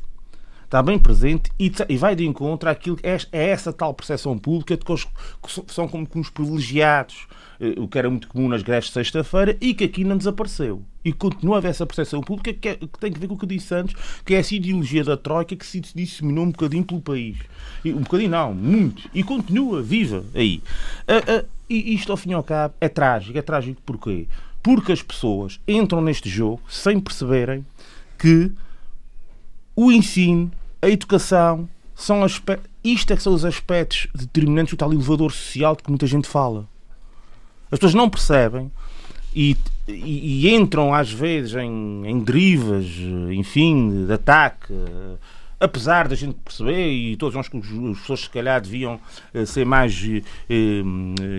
está 0.73 0.83
bem 0.83 0.99
presente 0.99 1.53
e, 1.59 1.71
e 1.87 1.99
vai 1.99 2.17
de 2.17 2.25
encontro 2.25 2.71
àquilo 2.71 2.97
que 2.97 3.07
é, 3.07 3.19
é 3.31 3.49
essa 3.51 3.75
tal 3.75 3.93
percepção 3.93 4.39
pública 4.39 4.75
de 4.75 4.83
que, 4.83 4.91
os, 4.91 5.05
que 5.05 5.75
são 5.75 5.87
como 5.87 6.07
que 6.07 6.19
uns 6.19 6.31
privilegiados, 6.31 7.27
eh, 7.61 7.75
o 7.77 7.87
que 7.87 7.99
era 7.99 8.09
muito 8.09 8.27
comum 8.27 8.49
nas 8.49 8.63
greves 8.63 8.87
de 8.87 8.95
sexta-feira 8.95 9.55
e 9.61 9.75
que 9.75 9.85
aqui 9.85 10.03
não 10.03 10.17
desapareceu. 10.17 10.83
E 11.05 11.13
continua 11.13 11.57
a 11.57 11.59
haver 11.59 11.69
essa 11.69 11.85
percepção 11.85 12.23
pública 12.23 12.55
que, 12.55 12.71
é, 12.71 12.77
que, 12.77 12.99
tem 12.99 13.13
a 13.15 13.19
ver 13.19 13.29
com 13.29 13.35
o 13.35 13.39
que 13.39 13.45
eu 13.45 13.49
disse 13.51 13.75
antes, 13.75 13.95
que 14.25 14.35
é 14.35 14.39
essa 14.39 14.55
ideologia 14.55 15.05
da 15.05 15.15
Troika 15.15 15.55
que 15.55 15.67
se 15.67 15.79
disseminou 15.79 16.47
um 16.47 16.51
bocadinho 16.51 16.85
pelo 16.85 17.03
país. 17.03 17.37
E, 17.85 17.93
um 17.93 18.01
bocadinho 18.01 18.31
não, 18.31 18.55
muito. 18.55 19.11
E 19.13 19.23
continua 19.23 19.83
viva 19.83 20.25
aí. 20.35 20.63
Uh, 21.07 21.43
uh, 21.43 21.49
e 21.69 21.95
isto, 21.95 22.11
ao 22.13 22.17
fim 22.17 22.31
e 22.31 22.35
ao 22.35 22.43
cabo, 22.43 22.73
é 22.81 22.89
trágico. 22.89 23.37
É 23.37 23.43
trágico 23.43 23.79
porquê? 23.85 24.27
Porque 24.63 24.91
as 24.91 25.03
pessoas 25.03 25.61
entram 25.69 26.01
neste 26.01 26.31
jogo 26.31 26.63
sem 26.67 26.99
perceberem 26.99 27.63
que 28.19 28.51
o 29.77 29.93
ensino 29.93 30.51
a 30.83 30.89
educação 30.89 31.69
são 31.95 32.25
aspectos. 32.25 32.69
Isto 32.83 33.13
é 33.13 33.17
que 33.17 33.23
são 33.23 33.33
os 33.33 33.45
aspectos 33.45 34.09
determinantes 34.13 34.75
do 34.75 34.77
tal 34.77 34.93
elevador 34.93 35.31
social 35.31 35.77
de 35.77 35.85
que 35.85 35.91
muita 35.91 36.07
gente 36.07 36.27
fala. 36.27 36.67
As 37.71 37.79
pessoas 37.79 37.95
não 37.95 38.11
percebem 38.11 38.71
e, 39.35 39.57
e, 39.87 40.49
e 40.49 40.55
entram 40.55 40.93
às 40.93 41.11
vezes 41.13 41.55
em, 41.55 42.07
em 42.07 42.19
derivas, 42.19 42.85
enfim, 43.31 44.07
de 44.07 44.13
ataque 44.13 44.75
apesar 45.63 46.09
da 46.09 46.17
gente 46.17 46.35
perceber, 46.45 46.91
e 46.91 47.17
todos 47.17 47.35
nós, 47.37 47.47
as 47.47 47.99
pessoas 48.01 48.21
se 48.23 48.31
calhar 48.31 48.61
deviam 48.61 48.99
eh, 49.33 49.47
ser 49.47 49.65
mais 49.65 49.97
eh, 50.51 50.83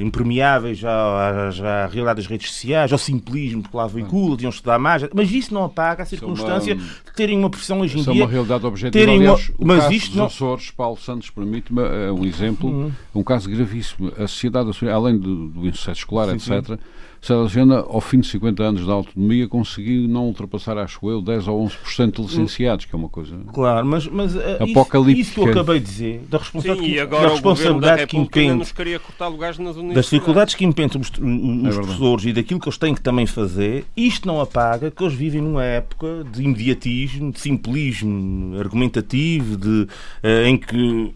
impermeáveis 0.01 0.83
à, 0.85 0.89
à, 0.89 1.83
à, 1.83 1.87
realidade 1.87 2.21
das 2.21 2.27
redes 2.27 2.49
sociais, 2.49 2.91
ao 2.91 2.97
simplismo 2.97 3.61
que 3.61 3.75
lá 3.75 3.85
veicula, 3.85 4.37
deviam 4.37 4.49
estudar 4.49 4.79
mais, 4.79 5.03
mas 5.13 5.29
isso 5.29 5.53
não 5.53 5.65
apaga 5.65 6.03
a 6.03 6.05
circunstância 6.05 6.75
uma, 6.75 6.83
de 6.83 7.13
terem 7.15 7.37
uma 7.37 7.49
profissão 7.49 7.81
hoje 7.81 7.99
em 7.99 8.03
dia. 8.03 8.13
Isso 8.13 8.21
é 8.21 8.25
uma 8.25 8.31
realidade 8.31 8.65
objetiva. 8.65 9.11
Aliás, 9.11 9.51
uma, 9.59 9.75
mas 9.75 9.83
caso 9.83 9.93
isto 9.93 10.07
dos 10.07 10.15
não... 10.15 10.25
Açores, 10.25 10.71
Paulo 10.71 10.97
Santos 10.97 11.29
permite-me 11.29 11.81
é 11.83 12.11
um 12.11 12.23
exemplo, 12.23 12.69
uhum. 12.69 12.91
um 13.13 13.23
caso 13.23 13.49
gravíssimo. 13.49 14.11
A 14.17 14.27
sociedade, 14.27 14.71
além 14.89 15.17
do, 15.17 15.49
do 15.49 15.67
insucesso 15.67 15.99
escolar, 15.99 16.27
sim, 16.27 16.35
etc., 16.35 16.67
sim 16.67 16.79
Célia 17.23 17.43
Lucena, 17.43 17.77
ao 17.77 18.01
fim 18.01 18.19
de 18.19 18.27
50 18.27 18.61
anos 18.61 18.85
da 18.85 18.91
autonomia, 18.91 19.47
conseguiu 19.47 20.09
não 20.09 20.25
ultrapassar, 20.25 20.77
acho 20.77 21.09
eu, 21.09 21.21
10 21.21 21.47
ou 21.47 21.65
11% 21.65 22.11
de 22.11 22.21
licenciados, 22.21 22.83
que 22.83 22.93
é 22.93 22.97
uma 22.97 23.07
coisa 23.07 23.39
claro, 23.53 23.87
mas, 23.87 24.05
mas, 24.07 24.35
uh, 24.35 24.41
apocalíptica. 24.59 25.21
Isso, 25.21 25.31
isso, 25.31 25.33
que 25.33 25.39
eu 25.39 25.51
acabei 25.51 25.79
de 25.79 25.85
dizer, 25.85 26.21
da 26.29 26.37
responsabilidade, 26.37 26.89
Sim, 26.89 26.95
e 26.97 26.99
agora 26.99 27.27
da 27.27 27.29
responsabilidade 27.29 28.07
que 28.07 28.17
impende, 28.17 28.55
nos 28.55 28.71
queria 28.73 28.99
cortar 28.99 29.29
lugares 29.29 29.57
nas 29.57 29.77
universidades. 29.77 29.95
das 29.95 30.05
dificuldades 30.05 30.55
que 30.55 30.65
impedem 30.65 30.99
os, 30.99 31.09
os 31.09 31.77
é 31.77 31.79
professores 31.79 32.25
e 32.25 32.33
daquilo 32.33 32.59
que 32.59 32.67
eles 32.67 32.77
têm 32.77 32.93
que 32.93 33.01
também 33.01 33.25
fazer, 33.25 33.85
isto 33.95 34.27
não 34.27 34.41
apaga 34.41 34.91
que 34.91 35.01
eles 35.01 35.13
vivem 35.13 35.41
numa 35.41 35.63
época 35.63 36.25
de 36.29 36.43
imediatismo, 36.43 37.31
de 37.31 37.39
simplismo 37.39 38.59
argumentativo, 38.59 39.55
de, 39.55 39.87
uh, 40.23 40.45
em 40.45 40.57
que 40.57 41.13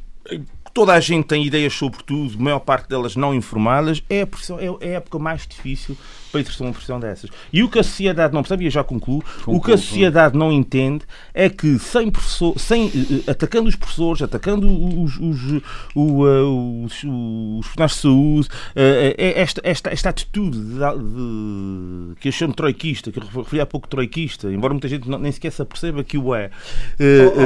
toda 0.77 0.93
a 0.93 0.99
gente 0.99 1.25
tem 1.25 1.43
ideias 1.43 1.73
sobre 1.73 2.03
tudo, 2.03 2.37
a 2.37 2.43
maior 2.43 2.59
parte 2.59 2.87
delas 2.87 3.15
não 3.15 3.33
informadas, 3.33 4.03
é 4.07 4.21
a, 4.21 4.27
é, 4.61 4.89
é 4.89 4.93
a 4.93 4.97
época 4.97 5.17
mais 5.17 5.47
difícil 5.47 5.97
para 6.37 6.41
exercer 6.41 6.65
uma 6.65 6.73
pressão 6.73 6.99
dessas. 6.99 7.29
E 7.51 7.63
o 7.63 7.69
que 7.69 7.79
a 7.79 7.83
sociedade 7.83 8.33
não 8.33 8.41
percebe, 8.41 8.63
e 8.63 8.67
eu 8.67 8.71
já 8.71 8.83
concluo, 8.83 9.23
concluo 9.39 9.57
o 9.57 9.61
que 9.61 9.71
a 9.71 9.77
sociedade 9.77 10.37
não 10.37 10.51
entende 10.51 11.05
é 11.33 11.49
que 11.49 11.79
sem, 11.79 12.09
professor, 12.09 12.57
sem 12.59 12.87
uh, 12.87 13.31
atacando 13.31 13.67
os 13.69 13.75
professores, 13.75 14.21
atacando 14.21 14.67
os, 14.67 15.17
os, 15.17 15.61
os, 15.95 17.03
os 17.03 17.67
profissionais 17.67 17.91
de 17.91 17.97
saúde, 17.97 18.47
uh, 18.47 19.15
esta, 19.17 19.61
esta, 19.63 19.89
esta 19.89 20.09
atitude 20.09 20.59
de, 20.59 20.75
de, 20.75 22.15
que 22.19 22.27
eu 22.27 22.31
chamo 22.31 22.53
troiquista, 22.53 23.11
que 23.11 23.19
eu 23.19 23.23
referi 23.23 23.61
há 23.61 23.65
pouco 23.65 23.87
troiquista, 23.87 24.51
embora 24.51 24.73
muita 24.73 24.87
gente 24.87 25.09
não, 25.09 25.17
nem 25.17 25.31
sequer 25.31 25.51
se 25.51 25.61
aperceba 25.61 26.03
que 26.03 26.17
o 26.17 26.35
é, 26.35 26.49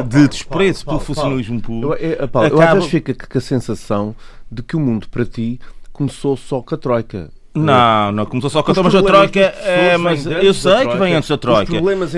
de 0.08 0.28
desprezo 0.28 0.86
pelo 0.86 1.00
funcionalismo 1.00 1.62
público. 1.62 1.94
Eu, 1.94 2.28
Paulo, 2.28 2.48
acaba... 2.48 2.64
eu 2.64 2.68
às 2.68 2.74
vezes 2.76 2.90
fica 2.90 3.14
com 3.14 3.38
a 3.38 3.42
sensação 3.42 4.16
de 4.52 4.62
que 4.62 4.76
o 4.76 4.80
mundo 4.80 5.08
para 5.10 5.26
ti 5.26 5.60
começou 5.92 6.36
só 6.36 6.62
com 6.62 6.76
a 6.76 6.78
Troika. 6.78 7.32
Não, 7.54 8.14
não 8.14 8.26
começou 8.26 8.50
só 8.50 8.64
com 8.64 8.72
a 8.72 9.02
Troika. 9.04 9.40
É, 9.40 9.98
mas 9.98 10.26
eu 10.26 10.54
sei 10.54 10.88
que 10.88 10.96
vem 10.98 11.14
antes 11.16 11.30
da 11.30 11.38
Troika. 11.38 11.74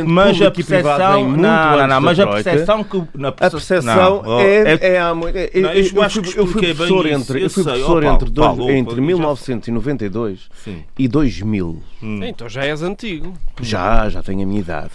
mas 0.05 0.41
a 0.41 0.51
percepção. 0.51 1.29
Não, 1.29 1.77
não, 1.77 1.87
não, 1.87 2.01
mas 2.01 2.19
a 2.19 2.27
percepção 2.27 2.83
que. 2.83 3.03
Na 3.15 3.31
perce... 3.31 3.47
A 3.47 3.59
percepção 3.59 4.23
é, 4.39 4.73
é, 4.73 4.93
é, 4.93 4.99
há 4.99 5.13
muito. 5.15 5.35
Eu, 5.35 5.49
eu, 5.53 5.73
eu, 5.73 6.09
fui, 6.09 6.33
eu 6.35 6.47
fui 6.47 6.61
professor 6.61 7.05
entre, 7.07 7.43
eu 7.43 7.49
fui 7.49 7.63
professor 7.63 8.03
entre, 8.03 8.29
dois, 8.29 8.59
entre 8.69 9.01
1992 9.01 10.49
Sim. 10.63 10.83
e 10.99 11.07
2000. 11.07 11.81
Hum. 12.03 12.23
Então 12.23 12.47
já 12.47 12.65
és 12.65 12.83
antigo. 12.83 13.33
Já, 13.59 14.09
já 14.09 14.21
tenho 14.21 14.43
a 14.43 14.45
minha 14.45 14.59
idade. 14.59 14.91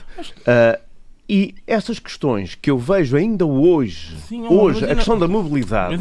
E 1.31 1.55
essas 1.67 1.99
questões 1.99 2.55
que 2.55 2.71
eu 2.71 2.79
vejo 2.79 3.15
ainda 3.15 3.45
hoje, 3.45 4.17
Sim, 4.27 4.47
hoje 4.49 4.83
a 4.87 4.95
questão 4.95 5.19
da 5.19 5.29
mobilidade, 5.29 5.99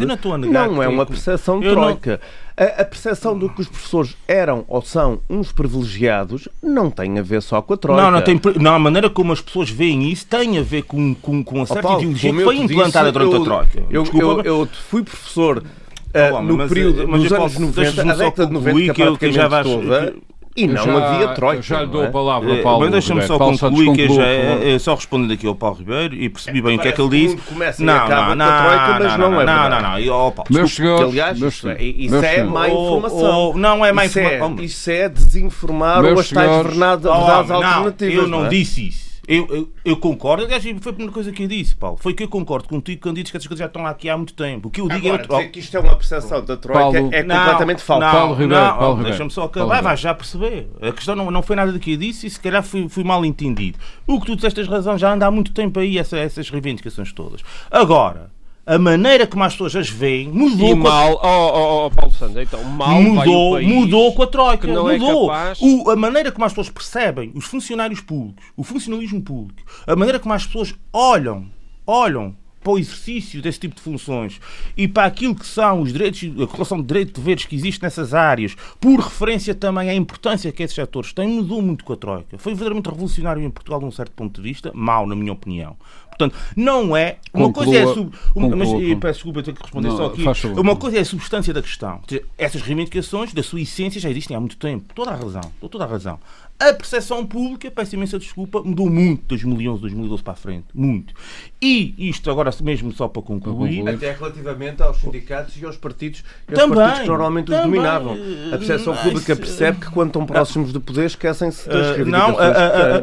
não 0.50 0.82
é 0.82 0.88
uma 0.88 1.06
percepção 1.06 1.60
de 1.60 1.70
troika. 1.70 2.22
Não... 2.58 2.66
A, 2.66 2.82
a 2.82 2.86
percepção 2.86 3.38
de 3.38 3.50
que 3.50 3.60
os 3.60 3.68
professores 3.68 4.16
eram 4.26 4.64
ou 4.70 4.82
são 4.82 5.20
uns 5.30 5.52
privilegiados 5.52 6.48
não 6.64 6.90
tem 6.90 7.20
a 7.20 7.22
ver 7.22 7.42
só 7.42 7.62
com 7.62 7.74
a 7.74 7.78
troika. 7.78 8.02
Não, 8.02 8.10
não, 8.10 8.22
tem, 8.22 8.40
não 8.60 8.74
a 8.74 8.80
maneira 8.80 9.10
como 9.10 9.34
as 9.34 9.42
pessoas 9.42 9.70
veem 9.70 10.10
isso 10.10 10.26
tem 10.26 10.58
a 10.58 10.64
ver 10.64 10.84
com, 10.84 11.14
com, 11.14 11.44
com 11.44 11.62
a 11.62 11.66
certa 11.66 11.82
oh, 11.82 11.92
Paulo, 11.92 12.04
ideologia 12.04 12.32
que 12.32 12.44
foi 12.44 12.58
implantada 12.58 13.12
durante 13.12 13.36
eu, 13.36 13.42
a 13.42 13.44
troika. 13.44 13.84
Eu, 13.90 14.06
eu, 14.14 14.42
eu, 14.44 14.70
fui 14.90 15.04
professor 15.04 15.58
uh, 15.62 16.42
no 16.42 16.70
período, 16.70 17.06
mas, 17.06 17.24
nos 17.24 17.32
anos 17.34 17.60
90, 17.60 18.02
a 18.02 18.16
década 18.16 18.48
de 18.48 18.54
90, 18.54 18.94
que, 18.94 19.12
que, 19.12 19.18
que 19.18 19.32
já 19.34 19.50
vais, 19.50 19.68
toda, 19.68 20.16
e 20.58 20.66
não 20.66 20.84
já, 20.84 21.08
havia 21.08 21.28
troika. 21.36 21.62
Já 21.62 21.82
lhe 21.82 21.88
dou 21.88 22.02
a 22.02 22.06
é? 22.06 22.10
palavra 22.10 22.52
ao 22.52 22.64
Paulo. 22.64 22.80
Mas 22.80 22.92
deixa-me 22.92 23.22
só 23.22 23.38
Paulo 23.38 23.60
concluir, 23.60 23.94
que 23.94 24.10
já 24.10 24.26
é, 24.26 24.74
é, 24.74 24.80
só 24.80 24.96
respondendo 24.96 25.32
aqui 25.32 25.46
ao 25.46 25.54
Paulo 25.54 25.78
Ribeiro 25.78 26.16
e 26.16 26.28
percebi 26.28 26.58
é, 26.58 26.62
bem 26.64 26.78
o 26.78 26.80
que 26.82 26.88
é 26.88 26.92
que 26.92 27.00
ele 27.00 27.10
disse. 27.10 27.38
Não, 27.80 28.10
não, 28.10 28.36
não, 28.36 28.46
troika, 28.48 29.00
mas 29.00 29.18
não, 29.18 29.32
não 29.32 29.42
é 29.42 29.46
Não, 29.46 29.70
não, 29.70 29.82
não. 29.82 30.00
E, 30.00 30.10
oh, 30.10 30.32
Paulo, 30.32 30.50
meus 30.50 30.76
senhores, 30.76 31.10
aliás, 31.10 31.40
meus, 31.40 31.54
isso, 31.54 31.70
é, 31.70 31.84
isso 31.84 32.16
é 32.16 32.44
má 32.44 32.68
informação. 32.68 33.54
não 33.56 33.86
é 33.86 33.92
má 33.94 34.06
informação. 34.08 34.56
Isso 34.64 34.90
é 34.90 35.08
desinformar 35.08 36.04
ou 36.04 36.20
as 36.20 36.30
tais 36.30 36.64
verdades 36.66 37.06
alternativas. 37.06 38.16
Eu 38.16 38.28
não 38.28 38.50
disse 38.50 38.88
isso. 38.88 39.07
Eu, 39.28 39.46
eu, 39.50 39.70
eu, 39.84 39.98
concordo, 39.98 40.46
aliás, 40.46 40.64
foi 40.64 40.72
a 40.74 40.80
primeira 40.80 41.12
coisa 41.12 41.34
que 41.34 41.44
eu 41.44 41.48
disse, 41.50 41.76
Paulo. 41.76 41.98
Foi 42.00 42.14
que 42.14 42.24
eu 42.24 42.30
concordo 42.30 42.70
contigo 42.70 43.02
quando 43.02 43.16
dizes 43.16 43.30
que 43.30 43.36
essas 43.36 43.48
coisas 43.48 43.60
já 43.60 43.66
estão 43.66 43.86
aqui 43.86 44.10
há 44.10 44.16
muito 44.16 44.34
tempo. 44.34 44.70
O 44.70 44.72
que 44.72 44.80
eu 44.80 44.88
digo 44.88 45.08
Agora, 45.08 45.22
é. 45.22 45.28
Dizer 45.28 45.52
que 45.52 45.60
isto 45.60 45.76
é 45.76 45.80
uma 45.82 45.96
percepção 45.98 46.46
da 46.46 46.56
Troika 46.56 46.80
Paulo, 46.80 47.10
é 47.12 47.24
não, 47.24 47.36
completamente 47.36 47.82
falso. 47.82 48.06
Não, 48.06 48.12
Paulo 48.12 48.34
Ribeiro, 48.36 48.64
não, 48.64 48.78
Paulo 48.78 49.04
deixa-me 49.04 49.30
só 49.30 49.44
acabar, 49.44 49.82
vai 49.84 49.98
já 49.98 50.14
perceber. 50.14 50.70
A 50.82 50.94
questão 50.94 51.14
não, 51.14 51.30
não 51.30 51.44
foi 51.44 51.58
nada 51.58 51.74
do 51.74 51.80
que 51.80 51.92
eu 51.92 51.98
disse 51.98 52.26
e 52.26 52.30
se 52.30 52.40
calhar 52.40 52.64
fui, 52.64 52.88
fui 52.88 53.04
mal 53.04 53.26
entendido. 53.26 53.78
O 54.06 54.18
que 54.22 54.28
tu 54.28 54.36
disseste 54.38 54.62
tens 54.62 54.70
razão, 54.70 54.98
já 54.98 55.14
anda 55.14 55.26
há 55.26 55.32
muito 55.32 55.52
tempo 55.52 55.78
aí 55.78 55.98
essa, 55.98 56.18
essas 56.18 56.50
reivindicações 56.50 57.12
todas. 57.12 57.42
Agora, 57.70 58.32
a 58.68 58.78
maneira 58.78 59.26
como 59.26 59.46
as 59.46 59.54
pessoas 59.54 59.78
as 59.78 59.90
veem 59.90 60.28
mudou. 60.28 60.68
E 60.68 60.76
mal, 60.76 61.26
a... 61.26 61.28
oh, 61.28 61.52
oh, 61.56 61.86
oh, 61.86 61.92
Paulo 61.92 62.14
Santos, 62.14 62.36
então, 62.36 62.62
mal 62.66 63.02
mudou, 63.02 63.62
mudou 63.62 64.14
com 64.14 64.24
a 64.24 64.28
Troika. 64.28 64.68
Mudou. 64.68 64.92
É 64.92 65.00
capaz... 65.00 65.60
o, 65.62 65.90
a 65.90 65.96
maneira 65.96 66.34
como 66.34 66.44
as 66.44 66.52
pessoas 66.52 66.70
percebem 66.70 67.32
os 67.34 67.46
funcionários 67.46 68.02
públicos, 68.02 68.44
o 68.58 68.64
funcionalismo 68.66 69.22
público, 69.22 69.62
a 69.88 69.96
maneira 69.96 70.20
como 70.20 70.34
as 70.34 70.46
pessoas 70.46 70.76
olham, 70.92 71.46
olham 71.86 72.36
para 72.62 72.74
o 72.74 72.80
exercício 72.80 73.42
desse 73.42 73.62
tipo 73.62 73.76
de 73.76 73.82
funções 73.82 74.42
e 74.76 74.90
para 74.90 75.06
aquilo 75.06 75.34
que 75.34 75.46
são 75.46 75.82
os 75.82 75.94
direitos, 75.94 76.22
a 76.24 76.52
relação 76.52 76.82
de 76.82 76.88
direitos 76.88 77.12
e 77.12 77.16
deveres 77.16 77.46
que 77.46 77.56
existe 77.56 77.82
nessas 77.82 78.14
áreas, 78.14 78.56
por 78.82 79.00
referência 79.00 79.56
também 79.56 79.90
à 79.90 79.94
importância 79.94 80.52
que 80.52 80.62
esses 80.62 80.76
setores 80.76 81.14
têm, 81.14 81.30
mudou 81.30 81.62
muito 81.62 81.86
com 81.86 81.94
a 81.94 81.96
Troika. 81.96 82.38
Foi 82.38 82.52
verdadeiramente 82.52 82.90
revolucionário 82.90 83.42
em 83.42 83.50
Portugal, 83.50 83.80
de 83.80 83.86
um 83.86 83.92
certo 83.92 84.12
ponto 84.12 84.42
de 84.42 84.50
vista, 84.50 84.72
mal, 84.74 85.08
na 85.08 85.16
minha 85.16 85.32
opinião. 85.32 85.78
Portanto, 86.18 86.36
não 86.56 86.98
é. 86.98 87.18
Uma 87.32 87.48
conclua, 87.48 87.66
coisa 87.66 87.80
é. 87.80 87.94
Sub, 87.94 88.12
uma, 88.34 88.56
mas, 88.56 88.70
e, 88.70 88.96
peço 88.96 89.14
desculpa, 89.14 89.40
eu 89.40 89.44
tenho 89.44 89.56
que 89.58 89.62
responder 89.62 89.88
não, 89.90 89.98
só 89.98 90.06
aqui. 90.08 90.48
Uma 90.60 90.76
coisa 90.76 90.98
é 90.98 91.02
a 91.02 91.06
substância 91.06 91.54
da 91.54 91.62
questão. 91.62 92.02
Essas 92.38 92.62
reivindicações, 92.62 93.34
da 93.34 93.44
sua 93.44 93.62
essência, 93.62 94.02
já 94.02 94.10
existem 94.10 94.36
há 94.36 94.40
muito 94.40 94.58
tempo. 94.58 94.94
Toda 94.96 95.12
a 95.12 95.16
razão. 95.16 95.42
Toda 95.70 95.84
a 95.84 95.88
razão. 95.88 96.20
A 96.60 96.74
percepção 96.74 97.24
pública, 97.24 97.70
peço 97.70 97.96
imensa 97.96 98.18
desculpa, 98.18 98.64
mudou 98.64 98.90
muito 98.90 99.22
de 99.22 99.28
2011, 99.28 99.82
2012 99.82 100.24
para 100.24 100.34
a 100.34 100.36
frente. 100.36 100.66
Muito. 100.74 101.14
E 101.62 101.94
isto, 101.98 102.32
agora 102.32 102.52
mesmo 102.64 102.92
só 102.92 103.08
para 103.08 103.22
concluir. 103.22 103.88
Até 103.88 104.12
relativamente 104.12 104.82
aos 104.82 104.98
sindicatos 104.98 105.56
e 105.62 105.66
aos 105.66 105.78
partidos, 105.78 106.24
e 106.48 106.52
aos 106.52 106.60
também, 106.60 106.78
partidos 106.78 107.02
que 107.02 107.08
normalmente 107.08 107.46
também, 107.46 107.60
os 107.60 107.66
dominavam. 107.68 108.18
A 108.52 108.58
percepção 108.58 108.96
pública 108.96 109.36
percebe 109.36 109.80
que 109.80 109.92
quando 109.92 110.08
estão 110.10 110.26
próximos 110.26 110.74
do 110.74 110.82
poder 110.82 111.06
esquecem-se 111.06 111.70
das 111.70 111.98
uh, 111.98 112.06
Não, 112.06 112.32
uh, 112.32 112.36
uh, 112.36 112.38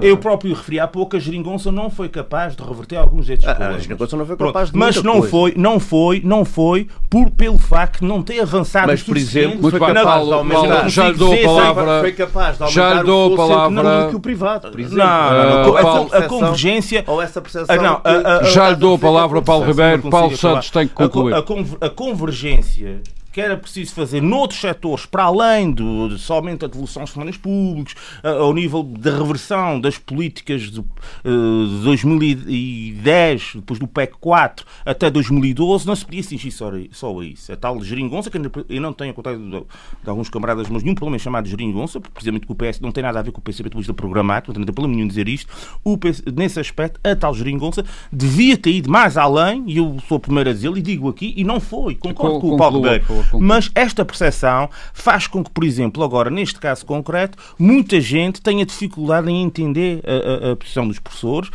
eu 0.03 0.17
próprio 0.17 0.53
referi 0.53 0.81
há 0.81 0.89
pouco, 0.89 1.17
a 1.17 1.21
geringonça 1.21 1.71
não 1.71 1.89
foi 1.91 2.09
capaz 2.09 2.57
de 2.57 2.63
reverter 2.63 2.97
alguns 2.97 3.27
destes 3.27 3.47
A- 3.47 3.53
a 3.53 3.55
problemas. 3.55 3.83
Geringonça 3.85 4.17
não 4.17 4.27
foi 4.27 4.37
Pronto, 4.37 4.53
capaz 4.53 4.71
de 4.73 4.77
Mas 4.79 5.03
não 5.03 5.13
coisa. 5.15 5.29
foi, 5.29 5.55
não 5.57 5.79
foi, 5.79 6.21
não 6.25 6.45
foi 6.45 6.89
por, 7.09 7.31
pelo 7.31 7.59
facto 7.59 8.01
de 8.01 8.07
não 8.07 8.21
ter 8.21 8.41
avançado 8.41 8.89
Mas, 8.89 9.03
por 9.03 9.17
exemplo, 9.17 9.63
Muito 9.63 9.79
foi 9.79 9.81
bem, 9.81 9.95
capaz 9.95 10.05
Paulo, 10.05 10.27
de 10.27 10.35
aumentar. 10.35 10.89
Já 10.89 11.09
lhe 11.09 11.17
dou 11.17 11.33
a 11.33 11.39
palavra. 11.39 12.01
Foi 12.01 12.13
capaz 12.13 12.57
de 12.57 12.63
aumentar 12.65 12.81
Já 12.81 12.95
lhe 12.95 13.05
dou 13.05 13.33
a 13.33 13.37
palavra. 13.49 13.81
económico 13.81 14.13
e 14.13 14.17
o 14.17 14.21
privado, 14.21 14.71
por 14.71 14.81
exemplo. 14.81 14.99
Não, 14.99 15.05
não, 15.07 15.65
não. 15.65 15.77
Ah, 15.77 15.79
a- 15.79 15.83
Paulo- 15.83 16.11
a, 16.13 16.19
a 16.19 16.23
convergência. 16.23 17.05
Ou 17.07 17.23
essa 17.23 17.41
percepção 17.41 17.75
Ah, 17.77 17.83
não, 17.83 18.01
que- 18.01 18.09
a- 18.09 18.13
a- 18.13 18.39
a- 18.41 18.43
Já 18.45 18.71
lhe 18.71 18.77
dou 18.77 18.95
a 18.95 18.99
palavra, 18.99 19.39
com 19.41 19.45
Paulo 19.45 19.65
Ribeiro. 19.67 20.03
não 20.05 20.11
Paulo. 20.11 20.37
Santos 20.37 20.71
tem 20.71 20.87
que 20.87 20.93
A 20.95 20.97
co- 20.97 21.09
concluir. 21.09 21.35
A, 21.35 21.87
a 21.87 21.91
convergência 21.91 23.01
que 23.35 23.41
era 23.41 23.57
preciso 23.57 23.93
fazer 23.93 24.21
noutros 24.23 24.61
setores, 24.61 25.07
para 25.07 25.25
além 25.25 25.73
do, 25.73 26.09
de 26.09 26.21
somente 26.21 26.65
a 26.65 26.69
devolução 26.69 27.03
aos 27.03 27.11
funcionários 27.11 27.37
públicos, 27.37 27.97
a- 28.23 28.29
ao 28.29 28.55
nível 28.55 28.85
da 28.85 29.11
reversão 29.19 29.81
das 29.81 29.99
políticas 29.99 30.71
de, 30.71 30.79
eh, 30.81 30.85
de 31.25 31.83
2010, 31.83 33.53
depois 33.57 33.81
do 33.81 33.87
PEC 33.89 34.15
4 34.21 34.65
até 34.87 35.11
2012, 35.11 35.85
não 35.87 35.97
se 35.97 36.05
podia 36.05 36.21
exigir 36.21 36.53
só, 36.53 36.71
só 36.93 37.21
a 37.21 37.25
isso. 37.25 37.53
A 37.53 37.57
tal 37.57 37.83
geringonça, 37.83 38.31
que 38.31 38.39
eu 38.69 38.81
não 38.81 38.93
tenho 38.93 39.13
contado 39.13 39.37
de, 39.39 39.51
de 39.51 40.09
alguns 40.11 40.29
camaradas, 40.29 40.69
mas 40.69 40.85
nenhum 40.85 40.95
problema 40.95 41.17
é 41.17 41.19
chamado 41.19 41.45
de 41.45 41.51
geringonça, 41.51 42.01
porque 42.01 42.15
precisamente 42.15 42.47
que 42.47 42.53
o 42.53 42.55
PS 42.55 42.81
não 42.81 42.93
tem 42.93 43.03
nada 43.03 43.19
a 43.19 43.23
ver 43.23 43.33
com 43.33 43.41
o 43.41 43.43
depois 43.65 43.87
de 43.87 43.93
programático, 43.93 44.47
portanto 44.47 44.61
não 44.61 44.67
tem 44.67 44.75
problema 44.75 44.95
nenhum 44.97 45.09
dizer 45.09 45.29
isto. 45.29 45.53
O 45.83 45.99
nesse 46.37 46.61
aspecto, 46.61 47.01
a 47.03 47.17
tal 47.17 47.35
geringonça 47.35 47.85
devia 48.13 48.57
ter 48.57 48.71
ido 48.71 48.89
mais 48.91 49.17
além, 49.17 49.65
e 49.67 49.79
eu 49.79 49.97
sou 50.09 50.19
o 50.19 50.21
primeiro 50.21 50.51
a 50.51 50.53
dizer, 50.53 50.71
e 50.77 50.81
digo 50.83 51.09
aqui, 51.09 51.35
e 51.37 51.43
não 51.43 51.59
foi. 51.59 51.95
Concordo 51.97 52.35
Con- 52.41 52.41
com 52.41 52.55
o 52.55 52.57
Paulo 52.59 52.77
Ribeiro. 52.79 53.05
Mas 53.33 53.71
esta 53.75 54.05
percepção 54.05 54.69
faz 54.93 55.27
com 55.27 55.43
que, 55.43 55.51
por 55.51 55.65
exemplo, 55.65 56.03
agora, 56.03 56.31
neste 56.31 56.59
caso 56.61 56.85
concreto, 56.87 57.39
muita 57.59 58.01
gente 58.01 58.41
tenha 58.41 58.65
dificuldade 58.65 59.31
em 59.31 59.43
entender 59.43 60.03
a, 60.07 60.49
a- 60.49 60.53
a 60.53 60.57
posição 60.57 60.87
dos 60.87 60.99
professores 60.99 61.51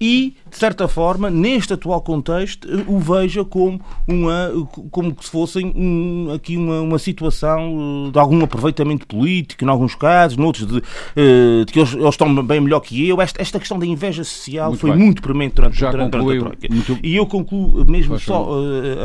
e, 0.00 0.36
de 0.50 0.56
certa 0.56 0.88
forma, 0.88 1.30
neste 1.30 1.72
atual 1.72 2.00
contexto, 2.00 2.68
eh, 2.68 2.84
o 2.86 2.98
veja 2.98 3.44
como, 3.44 3.80
uma, 4.06 4.50
como 4.90 5.14
se 5.20 5.30
fosse 5.30 5.58
um, 5.64 6.32
aqui 6.34 6.56
uma, 6.56 6.80
uma 6.80 6.98
situação 6.98 8.06
eh, 8.08 8.10
de 8.12 8.18
algum 8.18 8.42
aproveitamento 8.42 9.06
político, 9.06 9.64
em 9.64 9.68
alguns 9.68 9.94
casos, 9.94 10.36
noutros 10.36 10.66
de, 10.66 10.82
eh, 11.16 11.64
de 11.66 11.72
que 11.72 11.78
eles, 11.78 11.92
eles 11.94 12.08
estão 12.08 12.34
bem 12.44 12.60
melhor 12.60 12.80
que 12.80 13.06
eu. 13.08 13.20
Esta, 13.20 13.40
esta 13.42 13.58
questão 13.58 13.78
da 13.78 13.86
inveja 13.86 14.24
social 14.24 14.70
Muito 14.70 14.80
foi 14.80 14.90
bem. 14.90 14.98
muito 14.98 15.22
premente 15.22 15.54
durante, 15.54 15.78
Já 15.78 15.90
durante, 15.90 16.10
durante 16.12 16.38
a 16.38 16.40
Troika. 16.40 16.74
Muito- 16.74 16.98
E 17.02 17.16
eu 17.16 17.26
concluo 17.26 17.84
mesmo 17.84 18.14
Faz 18.14 18.22
só, 18.22 18.48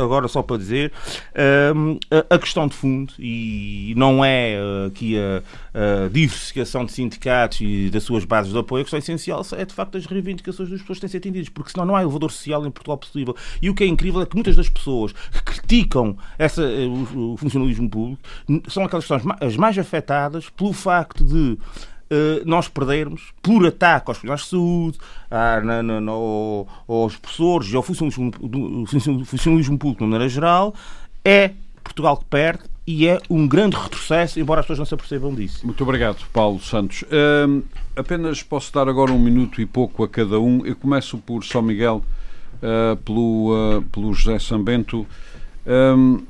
agora 0.02 0.28
só 0.28 0.42
para 0.42 0.56
dizer 0.56 0.92
ehm, 1.34 1.98
a, 2.10 2.34
a 2.34 2.38
questão 2.38 2.66
de 2.66 2.74
fundo 2.74 3.12
e 3.18 3.92
não 3.96 4.24
é 4.24 4.56
aqui 4.86 5.16
a, 5.18 5.42
a 6.06 6.08
diversificação 6.08 6.84
de 6.84 6.92
sindicatos 6.92 7.60
e 7.60 7.90
das 7.90 8.02
suas 8.02 8.24
bases 8.24 8.52
de 8.52 8.58
apoio, 8.58 8.82
a 8.82 8.84
questão 8.84 8.98
essencial 8.98 9.44
é 9.52 9.64
de 9.64 9.74
facto 9.74 9.96
as 9.98 10.06
reivindicações 10.06 10.70
das 10.70 10.80
pessoas 10.80 10.98
que 10.98 11.08
têm 11.08 11.32
que 11.32 11.33
porque 11.50 11.70
senão 11.70 11.84
não 11.86 11.96
há 11.96 12.02
elevador 12.02 12.30
social 12.30 12.66
em 12.66 12.70
Portugal 12.70 12.98
possível. 12.98 13.34
E 13.60 13.68
o 13.70 13.74
que 13.74 13.84
é 13.84 13.86
incrível 13.86 14.20
é 14.22 14.26
que 14.26 14.34
muitas 14.36 14.56
das 14.56 14.68
pessoas 14.68 15.12
que 15.12 15.42
criticam 15.42 16.16
essa, 16.38 16.62
eh, 16.62 16.86
o, 16.86 17.32
o 17.32 17.36
funcionalismo 17.36 17.88
público 17.90 18.22
são 18.68 18.84
aquelas 18.84 19.04
pessoas 19.04 19.22
ma- 19.22 19.36
as 19.40 19.56
mais 19.56 19.78
afetadas 19.78 20.48
pelo 20.50 20.72
facto 20.72 21.24
de 21.24 21.58
eh, 22.10 22.42
nós 22.44 22.68
perdermos 22.68 23.32
por 23.42 23.66
ataque 23.66 24.10
aos 24.10 24.18
profissionais 24.18 24.42
de 24.42 24.48
saúde, 24.48 24.98
à- 25.30 25.60
na- 25.62 25.82
na- 25.82 26.00
na- 26.00 26.12
ao- 26.12 26.68
aos 26.86 27.16
professores 27.16 27.72
e 27.72 27.76
ao 27.76 27.82
funcionalismo- 27.82 28.30
funcionalismo 29.24 29.78
público 29.78 30.04
de 30.04 30.10
maneira 30.10 30.28
geral, 30.28 30.74
é 31.24 31.52
Portugal 31.82 32.16
que 32.18 32.24
perde 32.26 32.64
e 32.86 33.06
é 33.06 33.18
um 33.30 33.48
grande 33.48 33.76
retrocesso, 33.76 34.38
embora 34.38 34.60
as 34.60 34.66
pessoas 34.66 34.78
não 34.80 34.86
se 34.86 34.94
apercebam 34.94 35.34
disso. 35.34 35.64
Muito 35.64 35.82
obrigado, 35.82 36.18
Paulo 36.32 36.60
Santos. 36.60 37.04
Hum, 37.48 37.62
apenas 37.96 38.42
posso 38.42 38.72
dar 38.72 38.88
agora 38.88 39.10
um 39.10 39.18
minuto 39.18 39.60
e 39.60 39.66
pouco 39.66 40.04
a 40.04 40.08
cada 40.08 40.38
um. 40.38 40.64
Eu 40.66 40.76
começo 40.76 41.16
por 41.18 41.44
São 41.44 41.62
Miguel, 41.62 42.04
uh, 42.56 42.96
pelo, 42.98 43.78
uh, 43.78 43.82
pelo 43.82 44.12
José 44.12 44.38
Sambento. 44.38 45.06
Hum, 45.66 46.22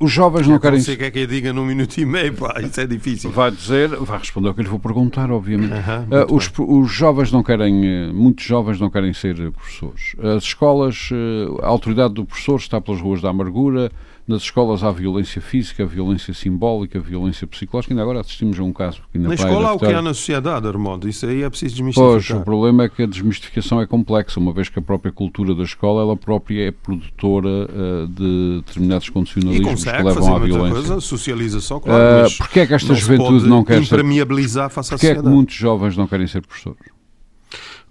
os 0.00 0.12
jovens 0.12 0.46
não 0.46 0.60
querem. 0.60 0.78
Não 0.78 0.84
sei 0.84 0.94
o 0.94 0.98
que 0.98 1.04
é 1.04 1.10
que 1.10 1.18
eu 1.20 1.26
diga 1.26 1.52
num 1.52 1.64
minuto 1.64 1.98
e 1.98 2.04
meio, 2.04 2.32
pá, 2.34 2.60
isso 2.60 2.80
é 2.80 2.86
difícil. 2.86 3.32
Vai 3.32 3.50
dizer, 3.50 3.88
vai 3.88 4.18
responder 4.18 4.48
o 4.48 4.54
que 4.54 4.60
eu 4.60 4.64
lhe 4.64 4.70
vou 4.70 4.78
perguntar, 4.78 5.30
obviamente. 5.30 5.72
Uh, 5.72 6.34
os, 6.34 6.50
os 6.56 6.90
jovens 6.90 7.32
não 7.32 7.42
querem, 7.42 8.08
uh, 8.10 8.14
muitos 8.14 8.44
jovens 8.44 8.80
não 8.80 8.90
querem 8.90 9.12
ser 9.12 9.34
professores. 9.52 10.14
As 10.36 10.44
escolas, 10.44 11.10
uh, 11.10 11.60
a 11.62 11.66
autoridade 11.66 12.14
do 12.14 12.24
professor 12.24 12.56
está 12.56 12.80
pelas 12.80 13.00
ruas 13.00 13.20
da 13.20 13.30
amargura. 13.30 13.90
Nas 14.28 14.42
escolas 14.42 14.84
há 14.84 14.92
violência 14.92 15.40
física, 15.40 15.86
violência 15.86 16.34
simbólica, 16.34 17.00
violência 17.00 17.46
psicológica. 17.46 17.94
Ainda 17.94 18.02
agora 18.02 18.20
assistimos 18.20 18.60
a 18.60 18.62
um 18.62 18.74
caso 18.74 19.00
na, 19.14 19.32
escola 19.32 19.70
há 19.70 19.72
o 19.72 19.78
que 19.78 19.86
há 19.86 20.02
na 20.02 20.12
sociedade, 20.12 20.68
Armando. 20.68 21.08
Isso 21.08 21.24
aí 21.24 21.42
é 21.42 21.48
preciso 21.48 21.82
Pois, 21.82 21.94
desmistificar. 21.94 22.42
o 22.42 22.44
problema 22.44 22.84
é 22.84 22.88
que 22.90 23.02
a 23.02 23.06
desmistificação 23.06 23.80
é 23.80 23.86
complexa, 23.86 24.38
uma 24.38 24.52
vez 24.52 24.68
que 24.68 24.78
a 24.78 24.82
própria 24.82 25.10
cultura 25.10 25.54
da 25.54 25.62
escola, 25.62 26.02
ela 26.02 26.14
própria 26.14 26.68
é 26.68 26.70
produtora 26.70 27.48
uh, 27.48 28.06
de 28.06 28.62
determinados 28.66 29.08
condicionalismos 29.08 29.82
que 29.82 29.90
levam 29.90 30.36
à 30.36 30.38
violência. 30.38 30.72
coisa, 30.72 31.00
socialização, 31.00 31.80
claro, 31.80 31.98
Uh, 31.98 32.36
Porquê 32.36 32.60
é 32.60 32.66
que 32.66 32.74
esta 32.74 32.94
juventude 32.94 33.48
não 33.48 33.64
quer 33.64 33.82
ser... 33.84 34.04
Porquê 34.04 35.06
é 35.06 35.14
que 35.14 35.22
muitos 35.22 35.54
jovens 35.54 35.96
não 35.96 36.06
querem 36.06 36.26
ser 36.26 36.42
professores? 36.42 36.97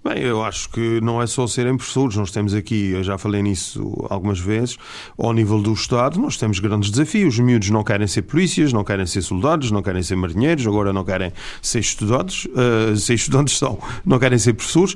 Bem, 0.04 0.22
eu 0.22 0.42
acho 0.44 0.70
que 0.70 1.00
não 1.02 1.20
é 1.20 1.26
só 1.26 1.46
serem 1.46 1.76
professores, 1.76 2.16
nós 2.16 2.30
temos 2.30 2.54
aqui, 2.54 2.90
eu 2.92 3.02
já 3.02 3.18
falei 3.18 3.42
nisso 3.42 4.06
algumas 4.08 4.38
vezes, 4.38 4.76
ao 5.18 5.32
nível 5.32 5.60
do 5.60 5.72
Estado, 5.72 6.20
nós 6.20 6.36
temos 6.36 6.60
grandes 6.60 6.88
desafios. 6.90 7.34
Os 7.34 7.40
miúdos 7.40 7.68
não 7.70 7.82
querem 7.82 8.06
ser 8.06 8.22
polícias, 8.22 8.72
não 8.72 8.84
querem 8.84 9.04
ser 9.06 9.22
soldados, 9.22 9.70
não 9.72 9.82
querem 9.82 10.02
ser 10.02 10.14
marinheiros, 10.16 10.66
agora 10.66 10.92
não 10.92 11.04
querem 11.04 11.32
ser 11.60 11.80
estudantes, 11.80 12.46
uh, 12.46 12.96
ser 12.96 13.14
estudantes 13.14 13.58
são, 13.58 13.78
não 14.06 14.18
querem 14.20 14.38
ser 14.38 14.54
professores. 14.54 14.94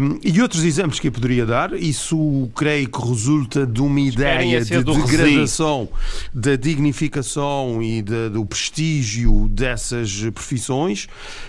Um, 0.00 0.18
e 0.22 0.40
outros 0.42 0.62
exemplos 0.62 1.00
que 1.00 1.08
eu 1.08 1.12
poderia 1.12 1.46
dar, 1.46 1.72
isso 1.72 2.50
creio 2.54 2.88
que 2.88 3.00
resulta 3.00 3.66
de 3.66 3.80
uma 3.80 3.98
ideia 4.00 4.60
de 4.60 4.84
degradação 5.26 5.88
da 6.34 6.54
dignificação 6.54 7.82
e 7.82 8.02
da- 8.02 8.28
do 8.28 8.44
prestígio 8.44 9.48
dessas 9.48 10.22
profissões, 10.34 11.08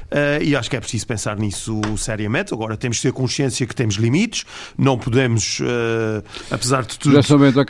eh, 0.09 0.39
e 0.43 0.55
acho 0.55 0.69
que 0.69 0.75
é 0.77 0.79
preciso 0.79 1.05
pensar 1.05 1.37
nisso 1.37 1.79
seriamente. 1.97 2.53
Agora, 2.53 2.68
temos 2.77 2.97
de 2.97 3.03
ter 3.03 3.13
consciência 3.13 3.65
que 3.65 3.75
temos 3.75 3.95
limites, 3.95 4.45
não 4.77 4.97
podemos, 4.97 5.59
eh, 5.61 6.23
apesar 6.51 6.83
de 6.83 6.97
tudo, 6.99 7.15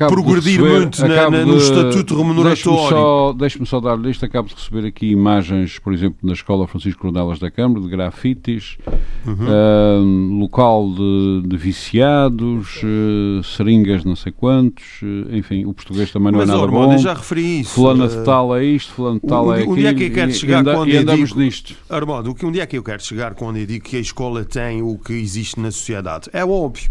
progredir 0.08 0.60
receber- 0.62 0.80
muito 0.80 1.02
na- 1.08 1.30
na- 1.30 1.46
no 1.46 1.58
de- 1.58 1.64
estatuto 1.64 2.16
Deixe-me 2.16 2.22
remuneratório. 2.28 2.90
só, 2.90 3.34
deixe-me 3.34 3.66
só 3.66 3.80
dar-lhe 3.80 4.10
isto. 4.12 4.26
Acabo 4.26 4.48
de 4.50 4.56
receber 4.56 4.88
aqui 4.88 5.08
imagens, 5.12 5.80
por 5.80 5.94
exemplo, 5.94 6.18
na 6.24 6.34
Escola 6.34 6.68
Francisco 6.68 7.02
Cornelas 7.02 7.40
da 7.40 7.50
Câmara, 7.52 7.82
de 7.82 7.90
grafites, 7.90 8.78
Uhum. 9.26 9.36
ah, 9.48 10.40
local 10.40 10.90
de, 10.94 11.44
de 11.48 11.58
viciados, 11.58 12.82
eh, 12.84 13.42
seringas 13.44 14.04
não 14.04 14.16
sei 14.16 14.32
quantos, 14.32 14.84
enfim, 15.32 15.66
o 15.66 15.74
português 15.74 16.12
também 16.12 16.32
não 16.32 16.40
Mas, 16.40 16.50
é 16.50 16.52
nada 16.52 16.64
Ormond, 16.64 16.96
bom. 16.96 16.98
já 16.98 17.14
referi 17.14 17.62
isso. 17.62 17.72
Fulana 17.72 18.06
eh, 18.06 18.08
de 18.08 18.24
tal 18.26 18.56
é 18.56 18.64
isto, 18.64 18.94
fulano 18.94 19.20
de 19.20 19.28
tal 19.28 19.54
é 19.54 19.58
aquilo. 19.60 19.72
onde 19.74 19.86
é 19.86 19.94
que 19.94 20.04
eu 20.06 20.12
quero 20.12 20.34
chegar 20.34 20.62
e, 20.62 20.64
quando 20.74 20.90
e 20.90 20.96
eu 20.96 21.02
andamos 21.02 21.30
digo- 21.30 21.40
nisto. 21.42 21.76
Armando, 21.90 22.32
o 22.32 22.36
que 22.36 22.46
onde 22.46 22.60
é 22.60 22.66
que 22.66 22.78
eu 22.78 22.84
quero 22.84 23.04
chegar 23.04 23.34
quando 23.36 23.58
eu 23.58 23.66
digo 23.66 23.84
que 23.86 23.98
a 23.98 24.00
escola 24.00 24.44
tem 24.46 24.82
o 24.94 24.98
que 25.00 25.14
existe 25.14 25.60
na 25.60 25.72
sociedade? 25.72 26.30
É 26.34 26.44
óbvio. 26.46 26.90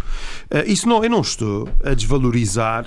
Eh, 0.51 0.65
isso 0.67 0.89
não, 0.89 1.03
eu 1.05 1.11
não 1.11 1.21
estou 1.21 1.69
a 1.85 1.95
desvalorizar 1.95 2.85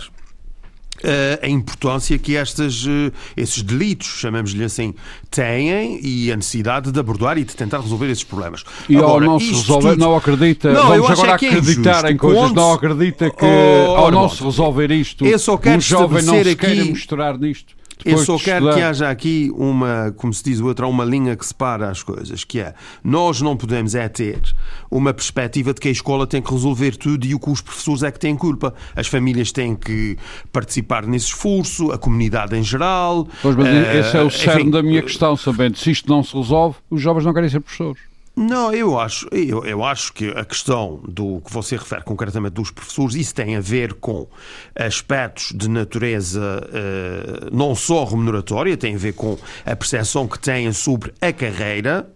eh, 1.03 1.39
a 1.41 1.47
importância 1.47 2.18
que 2.20 2.36
estas, 2.36 2.86
eh, 2.88 3.12
esses 3.36 3.64
delitos, 3.64 4.07
chamemos-lhe 4.07 4.64
assim, 4.64 4.93
têm 5.32 5.99
e 6.03 6.32
a 6.32 6.36
necessidade 6.36 6.91
de 6.91 6.99
abordar 6.99 7.38
e 7.39 7.43
de 7.43 7.55
tentar 7.55 7.80
resolver 7.80 8.07
esses 8.09 8.24
problemas. 8.24 8.64
E 8.88 8.95
ao 8.97 9.05
Agora, 9.05 9.26
não 9.26 9.39
se 9.39 9.49
resolver, 9.51 9.89
tudo- 9.91 9.99
não 9.99 10.16
acredita, 10.16 10.72
Não, 10.72 10.88
vamos 10.89 11.09
agora 11.09 11.28
é 11.30 11.32
é 11.32 11.36
acreditar 11.36 11.91
injusto. 11.91 12.07
em 12.07 12.18
coisas, 12.18 12.51
não 12.53 12.74
acredita 12.74 13.30
que 13.32 13.45
Oh, 13.45 13.95
ao 13.95 14.12
não 14.12 14.30
se 14.30 14.43
resolver 14.43 14.91
isto, 14.91 15.26
eu 15.26 15.39
só 15.39 15.57
quero 15.57 15.78
um 15.78 15.82
jovem 15.82 16.24
não 16.24 16.43
se 16.43 16.49
aqui- 16.51 16.91
misturar 16.91 17.38
nisto. 17.39 17.81
Eu 18.06 18.18
só 18.18 18.38
quero 18.38 18.66
estudar. 18.66 18.76
que 18.76 18.82
haja 18.82 19.10
aqui 19.10 19.52
uma, 19.56 20.14
como 20.18 20.34
se 20.34 20.43
diz 20.43 20.60
o 20.60 20.66
outro, 20.66 20.86
há 20.86 20.89
uma 20.89 21.06
linha 21.06 21.36
que 21.36 21.45
separa 21.45 21.89
as 21.89 22.04
coisas, 22.04 22.43
que 22.43 22.60
é, 22.60 22.74
nós 23.04 23.41
não 23.41 23.56
podemos 23.56 23.95
é 23.95 24.08
ter 24.08 24.41
uma 24.89 25.14
perspectiva 25.14 25.74
de 25.74 25.80
que 25.80 25.88
a 25.88 25.91
escola 25.91 26.26
tem 26.26 26.41
que 26.41 26.52
resolver 26.52 26.95
tudo 26.95 27.26
e 27.26 27.36
o 27.36 27.39
que 27.39 27.49
os 27.49 27.62
professores 27.62 28.04
é 28.04 28.12
que 28.12 28.20
têm 28.20 28.36
culpa. 28.36 28.74
As 28.95 29.08
famílias 29.08 29.52
têm 29.52 29.76
que 29.76 30.18
participar 30.52 31.06
nesse 31.06 31.28
esforço, 31.28 31.91
a 31.91 31.97
comunidade 31.97 32.56
em 32.56 32.64
geral. 32.64 33.28
Pois, 33.41 33.56
mas 33.56 33.68
eh, 33.68 33.99
esse 33.99 34.18
é 34.18 34.22
o 34.22 34.30
cerne 34.30 34.72
da 34.72 34.82
minha 34.82 35.02
questão, 35.02 35.36
sabendo 35.36 35.78
se 35.78 35.91
isto 35.91 36.10
não 36.10 36.24
se 36.24 36.36
resolve, 36.36 36.78
os 36.89 37.02
jovens 37.02 37.26
não 37.26 37.34
querem 37.34 37.49
ser 37.49 37.60
professores. 37.60 38.11
Não, 38.42 38.74
eu 38.74 39.00
acho, 39.00 39.28
eu, 39.32 39.64
eu 39.66 39.84
acho 39.84 40.12
que 40.14 40.30
a 40.30 40.44
questão 40.44 41.00
do 41.08 41.42
que 41.42 41.54
você 41.54 41.76
refere 41.76 42.04
concretamente 42.04 42.54
dos 42.56 42.72
professores, 42.72 43.16
isso 43.16 43.36
tem 43.36 43.56
a 43.56 43.62
ver 43.62 43.94
com 43.94 44.28
aspectos 44.76 45.54
de 45.56 45.70
natureza 45.70 46.68
eh, 46.74 47.50
não 47.52 47.76
só 47.76 48.04
remuneratória, 48.04 48.76
tem 48.76 48.96
a 48.96 48.98
ver 48.98 49.14
com 49.14 49.38
a 49.66 49.76
percepção 49.76 50.28
que 50.28 50.39
têm 50.39 50.72
sobre 50.74 51.14
a 51.22 51.32
carreira. 51.32 52.10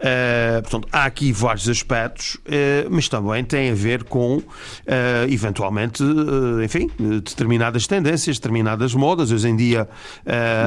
Eh, 0.00 0.60
portanto, 0.62 0.88
há 0.92 1.04
aqui 1.04 1.32
vários 1.32 1.68
aspectos, 1.68 2.38
eh, 2.46 2.86
mas 2.88 3.08
também 3.08 3.44
tem 3.44 3.70
a 3.70 3.74
ver 3.74 4.04
com, 4.04 4.40
eh, 4.86 5.26
eventualmente, 5.28 6.02
enfim, 6.64 6.88
determinadas 6.98 7.86
tendências, 7.86 8.38
determinadas 8.38 8.94
modas. 8.94 9.32
Hoje 9.32 9.48
em 9.48 9.56
dia. 9.56 9.88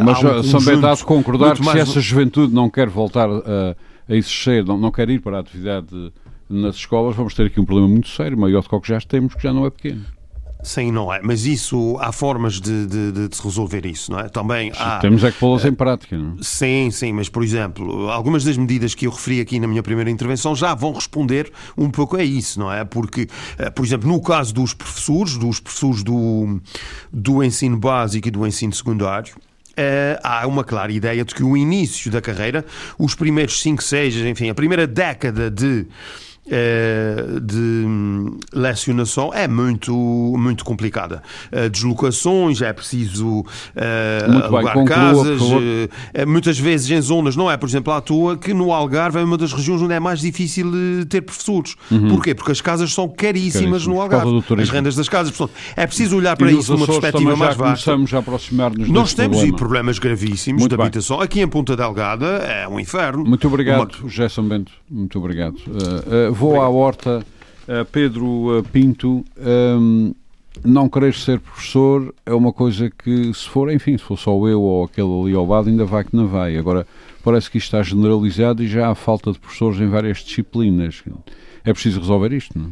Mas 0.04 0.22
um 0.22 0.28
uh, 0.28 0.42
de 0.42 0.52
conjunto 0.52 1.06
concordar 1.06 1.52
que 1.52 1.60
se 1.60 1.64
mais- 1.64 1.90
essa 1.90 2.02
juventude 2.02 2.54
não 2.54 2.70
quer 2.70 2.90
voltar 2.90 3.30
a, 3.30 3.76
a 4.08 4.16
exercer, 4.16 4.66
não, 4.66 4.78
não 4.78 4.92
quer 4.92 5.10
ir 5.10 5.22
para 5.22 5.38
a 5.38 5.40
atividade 5.40 6.12
nas 6.50 6.76
escolas, 6.76 7.16
vamos 7.16 7.34
ter 7.34 7.48
aqui 7.48 7.60
um 7.60 7.66
problema 7.66 7.90
muito 7.90 8.10
sério, 8.10 8.38
maior 8.38 8.62
do 8.62 8.70
que 8.70 8.76
o 8.76 8.82
que 8.82 8.90
já 8.90 9.00
temos, 9.00 9.34
que 9.34 9.44
já 9.44 9.54
não 9.54 9.66
é 9.66 9.70
pequeno. 9.70 10.06
Sim, 10.64 10.92
não 10.92 11.12
é. 11.12 11.20
Mas 11.24 11.46
isso, 11.46 11.98
há 12.00 12.12
formas 12.12 12.62
de, 12.62 12.86
de, 12.86 13.12
de 13.28 13.36
se 13.36 13.44
resolver 13.44 13.86
isso, 13.86 14.12
não 14.12 14.20
é? 14.20 14.30
Também 14.30 14.72
há... 14.78 15.00
Temos 15.00 15.24
é 15.24 15.32
que 15.32 15.40
pô-las 15.40 15.66
em 15.66 15.74
prática, 15.74 16.16
não 16.16 16.34
é? 16.34 16.44
Sim, 16.44 16.92
sim, 16.92 17.14
mas 17.14 17.30
por 17.30 17.44
exemplo, 17.44 18.10
algumas 18.10 18.44
das 18.44 18.58
medidas 18.58 18.94
que 18.94 19.08
eu 19.08 19.12
referi 19.12 19.42
aqui 19.42 19.60
na 19.60 19.68
minha 19.68 19.82
primeira 19.82 20.10
intervenção 20.10 20.56
já 20.56 20.76
vão 20.76 20.94
responder 20.94 21.52
um 21.76 21.90
pouco 21.90 22.16
a 22.16 22.24
isso, 22.24 22.60
não 22.60 22.72
é? 22.72 22.84
Porque, 22.86 23.28
eh, 23.58 23.70
por 23.72 23.84
exemplo, 23.84 24.08
no 24.08 24.22
caso 24.22 24.54
dos 24.54 24.74
professores, 24.74 25.38
dos 25.38 25.60
professores 25.60 26.04
do, 26.04 26.62
do 27.12 27.44
ensino 27.44 27.78
básico 27.78 28.28
e 28.28 28.32
do 28.32 28.46
ensino 28.46 28.74
secundário, 28.74 29.34
Uh, 29.72 30.20
há 30.22 30.46
uma 30.48 30.64
clara 30.64 30.92
ideia 30.92 31.24
de 31.24 31.34
que 31.34 31.44
o 31.44 31.56
início 31.56 32.12
da 32.12 32.22
carreira, 32.22 32.66
os 33.00 33.16
primeiros 33.16 33.62
5, 33.62 33.82
6, 33.82 34.16
enfim, 34.18 34.50
a 34.50 34.56
primeira 34.56 34.86
década 34.86 35.50
de 35.50 35.88
de 37.42 37.86
lecionação 38.54 39.34
é 39.34 39.48
muito, 39.48 39.94
muito 40.38 40.66
complicada. 40.66 41.22
Eh, 41.52 41.70
deslocações, 41.70 42.62
é 42.62 42.74
preciso 42.74 43.40
uh, 43.40 44.44
alugar 44.44 44.76
bem, 44.76 44.86
casas, 44.86 45.42
muitas 46.28 46.60
vezes 46.60 46.90
em 46.90 47.02
zonas, 47.02 47.36
não 47.36 47.50
é? 47.50 47.58
Por 47.58 47.70
exemplo, 47.70 47.94
à 47.94 48.02
toa 48.02 48.38
que 48.38 48.54
no 48.54 48.74
Algarve 48.74 49.20
é 49.20 49.24
uma 49.24 49.38
das 49.38 49.54
regiões 49.54 49.82
onde 49.82 49.94
é 49.94 50.00
mais 50.00 50.20
difícil 50.20 50.72
ter 51.10 51.22
professores. 51.22 51.76
Uhum. 51.90 52.10
Porquê? 52.10 52.34
Porque 52.34 52.52
as 52.52 52.62
casas 52.62 52.94
são 52.94 53.08
caríssimas 53.08 53.86
no 53.86 54.02
Algarve. 54.02 54.44
As 54.62 54.70
rendas 54.70 54.96
das 54.96 55.08
casas. 55.08 55.36
Portanto, 55.36 55.58
é 55.76 55.86
preciso 55.86 56.18
olhar 56.18 56.36
para 56.36 56.52
isso 56.52 56.74
numa 56.74 56.86
perspectiva 56.86 57.36
mais 57.36 57.56
vasta. 57.56 57.92
Começamos 57.92 58.14
a 58.14 58.20
aproximar-nos 58.20 58.90
Nós 58.90 59.14
temos 59.14 59.38
problema. 59.38 59.58
problemas 59.58 60.00
gravíssimos 60.00 60.62
muito 60.62 60.76
de 60.76 60.82
habitação. 60.82 61.18
Bem. 61.18 61.26
Aqui 61.26 61.42
em 61.42 61.48
Ponta 61.48 61.76
Delgada 61.76 62.26
é 62.26 62.68
um 62.68 62.80
inferno. 62.80 63.24
Muito 63.24 63.48
obrigado, 63.48 63.96
uma... 64.02 64.10
Gerson 64.10 64.44
Bento. 64.44 64.72
Muito 64.90 65.18
obrigado. 65.20 65.56
Uh, 65.68 66.31
uh, 66.31 66.31
vou 66.34 66.62
à 66.62 66.70
horta. 66.70 67.26
Uh, 67.64 67.86
Pedro 67.92 68.60
uh, 68.60 68.64
Pinto, 68.64 69.24
um, 69.38 70.14
não 70.64 70.90
querer 70.90 71.14
ser 71.14 71.40
professor 71.40 72.14
é 72.26 72.34
uma 72.34 72.52
coisa 72.52 72.90
que, 72.90 73.34
se 73.34 73.48
for, 73.48 73.72
enfim, 73.72 73.98
se 73.98 74.04
for 74.04 74.18
só 74.18 74.32
eu 74.48 74.62
ou 74.62 74.84
aquele 74.84 75.22
ali 75.22 75.36
ao 75.36 75.46
lado, 75.46 75.70
ainda 75.70 75.86
vai 75.86 76.04
que 76.04 76.16
não 76.16 76.28
vai. 76.28 76.58
Agora, 76.58 76.86
parece 77.24 77.50
que 77.50 77.58
isto 77.58 77.68
está 77.68 77.82
generalizado 77.82 78.64
e 78.64 78.68
já 78.68 78.90
há 78.90 78.96
falta 78.96 79.32
de 79.32 79.40
professores 79.40 79.80
em 79.80 79.88
várias 79.88 80.20
disciplinas. 80.20 81.04
É 81.64 81.72
preciso 81.72 82.00
resolver 82.00 82.34
isto, 82.34 82.58
não 82.58 82.68
é? 82.68 82.70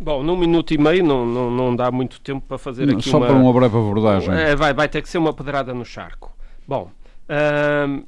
Bom, 0.00 0.22
num 0.22 0.36
minuto 0.36 0.74
e 0.74 0.78
meio 0.78 1.04
não, 1.04 1.24
não, 1.24 1.50
não 1.50 1.76
dá 1.76 1.90
muito 1.90 2.20
tempo 2.20 2.44
para 2.46 2.58
fazer 2.58 2.86
não, 2.86 2.94
aqui 2.94 3.08
só 3.08 3.18
uma... 3.18 3.26
Só 3.26 3.32
para 3.32 3.42
uma 3.42 3.52
breve 3.52 3.76
abordagem. 3.76 4.34
É, 4.34 4.56
vai, 4.56 4.74
vai 4.74 4.88
ter 4.88 5.00
que 5.00 5.08
ser 5.08 5.18
uma 5.18 5.32
pedrada 5.32 5.72
no 5.72 5.84
charco. 5.84 6.32
Bom, 6.66 6.90
uh, 7.28 8.04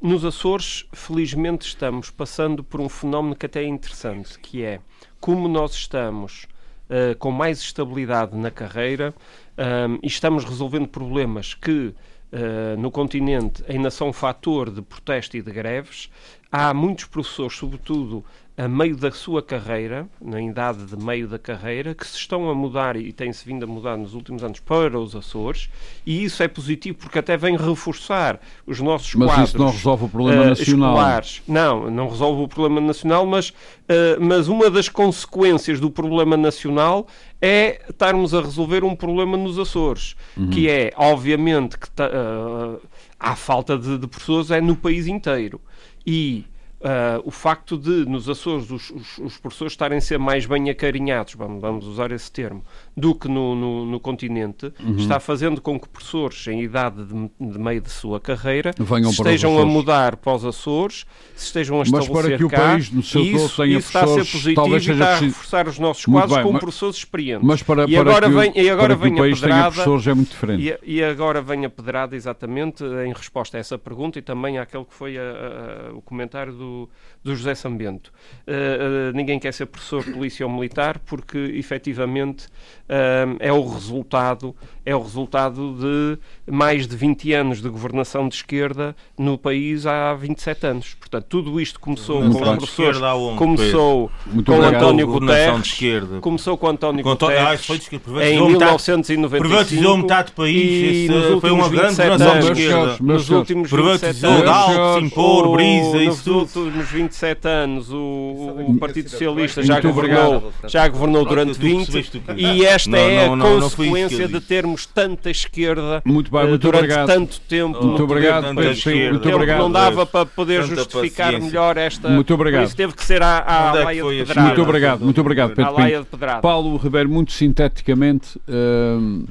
nos 0.00 0.24
Açores, 0.24 0.86
felizmente, 0.92 1.66
estamos 1.66 2.10
passando 2.10 2.64
por 2.64 2.80
um 2.80 2.88
fenómeno 2.88 3.36
que 3.36 3.44
até 3.44 3.62
é 3.62 3.66
interessante, 3.66 4.38
que 4.38 4.62
é 4.64 4.80
como 5.20 5.46
nós 5.46 5.72
estamos 5.74 6.46
uh, 6.88 7.14
com 7.18 7.30
mais 7.30 7.58
estabilidade 7.60 8.34
na 8.34 8.50
carreira 8.50 9.14
um, 9.58 9.98
e 10.02 10.06
estamos 10.06 10.44
resolvendo 10.44 10.88
problemas 10.88 11.52
que 11.52 11.94
uh, 12.32 12.78
no 12.78 12.90
continente 12.90 13.62
ainda 13.68 13.90
são 13.90 14.10
fator 14.12 14.70
de 14.70 14.80
protesto 14.80 15.36
e 15.36 15.42
de 15.42 15.52
greves. 15.52 16.10
Há 16.52 16.74
muitos 16.74 17.04
professores, 17.04 17.56
sobretudo 17.56 18.24
a 18.60 18.68
meio 18.68 18.94
da 18.94 19.10
sua 19.10 19.42
carreira, 19.42 20.06
na 20.20 20.38
idade 20.42 20.84
de 20.84 20.94
meio 20.94 21.26
da 21.26 21.38
carreira, 21.38 21.94
que 21.94 22.06
se 22.06 22.18
estão 22.18 22.50
a 22.50 22.54
mudar 22.54 22.94
e 22.94 23.10
têm-se 23.10 23.42
vindo 23.46 23.62
a 23.62 23.66
mudar 23.66 23.96
nos 23.96 24.12
últimos 24.12 24.44
anos 24.44 24.60
para 24.60 24.98
os 25.00 25.16
Açores, 25.16 25.70
e 26.04 26.24
isso 26.24 26.42
é 26.42 26.48
positivo 26.48 26.98
porque 26.98 27.18
até 27.18 27.38
vem 27.38 27.56
reforçar 27.56 28.38
os 28.66 28.78
nossos 28.78 29.14
mas 29.14 29.28
quadros. 29.28 29.38
Mas 29.38 29.48
isso 29.48 29.58
não 29.58 29.70
resolve 29.70 30.04
o 30.04 30.08
problema 30.10 30.42
uh, 30.42 30.48
nacional. 30.50 30.90
Escolares. 30.90 31.42
Não, 31.48 31.90
não 31.90 32.08
resolve 32.10 32.42
o 32.42 32.48
problema 32.48 32.82
nacional, 32.82 33.24
mas, 33.24 33.48
uh, 33.48 34.20
mas 34.20 34.46
uma 34.46 34.68
das 34.68 34.90
consequências 34.90 35.80
do 35.80 35.90
problema 35.90 36.36
nacional 36.36 37.06
é 37.40 37.80
estarmos 37.88 38.34
a 38.34 38.42
resolver 38.42 38.84
um 38.84 38.94
problema 38.94 39.38
nos 39.38 39.58
Açores, 39.58 40.14
uhum. 40.36 40.50
que 40.50 40.68
é, 40.68 40.92
obviamente, 40.96 41.78
que 41.78 41.88
uh, 41.88 42.78
há 43.18 43.34
falta 43.34 43.78
de, 43.78 43.96
de 43.96 44.06
pessoas 44.06 44.50
é 44.50 44.60
no 44.60 44.76
país 44.76 45.06
inteiro. 45.06 45.58
E 46.06 46.44
Uh, 46.80 47.20
o 47.26 47.30
facto 47.30 47.76
de, 47.76 48.06
nos 48.06 48.26
Açores, 48.26 48.70
os, 48.70 48.88
os, 48.88 49.18
os, 49.18 49.36
professores 49.36 49.74
estarem 49.74 49.98
a 49.98 50.00
ser 50.00 50.18
mais 50.18 50.46
bem 50.46 50.70
acarinhados, 50.70 51.34
vamos, 51.34 51.60
vamos 51.60 51.86
usar 51.86 52.10
esse 52.10 52.32
termo, 52.32 52.64
do 52.96 53.14
que 53.14 53.28
no, 53.28 53.54
no, 53.54 53.86
no 53.86 54.00
continente, 54.00 54.72
uhum. 54.80 54.96
está 54.96 55.20
fazendo 55.20 55.60
com 55.60 55.78
que 55.78 55.88
professores 55.88 56.46
em 56.48 56.62
idade 56.62 57.04
de, 57.04 57.30
de 57.52 57.58
meio 57.58 57.80
de 57.80 57.90
sua 57.90 58.20
carreira 58.20 58.72
estejam 59.10 59.58
a 59.58 59.64
mudar 59.64 60.16
para 60.16 60.34
os 60.34 60.44
Açores, 60.44 61.06
se 61.34 61.46
estejam 61.46 61.80
a 61.80 61.82
estabelecer 61.82 62.14
Mas 62.14 62.26
para 62.26 62.36
que 62.36 62.44
o 62.44 62.48
cá, 62.48 62.56
país, 62.56 62.90
no 62.90 63.02
seu 63.02 63.22
isso, 63.22 63.48
todo, 63.48 63.56
tenha 63.56 63.78
isso 63.78 63.88
está 63.88 64.02
a 64.02 64.06
ser 64.06 64.24
positivo 64.24 64.74
e 64.74 64.76
está 64.76 65.14
a 65.14 65.18
reforçar 65.18 65.68
os 65.68 65.78
nossos 65.78 66.04
quadros 66.04 66.36
bem, 66.36 66.44
com 66.44 66.52
mas, 66.52 66.60
professores 66.60 66.96
experientes. 66.96 67.46
Mas 67.46 67.62
para, 67.62 67.88
e 67.88 67.96
agora 67.96 68.28
que, 68.28 68.34
vem, 68.34 68.52
e 68.54 68.70
agora 68.70 68.96
vem 68.96 69.14
o 69.14 69.16
país 69.16 69.38
a 69.38 69.40
pedrada, 69.40 69.60
tenha 69.60 69.72
professores 69.72 70.06
é 70.06 70.14
muito 70.14 70.30
diferente. 70.30 70.78
E, 70.84 70.96
e, 70.96 71.04
agora 71.04 71.40
vem 71.40 71.64
a 71.64 71.70
pedrada, 71.70 72.16
exatamente, 72.16 72.84
em 72.84 73.12
resposta 73.12 73.56
a 73.56 73.60
essa 73.60 73.78
pergunta 73.78 74.18
e 74.18 74.22
também 74.22 74.58
àquele 74.58 74.84
que 74.84 74.94
foi 74.94 75.16
a, 75.16 75.22
a, 75.22 75.94
o 75.94 76.02
comentário 76.02 76.52
do, 76.52 76.88
do 77.22 77.34
José 77.36 77.54
Sambento. 77.54 78.12
Uh, 78.46 79.10
uh, 79.10 79.12
ninguém 79.14 79.38
quer 79.38 79.52
ser 79.52 79.66
professor, 79.66 80.04
polícia 80.04 80.46
ou 80.46 80.52
militar 80.52 80.98
porque, 81.00 81.38
efetivamente, 81.38 82.46
uh, 82.46 83.36
é 83.38 83.52
o 83.52 83.66
resultado 83.66 84.54
é 84.90 84.96
o 84.96 85.00
resultado 85.00 85.76
de 85.78 86.18
mais 86.52 86.86
de 86.86 86.96
20 86.96 87.32
anos 87.32 87.62
de 87.62 87.68
governação 87.68 88.28
de 88.28 88.34
esquerda 88.34 88.96
no 89.16 89.38
país 89.38 89.86
há 89.86 90.12
27 90.14 90.66
anos. 90.66 90.94
Portanto, 90.98 91.26
tudo 91.28 91.60
isto 91.60 91.78
começou 91.78 92.20
com 92.20 92.28
o 92.28 92.56
professor, 92.56 92.96
começou 93.36 94.10
com 94.44 94.62
António 94.62 95.06
Guterres, 95.06 95.78
começou 96.20 96.58
com 96.58 96.66
António 96.66 97.04
com 97.04 97.10
Guterres 97.10 97.68
ah, 97.70 98.28
em 98.28 98.44
1995 98.48 99.30
privatizou 99.38 99.96
metade 99.96 100.30
do 100.30 100.32
país, 100.32 101.10
Esse, 101.10 101.40
foi 101.40 101.50
uma 101.50 101.68
grande 101.68 101.94
governação 101.96 102.40
de 102.40 102.60
esquerda. 102.60 102.96
Nos 103.00 103.30
últimos 103.30 103.70
27 103.70 104.26
anos, 104.26 104.42
Galp, 104.42 105.02
Simpor, 105.02 105.52
Brisa, 105.52 105.98
nos 105.98 106.26
últimos 106.26 106.90
27 106.90 107.48
anos, 107.48 107.92
o, 107.92 108.56
o 108.68 108.76
Partido 108.78 109.08
Socialista 109.08 109.62
já 109.62 109.80
governou, 109.80 110.52
já 110.66 110.88
governou 110.88 111.24
durante 111.24 111.58
20 111.58 112.12
e 112.36 112.64
esta 112.64 112.96
é 112.96 113.26
a 113.26 113.36
consequência 113.36 114.26
de 114.26 114.40
termos 114.40 114.79
tivemos 114.80 114.86
tanta 114.86 115.30
esquerda 115.30 116.02
muito 116.04 116.30
bem, 116.30 116.48
muito 116.48 116.62
durante 116.62 116.84
obrigado. 116.84 117.06
tanto 117.06 117.40
tempo. 117.40 117.84
Muito 117.84 118.02
obrigado, 118.02 118.54
Pedro, 118.54 118.76
sim, 118.76 119.10
muito 119.10 119.28
obrigado. 119.28 119.58
Não 119.58 119.72
dava 119.72 120.06
para 120.06 120.26
poder 120.26 120.62
tanta 120.62 120.76
justificar 120.76 121.26
paciência. 121.26 121.46
melhor 121.46 121.76
esta. 121.76 122.08
Muito 122.08 122.34
obrigado. 122.34 122.62
Por 122.62 122.66
isso 122.66 122.76
teve 122.76 122.94
que 122.94 123.04
ser 123.04 123.22
à, 123.22 123.72
à 123.72 123.76
é 123.76 123.84
laia 123.84 124.02
de 124.02 124.16
pedrada. 124.18 124.40
Muito 124.42 124.62
obrigado, 124.62 125.04
muito 125.04 125.20
obrigado, 125.20 125.54
Pedro. 125.54 126.06
pedrada. 126.10 126.40
Paulo 126.40 126.76
Ribeiro, 126.76 127.08
muito 127.08 127.32
sinteticamente. 127.32 128.38
Uh, 128.48 129.28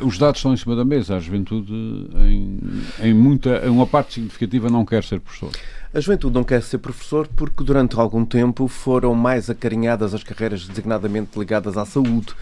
os 0.00 0.16
dados 0.16 0.38
estão 0.38 0.54
em 0.54 0.56
cima 0.56 0.76
da 0.76 0.84
mesa. 0.84 1.16
A 1.16 1.20
juventude, 1.20 1.72
em, 1.72 2.58
em, 3.02 3.12
muita, 3.12 3.62
em 3.66 3.68
uma 3.68 3.86
parte 3.86 4.14
significativa, 4.14 4.70
não 4.70 4.84
quer 4.84 5.02
ser 5.02 5.20
professor. 5.20 5.50
A 5.92 6.00
juventude 6.00 6.34
não 6.34 6.44
quer 6.44 6.62
ser 6.62 6.78
professor 6.78 7.26
porque 7.34 7.64
durante 7.64 7.98
algum 7.98 8.24
tempo 8.24 8.68
foram 8.68 9.14
mais 9.14 9.50
acarinhadas 9.50 10.14
as 10.14 10.22
carreiras 10.22 10.66
designadamente 10.66 11.38
ligadas 11.38 11.76
à 11.76 11.84
saúde, 11.84 12.34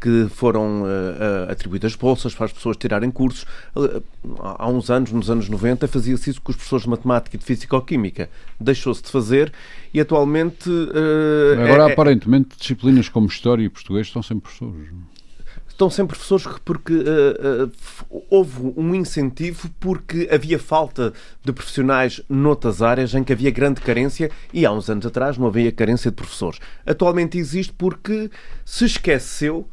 que 0.00 0.28
foram 0.30 0.82
uh, 0.82 1.50
atribuídas 1.50 1.94
bolsas 1.96 2.34
para 2.34 2.46
as 2.46 2.52
pessoas 2.52 2.76
tirarem 2.76 3.10
cursos. 3.10 3.44
Uh, 3.74 4.02
há 4.40 4.68
uns 4.68 4.90
anos, 4.90 5.10
nos 5.10 5.30
anos 5.30 5.48
90, 5.48 5.88
fazia-se 5.88 6.30
isso 6.30 6.40
com 6.40 6.50
os 6.50 6.56
professores 6.56 6.84
de 6.84 6.90
matemática 6.90 7.36
e 7.36 7.38
de 7.38 7.44
físico-química. 7.44 8.30
Deixou-se 8.60 9.02
de 9.02 9.10
fazer 9.10 9.52
e 9.92 10.00
atualmente. 10.00 10.68
Uh, 10.68 11.60
Agora, 11.64 11.88
é, 11.88 11.92
aparentemente, 11.92 12.56
disciplinas 12.56 13.08
como 13.08 13.26
História 13.26 13.64
e 13.64 13.68
Português 13.68 14.06
estão 14.06 14.22
sem 14.22 14.38
professores. 14.38 14.88
Estão 15.68 15.90
sem 15.90 16.04
professores 16.04 16.44
porque 16.64 16.92
houve 18.28 18.74
um 18.76 18.96
incentivo 18.96 19.70
porque 19.78 20.28
havia 20.28 20.58
falta 20.58 21.12
de 21.44 21.52
profissionais 21.52 22.20
noutras 22.28 22.82
áreas 22.82 23.14
em 23.14 23.22
que 23.22 23.32
havia 23.32 23.52
grande 23.52 23.80
carência 23.80 24.28
e 24.52 24.66
há 24.66 24.72
uns 24.72 24.90
anos 24.90 25.06
atrás 25.06 25.38
não 25.38 25.46
havia 25.46 25.70
carência 25.70 26.10
de 26.10 26.16
professores. 26.16 26.58
Atualmente 26.84 27.38
existe 27.38 27.72
porque 27.72 28.28
se 28.64 28.86
esqueceu 28.86 29.68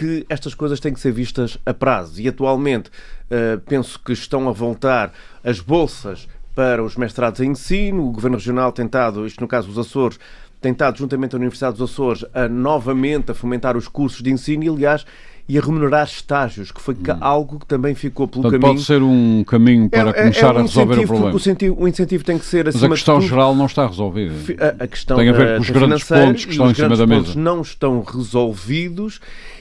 que 0.00 0.24
estas 0.30 0.54
coisas 0.54 0.80
têm 0.80 0.94
que 0.94 1.00
ser 1.00 1.12
vistas 1.12 1.58
a 1.66 1.74
prazo. 1.74 2.22
E 2.22 2.26
atualmente 2.26 2.88
uh, 2.88 3.60
penso 3.68 4.00
que 4.02 4.12
estão 4.12 4.48
a 4.48 4.52
voltar 4.52 5.12
as 5.44 5.60
bolsas 5.60 6.26
para 6.54 6.82
os 6.82 6.96
mestrados 6.96 7.38
em 7.40 7.50
ensino. 7.50 8.08
O 8.08 8.10
Governo 8.10 8.38
Regional 8.38 8.72
tem 8.72 8.86
estado, 8.86 9.26
isto 9.26 9.42
no 9.42 9.46
caso 9.46 9.68
os 9.68 9.76
Açores, 9.76 10.18
tem 10.58 10.72
estado 10.72 10.96
juntamente 10.96 11.34
à 11.34 11.38
Universidade 11.38 11.76
dos 11.76 11.90
Açores 11.90 12.24
a 12.32 12.48
novamente 12.48 13.30
a 13.30 13.34
fomentar 13.34 13.76
os 13.76 13.88
cursos 13.88 14.22
de 14.22 14.30
ensino 14.30 14.64
e, 14.64 14.68
aliás, 14.70 15.04
e 15.46 15.58
a 15.58 15.60
remunerar 15.60 16.06
estágios, 16.06 16.72
que 16.72 16.80
foi 16.80 16.94
hum. 16.94 17.18
algo 17.20 17.58
que 17.58 17.66
também 17.66 17.94
ficou 17.94 18.26
pelo 18.26 18.44
Portanto, 18.44 18.60
caminho. 18.60 18.78
Pode 18.78 18.86
ser 18.86 19.02
um 19.02 19.44
caminho 19.44 19.90
para 19.90 20.10
é, 20.10 20.12
começar 20.14 20.46
é 20.46 20.52
um 20.52 20.58
a 20.58 20.62
resolver 20.62 20.98
o 20.98 21.06
problema. 21.06 21.36
O 21.36 21.82
o 21.82 21.88
incentivo 21.88 22.24
tem 22.24 22.38
que 22.38 22.46
ser 22.46 22.68
acima 22.68 22.88
Mas 22.88 22.92
a 22.92 22.94
questão 22.94 23.18
tudo, 23.18 23.28
geral 23.28 23.54
não 23.54 23.66
está 23.66 23.86
resolvida. 23.86 24.32
A, 24.58 24.84
a 24.84 24.86
questão 24.86 25.18
tem 25.18 25.28
a 25.28 25.32
ver 25.32 25.56
com 25.56 25.62
os 25.62 25.70
grandes 25.70 26.04
pontos 26.04 26.44
que 26.46 26.52
estão 26.52 26.70
em 26.70 26.74
cima 26.74 26.96
da 26.96 27.06
mesa. 27.06 27.34
não 27.36 27.60
estão 27.60 28.00
resolvidos 28.00 29.20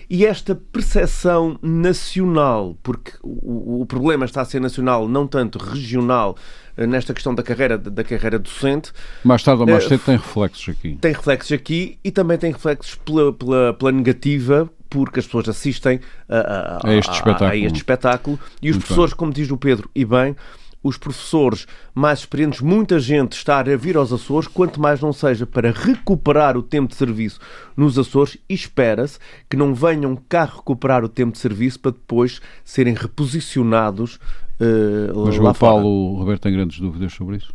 e 0.09 0.25
esta 0.25 0.55
percepção 0.55 1.59
nacional, 1.61 2.75
porque 2.81 3.11
o, 3.21 3.81
o, 3.81 3.85
problema 3.85 4.25
está 4.25 4.41
a 4.41 4.45
ser 4.45 4.59
nacional, 4.59 5.07
não 5.07 5.27
tanto 5.27 5.59
regional, 5.59 6.35
nesta 6.75 7.13
questão 7.13 7.35
da 7.35 7.43
carreira, 7.43 7.77
da 7.77 8.03
carreira 8.03 8.39
docente. 8.39 8.91
Mais 9.23 9.43
tarde 9.43 9.61
ou 9.61 9.67
mais 9.67 9.83
cedo 9.83 10.01
tem 10.03 10.15
reflexos 10.15 10.69
aqui. 10.69 10.97
Tem 10.99 11.11
reflexos 11.11 11.51
aqui 11.51 11.99
e 12.03 12.09
também 12.09 12.37
tem 12.37 12.51
reflexos 12.51 12.95
pela, 12.95 13.31
pela, 13.31 13.73
pela 13.73 13.91
negativa 13.91 14.69
porque 14.89 15.19
as 15.19 15.25
pessoas 15.25 15.47
assistem 15.47 15.99
a, 16.27 16.37
a, 16.37 16.89
a, 16.89 16.95
este, 16.95 17.13
espetáculo. 17.13 17.51
a 17.51 17.55
este, 17.55 17.77
espetáculo. 17.77 18.39
e 18.61 18.69
os 18.69 18.75
Muito 18.75 18.85
professores, 18.87 19.11
bem. 19.11 19.17
como 19.17 19.31
diz 19.31 19.51
o 19.51 19.57
Pedro, 19.57 19.89
e 19.93 20.03
bem, 20.03 20.35
os 20.81 20.97
professores 20.97 21.67
mais 21.93 22.19
experientes, 22.19 22.61
muita 22.61 22.99
gente 22.99 23.33
está 23.33 23.59
a 23.59 23.75
vir 23.75 23.97
aos 23.97 24.13
Açores, 24.13 24.47
quanto 24.47 24.79
mais 24.79 25.01
não 25.01 25.11
seja 25.11 25.45
para 25.45 25.71
recuperar 25.71 26.57
o 26.57 26.63
tempo 26.63 26.89
de 26.89 26.95
serviço 26.95 27.39
nos 27.75 27.97
Açores, 27.99 28.37
e 28.47 28.53
espera-se 28.53 29.19
que 29.49 29.57
não 29.57 29.73
venham 29.73 30.17
cá 30.29 30.45
recuperar 30.45 31.03
o 31.03 31.09
tempo 31.09 31.33
de 31.33 31.39
serviço 31.39 31.79
para 31.79 31.91
depois 31.91 32.41
serem 32.63 32.93
reposicionados 32.93 34.15
uh, 34.59 35.25
Mas 35.25 35.37
lá 35.37 35.51
o 35.51 35.55
Paulo 35.55 36.15
Roberto 36.15 36.43
tem 36.43 36.53
grandes 36.53 36.79
dúvidas 36.79 37.13
sobre 37.13 37.37
isso? 37.37 37.53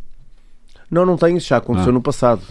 Não, 0.89 1.05
não 1.05 1.17
tenho, 1.17 1.37
isso 1.37 1.47
já 1.47 1.57
aconteceu 1.57 1.89
ah. 1.89 1.93
no 1.93 2.01
passado 2.01 2.41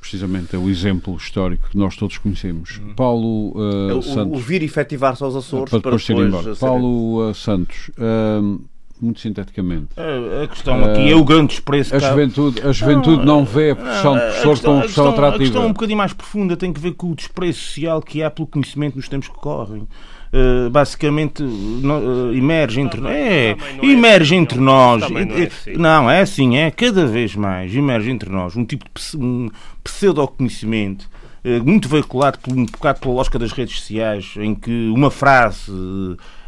precisamente 0.00 0.56
é 0.56 0.58
o 0.58 0.68
exemplo 0.70 1.14
histórico 1.14 1.68
que 1.68 1.76
nós 1.76 1.94
todos 1.94 2.16
conhecemos. 2.16 2.80
Hum. 2.82 2.94
Paulo 2.94 3.52
uh, 3.54 3.98
o, 3.98 4.02
Santos. 4.02 4.40
O 4.40 4.42
vir 4.42 4.62
efetivar-se 4.62 5.22
aos 5.22 5.36
Açores 5.36 5.70
para, 5.70 5.80
para 5.80 5.90
depois, 5.90 6.06
depois 6.06 6.24
ir 6.24 6.28
embora. 6.28 6.56
Paulo 6.56 7.30
uh, 7.30 7.34
Santos. 7.34 7.90
Uh, 7.90 8.64
muito 9.00 9.20
sinteticamente. 9.20 9.88
A, 9.96 10.44
a 10.44 10.48
questão 10.48 10.84
aqui 10.84 11.10
é 11.10 11.14
o 11.14 11.24
grande 11.24 11.48
desprezo. 11.48 11.94
A 11.94 11.98
juventude, 11.98 12.60
a 12.62 12.72
juventude 12.72 13.24
não, 13.24 13.38
não 13.38 13.44
vê 13.44 13.70
a 13.70 13.76
profissão 13.76 14.14
de 14.14 14.20
professor 14.20 14.60
como 14.60 14.74
uma 14.74 14.80
profissão 14.80 15.08
atrativa. 15.08 15.36
A 15.36 15.38
questão 15.38 15.66
um 15.66 15.72
bocadinho 15.72 15.98
mais 15.98 16.12
profunda 16.12 16.56
tem 16.56 16.72
que 16.72 16.80
ver 16.80 16.92
com 16.92 17.10
o 17.10 17.14
desprezo 17.14 17.58
social 17.58 18.02
que 18.02 18.22
há 18.22 18.30
pelo 18.30 18.46
conhecimento 18.46 18.96
nos 18.96 19.08
tempos 19.08 19.28
que 19.28 19.34
correm. 19.34 19.86
Uh, 20.32 20.70
basicamente 20.70 21.42
uh, 21.42 22.32
emerge 22.32 22.80
entre 22.80 23.00
nós. 23.00 23.12
É, 23.12 23.56
emerge 23.82 24.36
entre 24.36 24.60
nós. 24.60 25.10
Não 25.10 25.18
é, 25.18 25.22
assim. 25.22 25.72
não, 25.72 26.10
é 26.10 26.20
assim, 26.20 26.56
é 26.56 26.70
cada 26.70 27.04
vez 27.04 27.34
mais. 27.34 27.74
Emerge 27.74 28.10
entre 28.10 28.30
nós 28.30 28.54
um 28.54 28.64
tipo 28.64 28.84
de 28.94 29.16
um 29.16 29.50
pseudo-conhecimento 29.82 31.10
uh, 31.44 31.64
muito 31.64 31.88
veiculado 31.88 32.38
por, 32.38 32.52
um 32.52 32.64
bocado 32.64 33.00
pela 33.00 33.14
lógica 33.14 33.40
das 33.40 33.50
redes 33.50 33.80
sociais, 33.80 34.34
em 34.36 34.54
que 34.54 34.88
uma 34.94 35.10
frase 35.10 35.72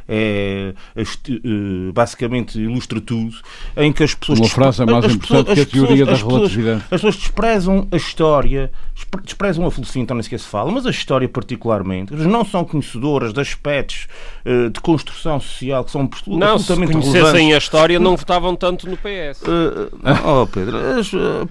é, 0.08 0.74
é 0.96 1.02
basicamente 1.92 2.58
ilustra 2.58 3.00
tudo, 3.00 3.34
em 3.76 3.92
que 3.92 4.02
as 4.02 4.14
pessoas. 4.14 4.38
Uma 4.38 4.48
frase 4.48 4.82
é 4.82 4.86
mais 4.86 5.04
importante 5.04 5.46
pessoas, 5.46 5.54
que 5.54 5.60
a 5.60 5.80
teoria 5.80 6.06
da 6.06 6.14
relatividade. 6.14 6.82
As 6.84 6.88
pessoas 6.88 7.16
desprezam 7.16 7.88
a 7.90 7.96
história, 7.96 8.70
desprezam 9.24 9.66
a 9.66 9.70
filosofia, 9.70 10.02
então 10.02 10.14
nem 10.14 10.22
sequer 10.22 10.40
se 10.40 10.46
fala, 10.46 10.70
mas 10.70 10.86
a 10.86 10.90
história 10.90 11.28
particularmente. 11.28 12.12
Eles 12.12 12.26
não 12.26 12.44
são 12.44 12.64
conhecedoras 12.64 13.32
de 13.32 13.40
aspectos 13.40 14.06
uh, 14.44 14.70
de 14.70 14.80
construção 14.80 15.40
social 15.40 15.84
que 15.84 15.90
são 15.90 16.08
não, 16.26 16.54
absolutamente 16.54 16.94
Não, 16.94 17.02
se 17.02 17.10
conhecessem 17.10 17.54
a 17.54 17.58
história, 17.58 17.98
não 17.98 18.16
votavam 18.16 18.54
tanto 18.54 18.88
no 18.88 18.96
PS. 18.96 19.42
Uh, 19.42 19.90
eh, 20.04 20.20
oh, 20.24 20.46
Pedro, 20.46 20.76
as, 20.76 21.12
uh, 21.12 21.46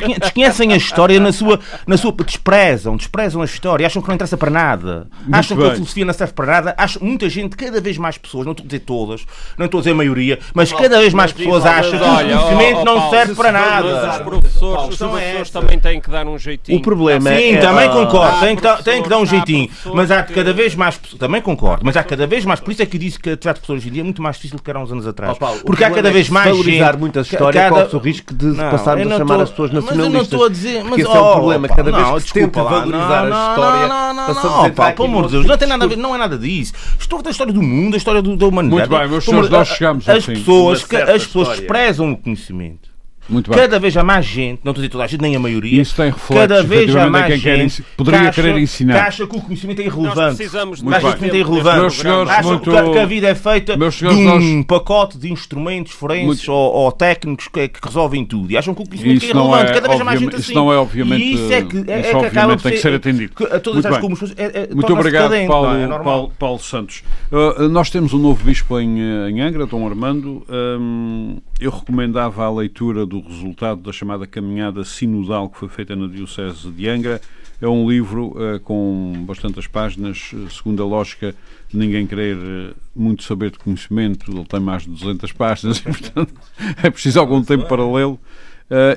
é 0.00 0.18
desconhecem 0.18 0.72
a 0.72 0.76
história 0.76 1.18
na 1.20 1.32
sua, 1.32 1.58
na 1.86 1.96
sua. 1.96 2.12
desprezam, 2.12 2.96
desprezam 2.96 3.42
a 3.42 3.44
história, 3.44 3.86
acham 3.86 4.02
que 4.02 4.08
não 4.08 4.14
interessa 4.14 4.36
para 4.36 4.50
nada, 4.50 5.08
Muito 5.20 5.34
acham 5.34 5.56
bem. 5.56 5.66
que 5.66 5.72
a 5.72 5.74
filosofia 5.74 6.04
não 6.04 6.14
serve 6.14 6.32
para 6.32 6.46
nada, 6.46 6.74
acham, 6.76 7.02
muita 7.02 7.28
gente 7.28 7.51
cada 7.54 7.80
vez 7.80 7.98
mais 7.98 8.18
pessoas, 8.18 8.44
não 8.44 8.52
estou 8.52 8.64
a 8.64 8.66
dizer 8.66 8.80
todas, 8.80 9.24
não 9.58 9.66
estou 9.66 9.78
a 9.78 9.82
dizer 9.82 9.92
a 9.92 9.94
maioria, 9.94 10.38
mas 10.54 10.72
cada 10.72 10.98
vez 10.98 11.12
mais 11.12 11.32
pessoas 11.32 11.64
acham 11.64 11.98
que 11.98 12.04
o 12.04 12.16
conhecimento 12.16 12.84
não 12.84 13.10
serve 13.10 13.34
para 13.34 13.52
nada. 13.52 14.10
Os 14.10 14.18
professores, 14.18 14.88
os 14.88 14.96
professores 14.98 15.50
também 15.50 15.78
têm 15.78 16.00
que 16.00 16.10
dar 16.10 16.26
um 16.26 16.38
jeitinho. 16.38 16.78
O 16.78 16.82
problema 16.82 17.30
Sim, 17.30 17.54
é... 17.54 17.60
também 17.60 17.90
concordo, 17.90 18.40
tem 18.40 18.56
que, 18.56 18.82
tem 18.82 19.02
que 19.02 19.08
dar 19.08 19.18
um 19.18 19.26
jeitinho, 19.26 19.68
mas 19.92 20.10
há 20.10 20.22
cada 20.22 20.52
vez 20.52 20.74
mais 20.74 20.96
também 21.18 21.40
concordo, 21.40 21.84
mas 21.84 21.96
há 21.96 22.04
cada 22.04 22.26
vez 22.26 22.44
mais, 22.44 22.60
por 22.60 22.70
isso 22.70 22.82
é 22.82 22.86
que 22.86 22.96
eu 22.96 23.00
disse 23.00 23.18
que 23.18 23.30
a 23.30 23.32
atividade 23.32 23.56
de 23.56 23.60
pessoas 23.62 23.78
hoje 23.78 23.88
em 23.88 23.92
dia 23.92 24.02
é 24.02 24.04
muito 24.04 24.22
mais 24.22 24.36
difícil 24.36 24.56
do 24.56 24.62
que 24.62 24.70
era 24.70 24.78
uns 24.78 24.92
anos 24.92 25.06
atrás. 25.06 25.36
Porque 25.64 25.84
há 25.84 25.90
cada 25.90 26.10
vez 26.10 26.28
mais 26.28 26.50
valorizar 26.50 26.96
muito 26.96 27.18
a 27.18 27.22
história 27.22 27.72
corre 27.72 27.96
o 27.96 27.98
risco 27.98 28.34
de 28.34 28.54
passarmos 28.54 29.12
a 29.12 29.16
chamar 29.16 29.40
as 29.40 29.50
pessoas 29.50 29.72
nacionalistas. 29.72 29.96
Mas 29.96 30.06
eu 30.06 30.10
não 30.10 30.22
estou 30.22 30.44
a 30.44 30.48
dizer, 30.48 30.84
mas 30.84 30.98
esse 30.98 31.10
é 31.10 31.20
o 31.20 31.32
problema, 31.32 31.68
cada 31.68 31.92
vez 31.92 32.08
que 32.08 32.28
se 32.28 32.34
tenta 32.34 32.62
valorizar 32.62 33.24
a 33.24 33.50
história, 33.50 33.88
passamos 34.26 34.58
a 34.58 34.68
dizer, 34.68 34.94
pelo 34.94 35.08
amor 35.08 35.26
de 35.26 35.32
Deus, 35.32 35.46
não 35.46 35.56
tem 35.56 35.68
nada 35.68 35.84
a 35.84 35.88
ver, 35.88 35.96
não 35.96 36.14
é 36.14 36.18
nada 36.18 36.38
disso. 36.38 36.72
Estou 36.98 37.18
a 37.18 37.22
história 37.42 37.52
do 37.52 37.62
mundo, 37.62 37.94
a 37.94 37.96
história 37.96 38.22
da 38.22 38.46
humanidade. 38.46 38.88
Muito 38.88 39.00
bem, 39.00 39.08
meus 39.08 39.24
senhores, 39.24 39.50
nós 39.50 39.68
chegamos 39.68 40.08
As 40.08 40.26
pessoas, 40.26 40.82
as 40.92 41.26
pessoas 41.26 41.48
desprezam 41.58 42.12
o 42.12 42.16
conhecimento. 42.16 42.91
Muito 43.28 43.50
bem. 43.50 43.60
Cada 43.60 43.78
vez 43.78 43.96
há 43.96 44.02
mais 44.02 44.26
gente, 44.26 44.60
não 44.64 44.72
estou 44.72 44.72
a 44.72 44.74
dizer 44.74 44.88
toda 44.88 45.04
a 45.04 45.06
gente, 45.06 45.20
nem 45.20 45.36
a 45.36 45.38
maioria. 45.38 45.80
Isso 45.80 45.94
tem 45.94 46.06
reflexos, 46.06 46.36
cada 46.36 46.62
vez 46.62 46.96
há 46.96 47.08
mais 47.08 47.40
gente 47.40 47.82
poderia 47.96 48.30
que 48.30 48.34
querer 48.34 48.58
ensinar. 48.58 48.94
Que 48.94 49.00
acha 49.00 49.26
que 49.26 49.36
o 49.36 49.40
conhecimento 49.40 49.80
é 49.80 49.84
irrelevante. 49.84 50.16
Nós 50.16 50.36
precisamos 50.36 50.82
de 50.82 50.88
acha 50.88 51.00
que 51.00 51.06
o 51.06 51.18
conhecimento 51.18 51.34
é 51.34 51.38
irrelevante. 51.38 51.80
Meus 51.80 51.94
senhores, 51.94 52.46
muito... 52.46 52.70
que, 52.92 52.98
a 52.98 53.06
vida 53.06 53.28
é 53.28 53.34
feita 53.34 53.76
de 53.76 54.06
um 54.06 54.24
nós... 54.24 54.66
pacote 54.66 55.18
de 55.18 55.32
instrumentos 55.32 55.92
forenses 55.92 56.26
muito... 56.26 56.52
ou, 56.52 56.72
ou, 56.72 56.92
técnicos 56.92 57.48
que, 57.48 57.68
que, 57.68 57.78
resolvem 57.82 58.24
tudo. 58.24 58.50
E 58.50 58.56
acham 58.56 58.74
que 58.74 58.82
o 58.82 58.86
conhecimento 58.86 59.24
é 59.24 59.28
irrelevante. 59.28 59.70
É, 59.70 59.74
cada 59.74 59.88
vez 59.88 60.00
há 60.00 60.04
mais 60.04 60.20
gente 60.20 60.34
assim. 60.34 60.42
Isso 60.42 60.54
não 60.54 60.72
é 60.72 60.76
obviamente. 60.76 61.22
E 61.22 61.34
isso 61.34 61.52
é 61.52 61.62
que, 61.62 61.76
é, 61.90 62.00
é 62.00 62.02
que 62.02 62.26
acaba 62.26 62.56
tem 62.56 62.72
que 62.72 62.78
ser 62.78 62.94
atendido. 62.94 63.34
Que, 63.34 63.46
todas 63.60 63.86
as 63.86 63.98
como 63.98 64.16
é, 64.36 64.44
é, 64.44 64.74
Muito 64.74 64.92
obrigado, 64.92 65.32
Paulo, 65.46 65.76
é 65.76 65.86
Paulo, 65.86 66.32
Paulo, 66.38 66.58
Santos. 66.58 67.02
Uh, 67.30 67.68
nós 67.68 67.88
temos 67.88 68.12
um 68.12 68.18
novo 68.18 68.44
bispo 68.44 68.80
em, 68.80 68.98
em 69.28 69.40
Angra, 69.40 69.64
Dom 69.66 69.86
Armando. 69.86 70.44
Um, 70.48 71.38
eu 71.62 71.70
recomendava 71.70 72.44
a 72.44 72.50
leitura 72.52 73.06
do 73.06 73.20
resultado 73.20 73.80
da 73.80 73.92
chamada 73.92 74.26
Caminhada 74.26 74.84
Sinodal 74.84 75.48
que 75.48 75.58
foi 75.58 75.68
feita 75.68 75.94
na 75.94 76.08
Diocese 76.08 76.68
de 76.68 76.88
Angra. 76.88 77.20
É 77.60 77.68
um 77.68 77.88
livro 77.88 78.34
uh, 78.36 78.58
com 78.60 79.24
bastantes 79.24 79.68
páginas, 79.68 80.32
uh, 80.32 80.50
segundo 80.50 80.82
a 80.82 80.86
lógica 80.86 81.32
ninguém 81.72 82.04
querer 82.04 82.36
uh, 82.36 82.74
muito 82.96 83.22
saber 83.22 83.52
de 83.52 83.58
conhecimento, 83.60 84.28
ele 84.28 84.44
tem 84.44 84.58
mais 84.58 84.82
de 84.82 84.90
200 84.90 85.30
páginas 85.30 85.78
portanto, 85.80 86.34
é 86.82 86.90
preciso 86.90 87.20
algum 87.20 87.40
tempo 87.44 87.66
para 87.68 87.86
lê-lo. 87.86 88.18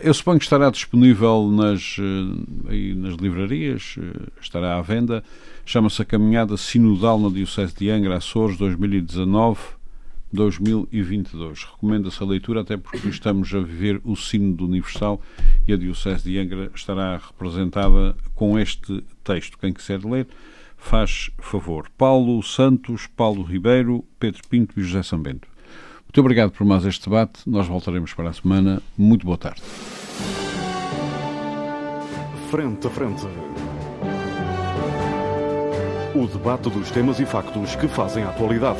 eu 0.01 0.13
suponho 0.15 0.39
que 0.39 0.45
estará 0.45 0.71
disponível 0.71 1.47
nas, 1.51 1.97
aí 2.67 2.95
nas 2.95 3.13
livrarias, 3.15 3.97
estará 4.41 4.77
à 4.77 4.81
venda. 4.81 5.23
Chama-se 5.65 6.01
A 6.01 6.05
Caminhada 6.05 6.57
Sinodal 6.57 7.19
na 7.19 7.29
Diocese 7.29 7.75
de 7.75 7.89
Angra, 7.91 8.17
Açores, 8.17 8.57
2019 8.57 9.59
2022. 10.35 11.63
Recomenda-se 11.63 12.21
a 12.21 12.25
leitura, 12.25 12.61
até 12.61 12.77
porque 12.77 13.07
estamos 13.07 13.53
a 13.55 13.59
viver 13.59 13.99
o 14.03 14.15
Sínodo 14.15 14.65
Universal 14.65 15.19
e 15.67 15.73
a 15.73 15.77
Diocese 15.77 16.29
de 16.29 16.37
Angra 16.37 16.69
estará 16.75 17.17
representada 17.17 18.15
com 18.35 18.59
este 18.59 19.03
texto. 19.23 19.57
Quem 19.57 19.73
quiser 19.73 20.03
ler, 20.05 20.27
faz 20.77 21.31
favor. 21.39 21.89
Paulo 21.97 22.43
Santos, 22.43 23.07
Paulo 23.07 23.41
Ribeiro, 23.41 24.05
Pedro 24.19 24.41
Pinto 24.47 24.79
e 24.79 24.83
José 24.83 25.01
Sambento. 25.01 25.47
Muito 26.03 26.19
obrigado 26.21 26.51
por 26.51 26.65
mais 26.65 26.85
este 26.85 27.09
debate. 27.09 27.41
Nós 27.45 27.67
voltaremos 27.67 28.13
para 28.13 28.29
a 28.29 28.33
semana. 28.33 28.81
Muito 28.97 29.25
boa 29.25 29.37
tarde. 29.37 29.61
Frente 32.51 32.87
a 32.87 32.89
frente. 32.89 33.25
O 36.15 36.27
debate 36.27 36.69
dos 36.69 36.89
temas 36.91 37.19
e 37.19 37.25
factos 37.25 37.75
que 37.75 37.87
fazem 37.89 38.23
a 38.23 38.29
atualidade. 38.29 38.79